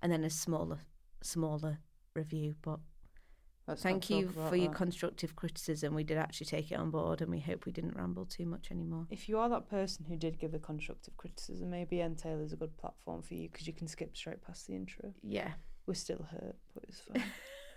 and 0.00 0.12
then 0.12 0.24
a 0.24 0.30
smaller, 0.30 0.80
smaller 1.22 1.78
review. 2.14 2.54
But 2.62 2.80
Let's 3.66 3.82
thank 3.82 4.10
you 4.10 4.28
for 4.28 4.56
your 4.56 4.72
constructive 4.72 5.36
criticism. 5.36 5.94
We 5.94 6.02
did 6.02 6.18
actually 6.18 6.46
take 6.46 6.72
it 6.72 6.74
on 6.74 6.90
board 6.90 7.22
and 7.22 7.30
we 7.30 7.38
hope 7.38 7.64
we 7.64 7.70
didn't 7.72 7.96
ramble 7.96 8.26
too 8.26 8.44
much 8.44 8.72
anymore. 8.72 9.06
If 9.08 9.28
you 9.28 9.38
are 9.38 9.48
that 9.50 9.68
person 9.70 10.04
who 10.04 10.16
did 10.16 10.38
give 10.40 10.50
the 10.50 10.58
constructive 10.58 11.16
criticism, 11.16 11.70
maybe 11.70 11.98
Entale 11.98 12.40
is 12.44 12.52
a 12.52 12.56
good 12.56 12.76
platform 12.76 13.22
for 13.22 13.34
you 13.34 13.48
because 13.48 13.68
you 13.68 13.72
can 13.72 13.86
skip 13.86 14.16
straight 14.16 14.42
past 14.42 14.66
the 14.66 14.74
intro. 14.74 15.14
Yeah. 15.22 15.52
We're 15.86 15.94
still 15.94 16.26
hurt, 16.30 16.56
but 16.74 16.84
it's 16.88 17.00
fine. 17.00 17.22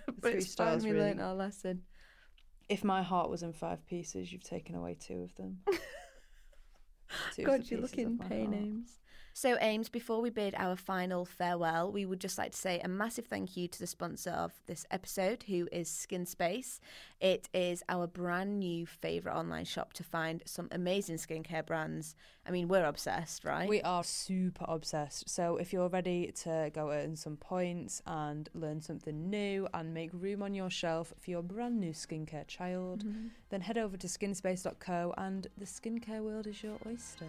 but 0.08 0.32
three 0.32 0.42
it's 0.42 0.52
stars, 0.52 0.84
fine, 0.84 0.92
we 0.92 0.98
really. 0.98 1.10
learned 1.10 1.22
our 1.22 1.36
lesson. 1.36 1.84
if 2.70 2.84
my 2.84 3.02
heart 3.04 3.30
was 3.30 3.44
in 3.44 3.54
five 3.54 3.86
pieces, 3.86 4.32
you've 4.32 4.44
taken 4.44 4.76
away 4.76 4.96
two 5.00 5.22
of 5.24 5.36
them. 5.36 5.60
Two 7.36 7.44
of 7.44 7.48
God, 7.48 7.64
the 7.64 7.66
you're 7.70 7.82
pieces 7.82 7.92
looking 7.98 8.18
my 8.18 8.28
pain, 8.28 8.52
heart. 8.54 8.56
Ames. 8.64 9.00
So, 9.38 9.58
Ames, 9.60 9.90
before 9.90 10.22
we 10.22 10.30
bid 10.30 10.56
our 10.58 10.78
final 10.78 11.26
farewell, 11.26 11.92
we 11.92 12.06
would 12.06 12.22
just 12.22 12.38
like 12.38 12.54
to 12.54 12.58
say 12.58 12.80
a 12.80 12.88
massive 12.88 13.26
thank 13.26 13.58
you 13.58 13.68
to 13.68 13.78
the 13.80 13.86
sponsor 13.86 14.30
of 14.30 14.54
this 14.66 14.86
episode, 14.92 15.44
who 15.44 15.68
is 15.74 15.90
Skin 15.90 16.26
Space. 16.26 16.80
It 17.20 17.50
is 17.54 17.84
our 17.90 18.08
brand 18.08 18.60
new 18.62 18.86
favourite 18.86 19.36
online 19.38 19.66
shop 19.66 19.92
to 19.96 20.06
find 20.06 20.42
some 20.46 20.70
amazing 20.72 21.18
skincare 21.18 21.66
brands. 21.66 22.16
I 22.48 22.52
mean, 22.52 22.70
we're 22.70 22.86
obsessed, 22.86 23.44
right? 23.44 23.68
We 23.68 23.82
are 23.82 24.06
super 24.06 24.64
obsessed. 24.70 25.30
So 25.30 25.58
if 25.58 25.74
you're 25.74 25.90
ready 25.90 26.32
to 26.44 26.72
go 26.74 26.92
earn 26.92 27.18
some 27.18 27.36
points 27.36 28.02
and 28.08 28.48
learn 28.54 28.80
something 28.82 29.30
new 29.30 29.68
and 29.74 29.94
make 29.94 30.12
room 30.14 30.44
on 30.44 30.54
your 30.54 30.70
shelf 30.70 31.14
for 31.20 31.30
your 31.30 31.44
brand 31.44 31.78
new 31.82 31.92
skincare 31.92 32.48
child, 32.48 33.04
Mm-hmm. 33.04 33.28
then 33.50 33.60
head 33.60 33.78
over 33.78 33.98
to 33.98 34.08
skinspace.co 34.08 35.14
and 35.18 35.48
the 35.58 35.66
skincare 35.66 36.22
world 36.22 36.48
is 36.48 36.64
your 36.64 36.78
oyster. 36.88 37.28